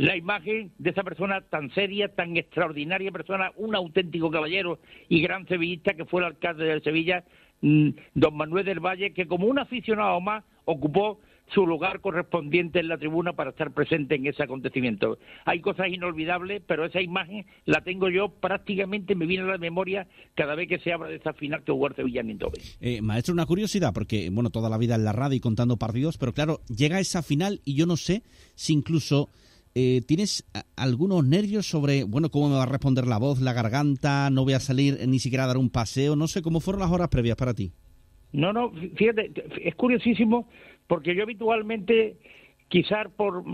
la 0.00 0.16
imagen 0.16 0.72
de 0.78 0.90
esa 0.90 1.02
persona 1.02 1.42
tan 1.42 1.70
seria, 1.74 2.08
tan 2.08 2.34
extraordinaria 2.38 3.12
persona, 3.12 3.52
un 3.56 3.74
auténtico 3.74 4.30
caballero 4.30 4.78
y 5.10 5.20
gran 5.20 5.46
sevillista 5.46 5.92
que 5.92 6.06
fue 6.06 6.22
el 6.22 6.28
alcalde 6.28 6.64
de 6.64 6.80
Sevilla, 6.80 7.22
mm, 7.60 7.90
don 8.14 8.34
Manuel 8.34 8.64
del 8.64 8.80
Valle, 8.80 9.12
que 9.12 9.26
como 9.26 9.46
un 9.46 9.58
aficionado 9.58 10.18
más 10.22 10.42
ocupó 10.64 11.20
su 11.52 11.66
lugar 11.66 12.00
correspondiente 12.00 12.78
en 12.80 12.88
la 12.88 12.96
tribuna 12.96 13.34
para 13.34 13.50
estar 13.50 13.72
presente 13.72 14.14
en 14.14 14.26
ese 14.26 14.42
acontecimiento. 14.42 15.18
Hay 15.44 15.60
cosas 15.60 15.88
inolvidables, 15.88 16.62
pero 16.66 16.86
esa 16.86 17.02
imagen 17.02 17.44
la 17.66 17.82
tengo 17.82 18.08
yo 18.08 18.30
prácticamente, 18.30 19.14
me 19.14 19.26
viene 19.26 19.44
a 19.44 19.48
la 19.48 19.58
memoria 19.58 20.06
cada 20.34 20.54
vez 20.54 20.68
que 20.68 20.78
se 20.78 20.94
habla 20.94 21.08
de 21.08 21.16
esa 21.16 21.34
final 21.34 21.62
que 21.62 21.72
jugó 21.72 21.88
el 21.88 21.96
Sevilla 21.96 22.22
en. 22.22 22.38
Eh, 22.80 23.02
maestro, 23.02 23.34
una 23.34 23.44
curiosidad, 23.44 23.92
porque 23.92 24.30
bueno, 24.30 24.48
toda 24.48 24.70
la 24.70 24.78
vida 24.78 24.94
en 24.94 25.04
la 25.04 25.12
radio 25.12 25.36
y 25.36 25.40
contando 25.40 25.76
partidos, 25.76 26.16
pero 26.16 26.32
claro, 26.32 26.60
llega 26.74 27.00
esa 27.00 27.22
final 27.22 27.60
y 27.66 27.74
yo 27.74 27.84
no 27.84 27.98
sé 27.98 28.22
si 28.54 28.72
incluso 28.72 29.28
eh, 29.74 30.00
tienes 30.06 30.44
algunos 30.76 31.24
nervios 31.24 31.66
sobre, 31.66 32.04
bueno, 32.04 32.30
cómo 32.30 32.48
me 32.48 32.56
va 32.56 32.64
a 32.64 32.66
responder 32.66 33.06
la 33.06 33.18
voz, 33.18 33.40
la 33.40 33.52
garganta, 33.52 34.30
no 34.30 34.44
voy 34.44 34.54
a 34.54 34.60
salir 34.60 34.98
ni 35.06 35.18
siquiera 35.18 35.44
a 35.44 35.48
dar 35.48 35.58
un 35.58 35.70
paseo, 35.70 36.16
no 36.16 36.26
sé 36.26 36.42
cómo 36.42 36.60
fueron 36.60 36.80
las 36.80 36.90
horas 36.90 37.08
previas 37.08 37.36
para 37.36 37.54
ti. 37.54 37.72
No, 38.32 38.52
no, 38.52 38.72
fíjate, 38.96 39.32
es 39.62 39.74
curiosísimo 39.74 40.48
porque 40.86 41.14
yo 41.14 41.22
habitualmente 41.22 42.16
quizás 42.68 43.08
por, 43.16 43.44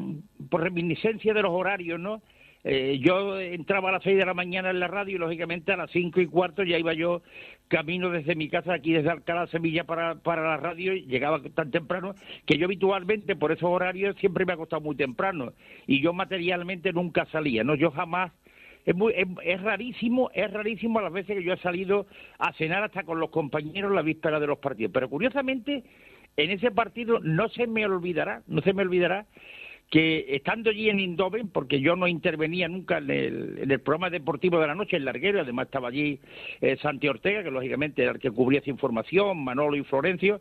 por 0.50 0.62
reminiscencia 0.62 1.34
de 1.34 1.42
los 1.42 1.52
horarios, 1.52 1.98
¿no? 2.00 2.22
Eh, 2.68 2.98
yo 3.00 3.38
entraba 3.38 3.90
a 3.90 3.92
las 3.92 4.02
seis 4.02 4.18
de 4.18 4.26
la 4.26 4.34
mañana 4.34 4.70
en 4.70 4.80
la 4.80 4.88
radio 4.88 5.14
y 5.14 5.18
lógicamente 5.20 5.70
a 5.70 5.76
las 5.76 5.88
cinco 5.92 6.20
y 6.20 6.26
cuarto 6.26 6.64
ya 6.64 6.76
iba 6.76 6.94
yo 6.94 7.22
camino 7.68 8.10
desde 8.10 8.34
mi 8.34 8.48
casa 8.48 8.74
aquí 8.74 8.92
desde 8.92 9.08
Alcalá 9.08 9.46
Sevilla 9.46 9.84
para, 9.84 10.16
para 10.16 10.42
la 10.42 10.56
radio 10.56 10.92
y 10.92 11.02
llegaba 11.02 11.40
tan 11.54 11.70
temprano 11.70 12.16
que 12.44 12.58
yo 12.58 12.64
habitualmente 12.64 13.36
por 13.36 13.52
esos 13.52 13.70
horarios 13.70 14.16
siempre 14.16 14.44
me 14.44 14.54
ha 14.54 14.56
costado 14.56 14.82
muy 14.82 14.96
temprano 14.96 15.52
y 15.86 16.00
yo 16.00 16.12
materialmente 16.12 16.92
nunca 16.92 17.24
salía, 17.26 17.62
¿no? 17.62 17.76
Yo 17.76 17.92
jamás 17.92 18.32
es, 18.84 18.96
muy, 18.96 19.14
es, 19.14 19.62
rarísimo, 19.62 20.32
es 20.34 20.52
rarísimo 20.52 21.00
las 21.00 21.12
veces 21.12 21.36
que 21.36 21.44
yo 21.44 21.52
he 21.52 21.58
salido 21.58 22.08
a 22.40 22.52
cenar 22.54 22.82
hasta 22.82 23.04
con 23.04 23.20
los 23.20 23.30
compañeros 23.30 23.92
la 23.92 24.02
víspera 24.02 24.40
de 24.40 24.46
los 24.48 24.58
partidos. 24.58 24.90
Pero 24.92 25.08
curiosamente, 25.08 25.84
en 26.36 26.50
ese 26.50 26.72
partido 26.72 27.20
no 27.20 27.48
se 27.48 27.68
me 27.68 27.86
olvidará, 27.86 28.42
no 28.48 28.60
se 28.62 28.72
me 28.72 28.82
olvidará 28.82 29.26
que 29.90 30.26
estando 30.30 30.70
allí 30.70 30.88
en 30.88 31.00
Indoven, 31.00 31.48
porque 31.48 31.80
yo 31.80 31.94
no 31.94 32.08
intervenía 32.08 32.68
nunca 32.68 32.98
en 32.98 33.10
el, 33.10 33.80
programa 33.80 34.10
deportivo 34.10 34.58
de 34.58 34.66
la 34.66 34.74
noche, 34.74 34.96
el 34.96 35.04
larguero, 35.04 35.40
además 35.40 35.66
estaba 35.66 35.88
allí 35.88 36.18
eh, 36.60 36.76
Santi 36.82 37.08
Ortega, 37.08 37.44
que 37.44 37.50
lógicamente 37.50 38.02
era 38.02 38.12
el 38.12 38.18
que 38.18 38.30
cubría 38.30 38.60
esa 38.60 38.70
información, 38.70 39.44
Manolo 39.44 39.76
y 39.76 39.84
Florencio, 39.84 40.40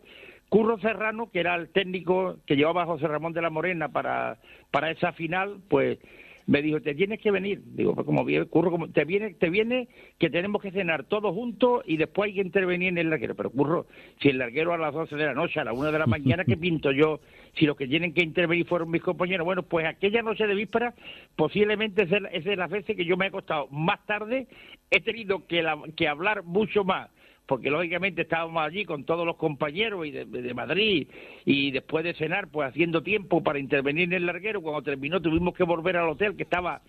Curro 0.50 0.80
Serrano, 0.80 1.30
que 1.32 1.40
era 1.40 1.56
el 1.56 1.70
técnico 1.70 2.38
que 2.46 2.56
llevaba 2.56 2.86
José 2.86 3.08
Ramón 3.08 3.34
de 3.34 3.42
la 3.42 3.50
Morena 3.50 3.90
para, 3.90 4.38
para 4.72 4.92
esa 4.92 5.12
final, 5.12 5.58
pues 5.68 6.00
me 6.48 6.62
dijo, 6.62 6.82
te 6.82 6.94
tienes 6.94 7.20
que 7.20 7.32
venir. 7.32 7.62
Digo, 7.66 7.96
pues 7.96 8.06
como 8.06 8.24
bien, 8.24 8.46
curro, 8.46 8.72
como, 8.72 8.90
te 8.90 9.06
viene, 9.06 9.34
te 9.34 9.50
viene 9.50 9.88
que 10.20 10.30
tenemos 10.30 10.62
que 10.62 10.72
cenar 10.72 11.06
todos 11.06 11.34
juntos 11.34 11.84
y 11.86 11.98
después 11.98 12.30
hay 12.30 12.36
que 12.36 12.42
intervenir 12.42 12.90
en 12.90 12.98
el 12.98 13.10
larguero. 13.10 13.36
Pero 13.36 13.50
curro, 13.50 13.88
si 14.22 14.30
el 14.30 14.38
larguero 14.38 14.74
a 14.74 14.78
las 14.78 14.94
12 14.94 15.16
de 15.16 15.26
la 15.26 15.34
noche, 15.34 15.60
a 15.60 15.64
la 15.64 15.74
1 15.74 15.92
de 15.92 16.00
la 16.00 16.06
mañana, 16.06 16.46
¿qué 16.46 16.58
pinto 16.58 16.92
yo? 16.92 17.20
Si 17.58 17.66
los 17.66 17.78
que 17.78 17.88
tienen 17.88 18.14
que 18.14 18.22
intervenir 18.22 18.66
fueron 18.68 18.92
mis 18.92 19.02
compañeros. 19.02 19.46
Bueno, 19.46 19.64
pues 19.64 19.86
aquella 19.86 20.22
noche 20.22 20.46
de 20.46 20.56
víspera, 20.56 20.94
posiblemente 21.36 22.04
es 22.32 22.44
de 22.46 22.56
las 22.56 22.70
veces 22.70 22.96
que 22.96 23.06
yo 23.06 23.18
me 23.18 23.26
he 23.26 23.28
acostado 23.30 23.68
más 23.70 24.06
tarde, 24.06 24.48
he 24.92 25.02
tenido 25.02 25.48
que, 25.48 25.66
que 25.96 26.08
hablar 26.08 26.44
mucho 26.44 26.84
más 26.84 27.10
porque 27.46 27.70
lógicamente 27.70 28.24
estábamos 28.24 28.64
allí 28.64 28.86
con 28.86 29.04
todos 29.04 29.26
los 29.26 29.36
compañeros 29.36 30.06
y 30.06 30.12
de, 30.12 30.54
Madrid 30.54 31.08
y 31.46 31.72
después 31.72 32.04
de 32.04 32.14
cenar 32.14 32.48
pues 32.48 32.70
haciendo 32.70 33.04
tiempo 33.04 33.44
para 33.44 33.60
intervenir 33.60 34.06
en 34.06 34.14
el 34.14 34.26
larguero 34.26 34.62
cuando 34.62 34.82
terminó 34.82 35.22
tuvimos 35.22 35.54
que 35.54 35.64
volver 35.64 35.98
al 35.98 36.10
hotel 36.10 36.36
que 36.36 36.44
estaba 36.44 36.82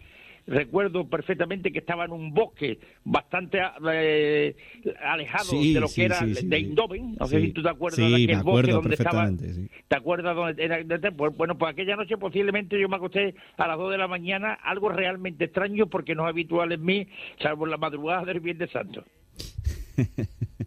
recuerdo 0.47 1.09
perfectamente 1.09 1.73
que 1.73 1.81
estaba 1.81 2.05
en 2.05 2.13
un 2.13 2.33
bosque 2.33 2.79
bastante 3.05 3.61
eh, 3.93 4.55
alejado 5.05 5.61
de 5.61 5.81
lo 5.81 5.89
que 5.89 6.05
era 6.05 6.21
de 6.21 6.59
Indoven 6.59 7.17
no 7.19 7.27
sé 7.27 7.41
si 7.41 7.51
tú 7.51 7.63
te 7.63 7.69
acuerdas 7.69 7.99
de 7.99 8.25
aquel 8.25 8.43
bosque 8.43 8.71
donde 8.71 8.95
estaba. 8.95 9.29
te 9.89 9.97
acuerdas 9.97 10.37
dónde 10.37 10.65
era 10.65 11.11
pues, 11.11 11.37
bueno 11.37 11.59
pues 11.59 11.73
aquella 11.73 11.97
noche 11.97 12.17
posiblemente 12.17 12.81
yo 12.81 12.89
me 12.89 12.97
acosté 12.97 13.35
a 13.57 13.67
las 13.67 13.77
dos 13.77 13.91
de 13.91 13.99
la 13.99 14.07
mañana 14.07 14.55
algo 14.55 14.89
realmente 14.89 15.47
extraño 15.47 15.89
porque 15.89 16.15
no 16.15 16.23
es 16.25 16.31
habitual 16.31 16.71
en 16.73 16.85
mí 16.85 17.09
salvo 17.43 17.67
la 17.67 17.77
madrugada 17.77 18.25
del 18.25 18.41
Viernes 18.41 18.71
Santo 18.71 19.05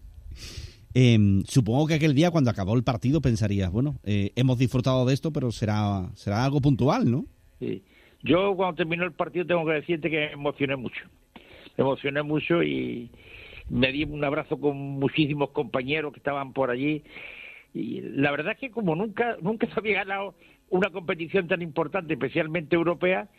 Em, 0.96 1.44
supongo 1.44 1.86
que 1.86 1.94
aquel 1.94 2.16
día 2.16 2.32
cuando 2.32 2.50
acabó 2.50 2.76
el 2.76 2.84
partido 2.84 3.22
pensarías, 3.22 3.72
bueno, 3.72 4.00
eh, 4.04 4.32
hemos 4.36 4.58
disfrutado 4.58 5.06
de 5.06 5.14
esto, 5.14 5.32
pero 5.32 5.52
será, 5.52 6.10
será 6.16 6.44
algo 6.44 6.62
puntual, 6.62 7.10
¿no? 7.10 7.26
Sí. 7.60 7.84
Yo 8.24 8.56
cuando 8.56 8.76
terminó 8.76 9.06
el 9.06 9.14
partido 9.14 9.46
tengo 9.46 9.66
que 9.66 9.74
decirte 9.74 10.10
que 10.10 10.18
me 10.18 10.32
emocioné 10.34 10.76
mucho. 10.76 11.06
Me 11.78 11.84
emocioné 11.84 12.24
mucho 12.24 12.64
y 12.64 13.12
me 13.70 13.92
di 13.92 14.04
un 14.04 14.24
abrazo 14.24 14.60
con 14.60 14.76
muchísimos 14.78 15.52
compañeros 15.52 16.12
que 16.12 16.20
estaban 16.20 16.54
por 16.54 16.70
allí. 16.70 17.04
Y 17.74 18.02
la 18.02 18.32
verdad 18.32 18.54
es 18.54 18.60
que 18.60 18.72
como 18.72 18.96
nunca, 18.96 19.38
nunca 19.42 19.68
se 19.68 19.80
había 19.80 20.04
ganado 20.04 20.36
una 20.70 20.90
competición 20.90 21.48
tan 21.48 21.62
importante, 21.62 22.14
especialmente 22.14 22.76
europea, 22.76 23.30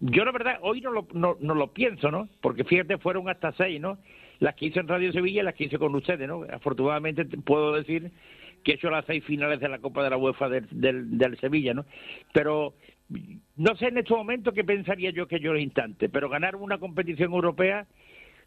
yo 0.00 0.24
la 0.24 0.32
verdad 0.32 0.58
hoy 0.62 0.80
no 0.80 0.90
lo, 0.90 1.08
no, 1.12 1.36
no 1.40 1.54
lo 1.54 1.72
pienso, 1.72 2.10
¿no? 2.10 2.28
Porque 2.40 2.64
fíjate, 2.64 2.98
fueron 2.98 3.28
hasta 3.28 3.52
seis, 3.52 3.80
¿no? 3.80 3.98
las 4.40 4.54
que 4.54 4.66
hice 4.66 4.80
en 4.80 4.88
Radio 4.88 5.12
Sevilla 5.12 5.40
y 5.40 5.44
las 5.44 5.54
que 5.54 5.64
hice 5.64 5.78
con 5.78 5.94
ustedes, 5.94 6.28
¿no? 6.28 6.44
Afortunadamente 6.52 7.24
puedo 7.24 7.74
decir 7.74 8.10
que 8.62 8.72
he 8.72 8.74
hecho 8.74 8.90
las 8.90 9.04
seis 9.06 9.24
finales 9.24 9.60
de 9.60 9.68
la 9.68 9.78
Copa 9.78 10.02
de 10.02 10.10
la 10.10 10.16
UEFA 10.16 10.48
del, 10.48 10.66
del, 11.18 11.38
Sevilla, 11.38 11.74
¿no? 11.74 11.84
Pero 12.32 12.74
no 13.56 13.76
sé 13.76 13.86
en 13.86 13.98
este 13.98 14.14
momento 14.14 14.52
qué 14.52 14.64
pensaría 14.64 15.10
yo 15.10 15.26
que 15.26 15.40
yo 15.40 15.54
en 15.54 15.62
instante, 15.62 16.08
pero 16.08 16.28
ganar 16.28 16.56
una 16.56 16.78
competición 16.78 17.32
europea 17.32 17.86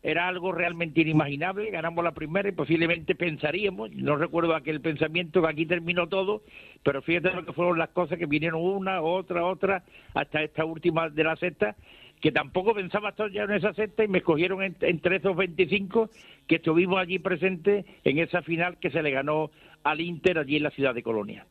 era 0.04 0.28
algo 0.28 0.52
realmente 0.52 1.02
inimaginable, 1.02 1.70
ganamos 1.70 2.04
la 2.04 2.12
primera 2.12 2.50
y 2.50 2.54
posiblemente 2.54 3.16
pensaríamos, 3.16 3.92
no 3.92 4.16
recuerdo 4.16 4.56
aquel 4.56 4.82
pensamiento 4.82 5.42
que 5.42 5.48
aquí 5.48 5.66
terminó 5.66 6.08
todo, 6.08 6.42
pero 6.84 7.02
fíjate 7.02 7.32
lo 7.32 7.46
que 7.46 7.54
fueron 7.54 7.78
las 7.78 7.90
cosas 7.90 8.18
que 8.18 8.26
vinieron 8.26 8.62
una, 8.62 9.02
otra, 9.02 9.46
otra, 9.46 9.84
hasta 10.14 10.42
esta 10.42 10.66
última 10.66 11.10
de 11.10 11.24
la 11.24 11.36
sexta, 11.36 11.76
que 12.20 12.32
tampoco 12.32 12.74
pensaba 12.74 13.10
estar 13.10 13.32
ya 13.32 13.44
en 13.44 13.52
esa 13.52 13.74
sexta 13.74 14.04
y 14.04 14.08
me 14.08 14.20
escogieron 14.20 14.62
entre 14.64 15.18
esos 15.18 15.36
25 15.36 16.10
que 16.48 16.56
estuvimos 16.56 17.00
allí 17.00 17.20
presentes 17.20 17.86
en 18.04 18.20
esa 18.20 18.42
final 18.42 18.78
que 18.78 18.92
se 18.92 19.02
le 19.02 19.12
ganó 19.12 19.52
al 19.84 20.02
Inter 20.02 20.38
allí 20.38 20.58
en 20.58 20.64
la 20.64 20.72
ciudad 20.72 20.94
de 20.94 21.02
Colonia. 21.02 21.46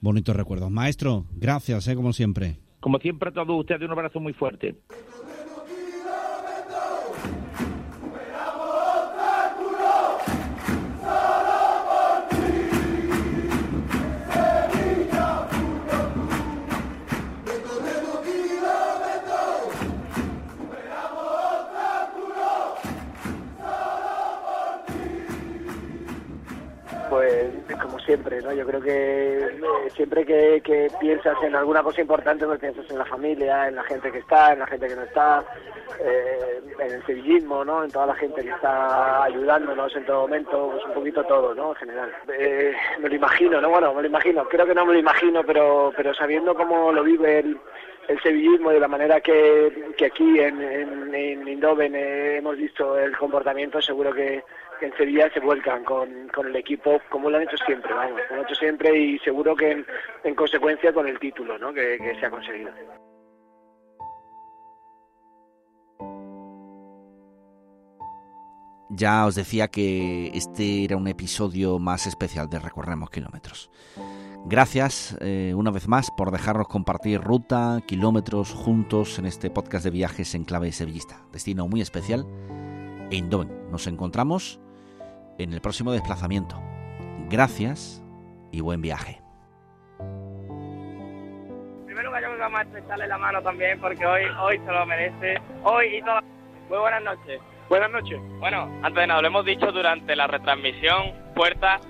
Bonitos 0.00 0.34
recuerdos. 0.34 0.70
Maestro, 0.70 1.26
gracias, 1.32 1.88
¿eh? 1.88 1.94
como 1.94 2.12
siempre. 2.12 2.56
Como 2.80 2.98
siempre 2.98 3.30
a 3.30 3.32
todos 3.32 3.60
ustedes, 3.60 3.82
un 3.82 3.92
abrazo 3.92 4.20
muy 4.20 4.32
fuerte. 4.32 4.74
Siempre, 28.04 28.40
¿no? 28.42 28.52
Yo 28.52 28.66
creo 28.66 28.80
que 28.80 29.38
eh, 29.46 29.90
siempre 29.94 30.24
que, 30.24 30.90
piensas 31.00 31.36
en 31.42 31.54
alguna 31.54 31.82
cosa 31.82 32.00
importante, 32.00 32.46
pues 32.46 32.60
piensas 32.60 32.88
en 32.90 32.98
la 32.98 33.04
familia, 33.04 33.68
en 33.68 33.76
la 33.76 33.82
gente 33.84 34.10
que 34.10 34.18
está, 34.18 34.52
en 34.52 34.60
la 34.60 34.66
gente 34.66 34.88
que 34.88 34.96
no 34.96 35.02
está, 35.02 35.44
eh, 36.00 36.60
en 36.78 36.92
el 36.92 37.06
sevillismo, 37.06 37.64
¿no? 37.64 37.84
En 37.84 37.90
toda 37.90 38.06
la 38.06 38.14
gente 38.14 38.42
que 38.42 38.50
está 38.50 39.24
ayudándonos 39.24 39.94
en 39.96 40.04
todo 40.06 40.22
momento, 40.22 40.70
pues 40.72 40.84
un 40.84 40.94
poquito 40.94 41.24
todo, 41.24 41.54
¿no? 41.54 41.70
En 41.70 41.76
general. 41.76 42.12
Eh, 42.38 42.74
me 43.00 43.08
lo 43.08 43.14
imagino, 43.14 43.60
¿no? 43.60 43.70
Bueno, 43.70 43.94
me 43.94 44.02
lo 44.02 44.08
imagino, 44.08 44.44
creo 44.48 44.66
que 44.66 44.74
no 44.74 44.86
me 44.86 44.94
lo 44.94 44.98
imagino, 44.98 45.42
pero, 45.44 45.92
pero 45.96 46.14
sabiendo 46.14 46.54
cómo 46.54 46.92
lo 46.92 47.02
vive 47.02 47.40
el, 47.40 47.58
el 48.08 48.22
sevillismo 48.22 48.70
de 48.70 48.80
la 48.80 48.88
manera 48.88 49.20
que, 49.20 49.92
que 49.96 50.06
aquí 50.06 50.38
en, 50.38 50.60
en, 50.62 51.14
en 51.14 51.48
Indoven 51.48 51.94
hemos 51.94 52.56
visto 52.56 52.98
el 52.98 53.16
comportamiento, 53.16 53.80
seguro 53.80 54.12
que 54.12 54.42
en 54.80 54.96
Sevilla 54.96 55.30
se 55.32 55.40
vuelcan 55.40 55.84
con, 55.84 56.28
con, 56.28 56.46
el 56.46 56.56
equipo 56.56 57.00
como 57.10 57.30
lo 57.30 57.36
han 57.36 57.44
hecho 57.44 57.56
siempre, 57.64 57.92
vamos, 57.92 58.20
lo 58.30 58.36
han 58.36 58.42
hecho 58.42 58.54
siempre 58.54 58.96
y 58.96 59.18
seguro 59.20 59.54
que 59.54 59.84
en, 60.24 60.34
consecuencia 60.34 60.92
con 60.92 61.06
el 61.06 61.18
título 61.18 61.58
¿no? 61.58 61.72
que, 61.72 61.98
se 62.18 62.26
ha 62.26 62.30
conseguido. 62.30 62.70
Ya 68.90 69.26
os 69.26 69.34
decía 69.34 69.68
que 69.68 70.28
este 70.34 70.84
era 70.84 70.96
un 70.96 71.08
episodio 71.08 71.78
más 71.78 72.06
especial 72.06 72.48
de 72.48 72.60
Recorremos 72.60 73.10
Kilómetros. 73.10 73.70
Gracias 74.46 75.16
eh, 75.20 75.52
una 75.56 75.70
vez 75.70 75.88
más 75.88 76.10
por 76.10 76.30
dejarnos 76.30 76.68
compartir 76.68 77.20
ruta, 77.20 77.80
kilómetros 77.86 78.52
juntos 78.52 79.18
en 79.18 79.24
este 79.24 79.50
podcast 79.50 79.84
de 79.84 79.90
viajes 79.90 80.34
en 80.34 80.44
clave 80.44 80.70
sevillista. 80.70 81.22
Destino 81.32 81.66
muy 81.66 81.80
especial, 81.80 82.26
Eindhoven. 83.14 83.70
Nos 83.70 83.86
encontramos 83.86 84.60
en 85.38 85.52
el 85.52 85.60
próximo 85.60 85.92
desplazamiento. 85.92 86.60
Gracias 87.28 88.02
y 88.52 88.60
buen 88.60 88.82
viaje. 88.82 89.20
Primero 91.86 92.12
que 92.12 92.22
yo 92.22 92.38
vamos 92.38 92.60
a 92.60 92.62
estrecharle 92.62 93.06
la 93.06 93.18
mano 93.18 93.42
también 93.42 93.80
porque 93.80 94.04
hoy, 94.06 94.24
hoy 94.40 94.58
se 94.58 94.72
lo 94.72 94.86
merece. 94.86 95.40
Hoy 95.62 95.96
y 95.96 96.00
todas. 96.02 96.24
Muy 96.68 96.78
buenas 96.78 97.02
noches. 97.02 97.40
Buenas 97.68 97.90
noches. 97.90 98.20
Bueno, 98.40 98.70
antes 98.82 98.94
de 98.94 99.06
nada, 99.06 99.22
lo 99.22 99.28
hemos 99.28 99.44
dicho 99.44 99.72
durante 99.72 100.14
la 100.14 100.26
retransmisión, 100.26 101.12
puerta, 101.34 101.80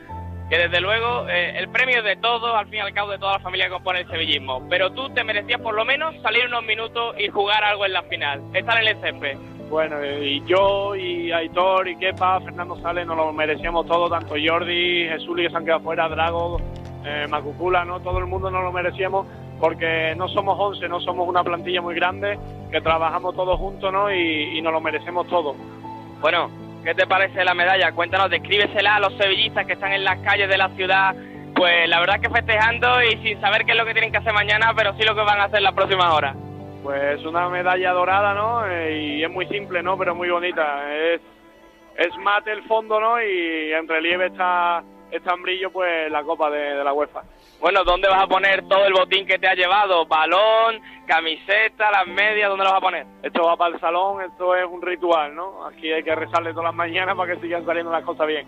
que 0.48 0.58
desde 0.58 0.80
luego 0.80 1.28
eh, 1.28 1.58
el 1.58 1.68
premio 1.70 1.98
es 1.98 2.04
de 2.04 2.16
todos, 2.16 2.54
al 2.54 2.66
fin 2.66 2.76
y 2.76 2.80
al 2.80 2.94
cabo 2.94 3.10
de 3.10 3.18
toda 3.18 3.34
la 3.34 3.40
familia 3.40 3.66
que 3.66 3.72
compone 3.72 4.00
el 4.00 4.08
sevillismo. 4.08 4.66
Pero 4.68 4.92
tú 4.92 5.10
te 5.10 5.24
merecías 5.24 5.60
por 5.60 5.74
lo 5.74 5.84
menos 5.84 6.14
salir 6.22 6.46
unos 6.46 6.64
minutos 6.64 7.16
y 7.18 7.28
jugar 7.28 7.64
algo 7.64 7.86
en 7.86 7.92
la 7.92 8.02
final, 8.04 8.42
estar 8.52 8.80
en 8.80 8.88
el 8.88 9.00
césped. 9.00 9.38
Bueno, 9.70 9.96
y 10.04 10.42
yo, 10.46 10.94
y 10.94 11.32
Aitor, 11.32 11.88
y 11.88 11.96
Kepa, 11.96 12.40
Fernando 12.40 12.76
Sales, 12.80 13.06
nos 13.06 13.16
lo 13.16 13.32
merecíamos 13.32 13.86
todo, 13.86 14.08
tanto 14.08 14.34
Jordi, 14.42 15.08
Jesús 15.08 15.36
que 15.36 15.50
se 15.50 15.56
han 15.56 15.64
quedado 15.64 15.80
fuera, 15.80 16.08
Drago, 16.08 16.60
eh, 17.04 17.26
Macucula, 17.28 17.84
¿no? 17.84 18.00
Todo 18.00 18.18
el 18.18 18.26
mundo 18.26 18.50
nos 18.50 18.62
lo 18.62 18.72
merecíamos 18.72 19.26
porque 19.58 20.14
no 20.16 20.28
somos 20.28 20.56
11, 20.58 20.88
no 20.88 21.00
somos 21.00 21.26
una 21.26 21.42
plantilla 21.42 21.80
muy 21.80 21.94
grande, 21.94 22.38
que 22.70 22.80
trabajamos 22.80 23.34
todos 23.34 23.58
juntos, 23.58 23.92
¿no? 23.92 24.12
Y, 24.12 24.58
y 24.58 24.62
nos 24.62 24.72
lo 24.72 24.80
merecemos 24.80 25.26
todo. 25.28 25.54
Bueno, 26.20 26.50
¿qué 26.84 26.94
te 26.94 27.06
parece 27.06 27.44
la 27.44 27.54
medalla? 27.54 27.92
Cuéntanos, 27.92 28.30
descríbesela 28.30 28.96
a 28.96 29.00
los 29.00 29.14
sevillistas 29.16 29.66
que 29.66 29.72
están 29.74 29.92
en 29.92 30.04
las 30.04 30.18
calles 30.20 30.48
de 30.48 30.58
la 30.58 30.68
ciudad 30.70 31.14
Pues 31.54 31.88
la 31.88 32.00
verdad 32.00 32.20
que 32.20 32.30
festejando 32.30 33.02
y 33.02 33.16
sin 33.22 33.40
saber 33.40 33.64
qué 33.64 33.72
es 33.72 33.78
lo 33.78 33.84
que 33.84 33.92
tienen 33.92 34.12
que 34.12 34.18
hacer 34.18 34.32
mañana, 34.32 34.72
pero 34.76 34.94
sí 34.94 35.04
lo 35.04 35.14
que 35.14 35.22
van 35.22 35.40
a 35.40 35.44
hacer 35.44 35.62
las 35.62 35.74
próximas 35.74 36.12
horas. 36.12 36.36
Pues 36.84 37.24
una 37.24 37.48
medalla 37.48 37.92
dorada, 37.92 38.34
¿no? 38.34 38.68
Eh, 38.68 39.16
y 39.16 39.24
es 39.24 39.30
muy 39.30 39.46
simple, 39.46 39.82
¿no? 39.82 39.96
Pero 39.96 40.14
muy 40.14 40.28
bonita. 40.28 40.94
Es, 40.94 41.22
es 41.96 42.14
mate 42.18 42.52
el 42.52 42.62
fondo, 42.64 43.00
¿no? 43.00 43.22
Y 43.22 43.72
en 43.72 43.88
relieve 43.88 44.26
está, 44.26 44.84
está 45.10 45.32
en 45.32 45.42
brillo, 45.42 45.72
pues 45.72 46.10
la 46.10 46.22
copa 46.22 46.50
de, 46.50 46.74
de 46.74 46.84
la 46.84 46.92
UEFA. 46.92 47.22
Bueno, 47.58 47.84
¿dónde 47.84 48.06
vas 48.06 48.24
a 48.24 48.26
poner 48.26 48.68
todo 48.68 48.84
el 48.84 48.92
botín 48.92 49.26
que 49.26 49.38
te 49.38 49.48
ha 49.48 49.54
llevado? 49.54 50.04
¿Balón, 50.04 50.78
camiseta, 51.06 51.90
las 51.90 52.06
medias? 52.06 52.50
¿Dónde 52.50 52.64
lo 52.64 52.72
vas 52.72 52.78
a 52.80 52.84
poner? 52.84 53.06
Esto 53.22 53.44
va 53.44 53.56
para 53.56 53.74
el 53.74 53.80
salón, 53.80 54.20
esto 54.20 54.54
es 54.54 54.66
un 54.66 54.82
ritual, 54.82 55.34
¿no? 55.34 55.64
Aquí 55.66 55.90
hay 55.90 56.02
que 56.02 56.14
rezarle 56.14 56.50
todas 56.50 56.66
las 56.66 56.74
mañanas 56.74 57.16
para 57.16 57.32
que 57.32 57.40
sigan 57.40 57.64
saliendo 57.64 57.92
las 57.92 58.04
cosas 58.04 58.26
bien. 58.26 58.46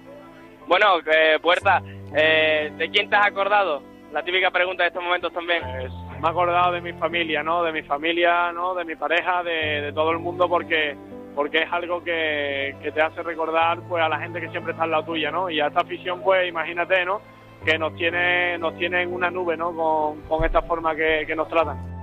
Bueno, 0.67 0.99
eh, 1.11 1.39
Puerta, 1.41 1.81
eh, 2.15 2.71
¿de 2.77 2.91
quién 2.91 3.09
te 3.09 3.17
has 3.17 3.29
acordado? 3.29 3.83
La 4.13 4.23
típica 4.23 4.51
pregunta 4.51 4.83
de 4.83 4.89
estos 4.89 5.03
momentos 5.03 5.33
también. 5.33 5.63
Pues, 5.63 5.91
me 6.21 6.29
he 6.29 6.31
acordado 6.31 6.73
de 6.73 6.81
mi 6.81 6.93
familia, 6.95 7.43
¿no? 7.43 7.63
De 7.63 7.73
mi 7.73 7.83
familia, 7.83 8.53
¿no? 8.53 8.75
De 8.75 8.85
mi 8.85 8.97
pareja, 8.97 9.43
de, 9.43 9.93
todo 9.95 10.11
el 10.11 10.19
mundo, 10.19 10.49
porque 10.49 10.97
porque 11.35 11.65
es 11.65 11.69
algo 11.71 12.03
que, 12.03 12.75
que, 12.83 12.93
te 12.93 13.03
hace 13.03 13.23
recordar 13.23 13.81
pues 13.87 14.03
a 14.03 14.09
la 14.09 14.19
gente 14.19 14.41
que 14.41 14.49
siempre 14.49 14.73
está 14.73 14.85
al 14.85 14.91
lado 14.91 15.05
tuya, 15.05 15.31
¿no? 15.31 15.51
Y 15.51 15.61
a 15.61 15.67
esta 15.67 15.81
afición, 15.81 16.23
pues 16.23 16.49
imagínate, 16.49 17.05
¿no? 17.05 17.21
Que 17.63 17.79
nos 17.79 17.95
tiene, 17.95 18.57
nos 18.57 18.75
tiene 18.79 19.03
en 19.03 19.13
una 19.13 19.31
nube, 19.31 19.55
¿no? 19.55 19.75
Con, 19.75 20.23
con 20.23 20.45
esta 20.45 20.63
forma 20.63 20.97
que, 20.97 21.25
que 21.27 21.37
nos 21.37 21.49
tratan. 21.49 21.96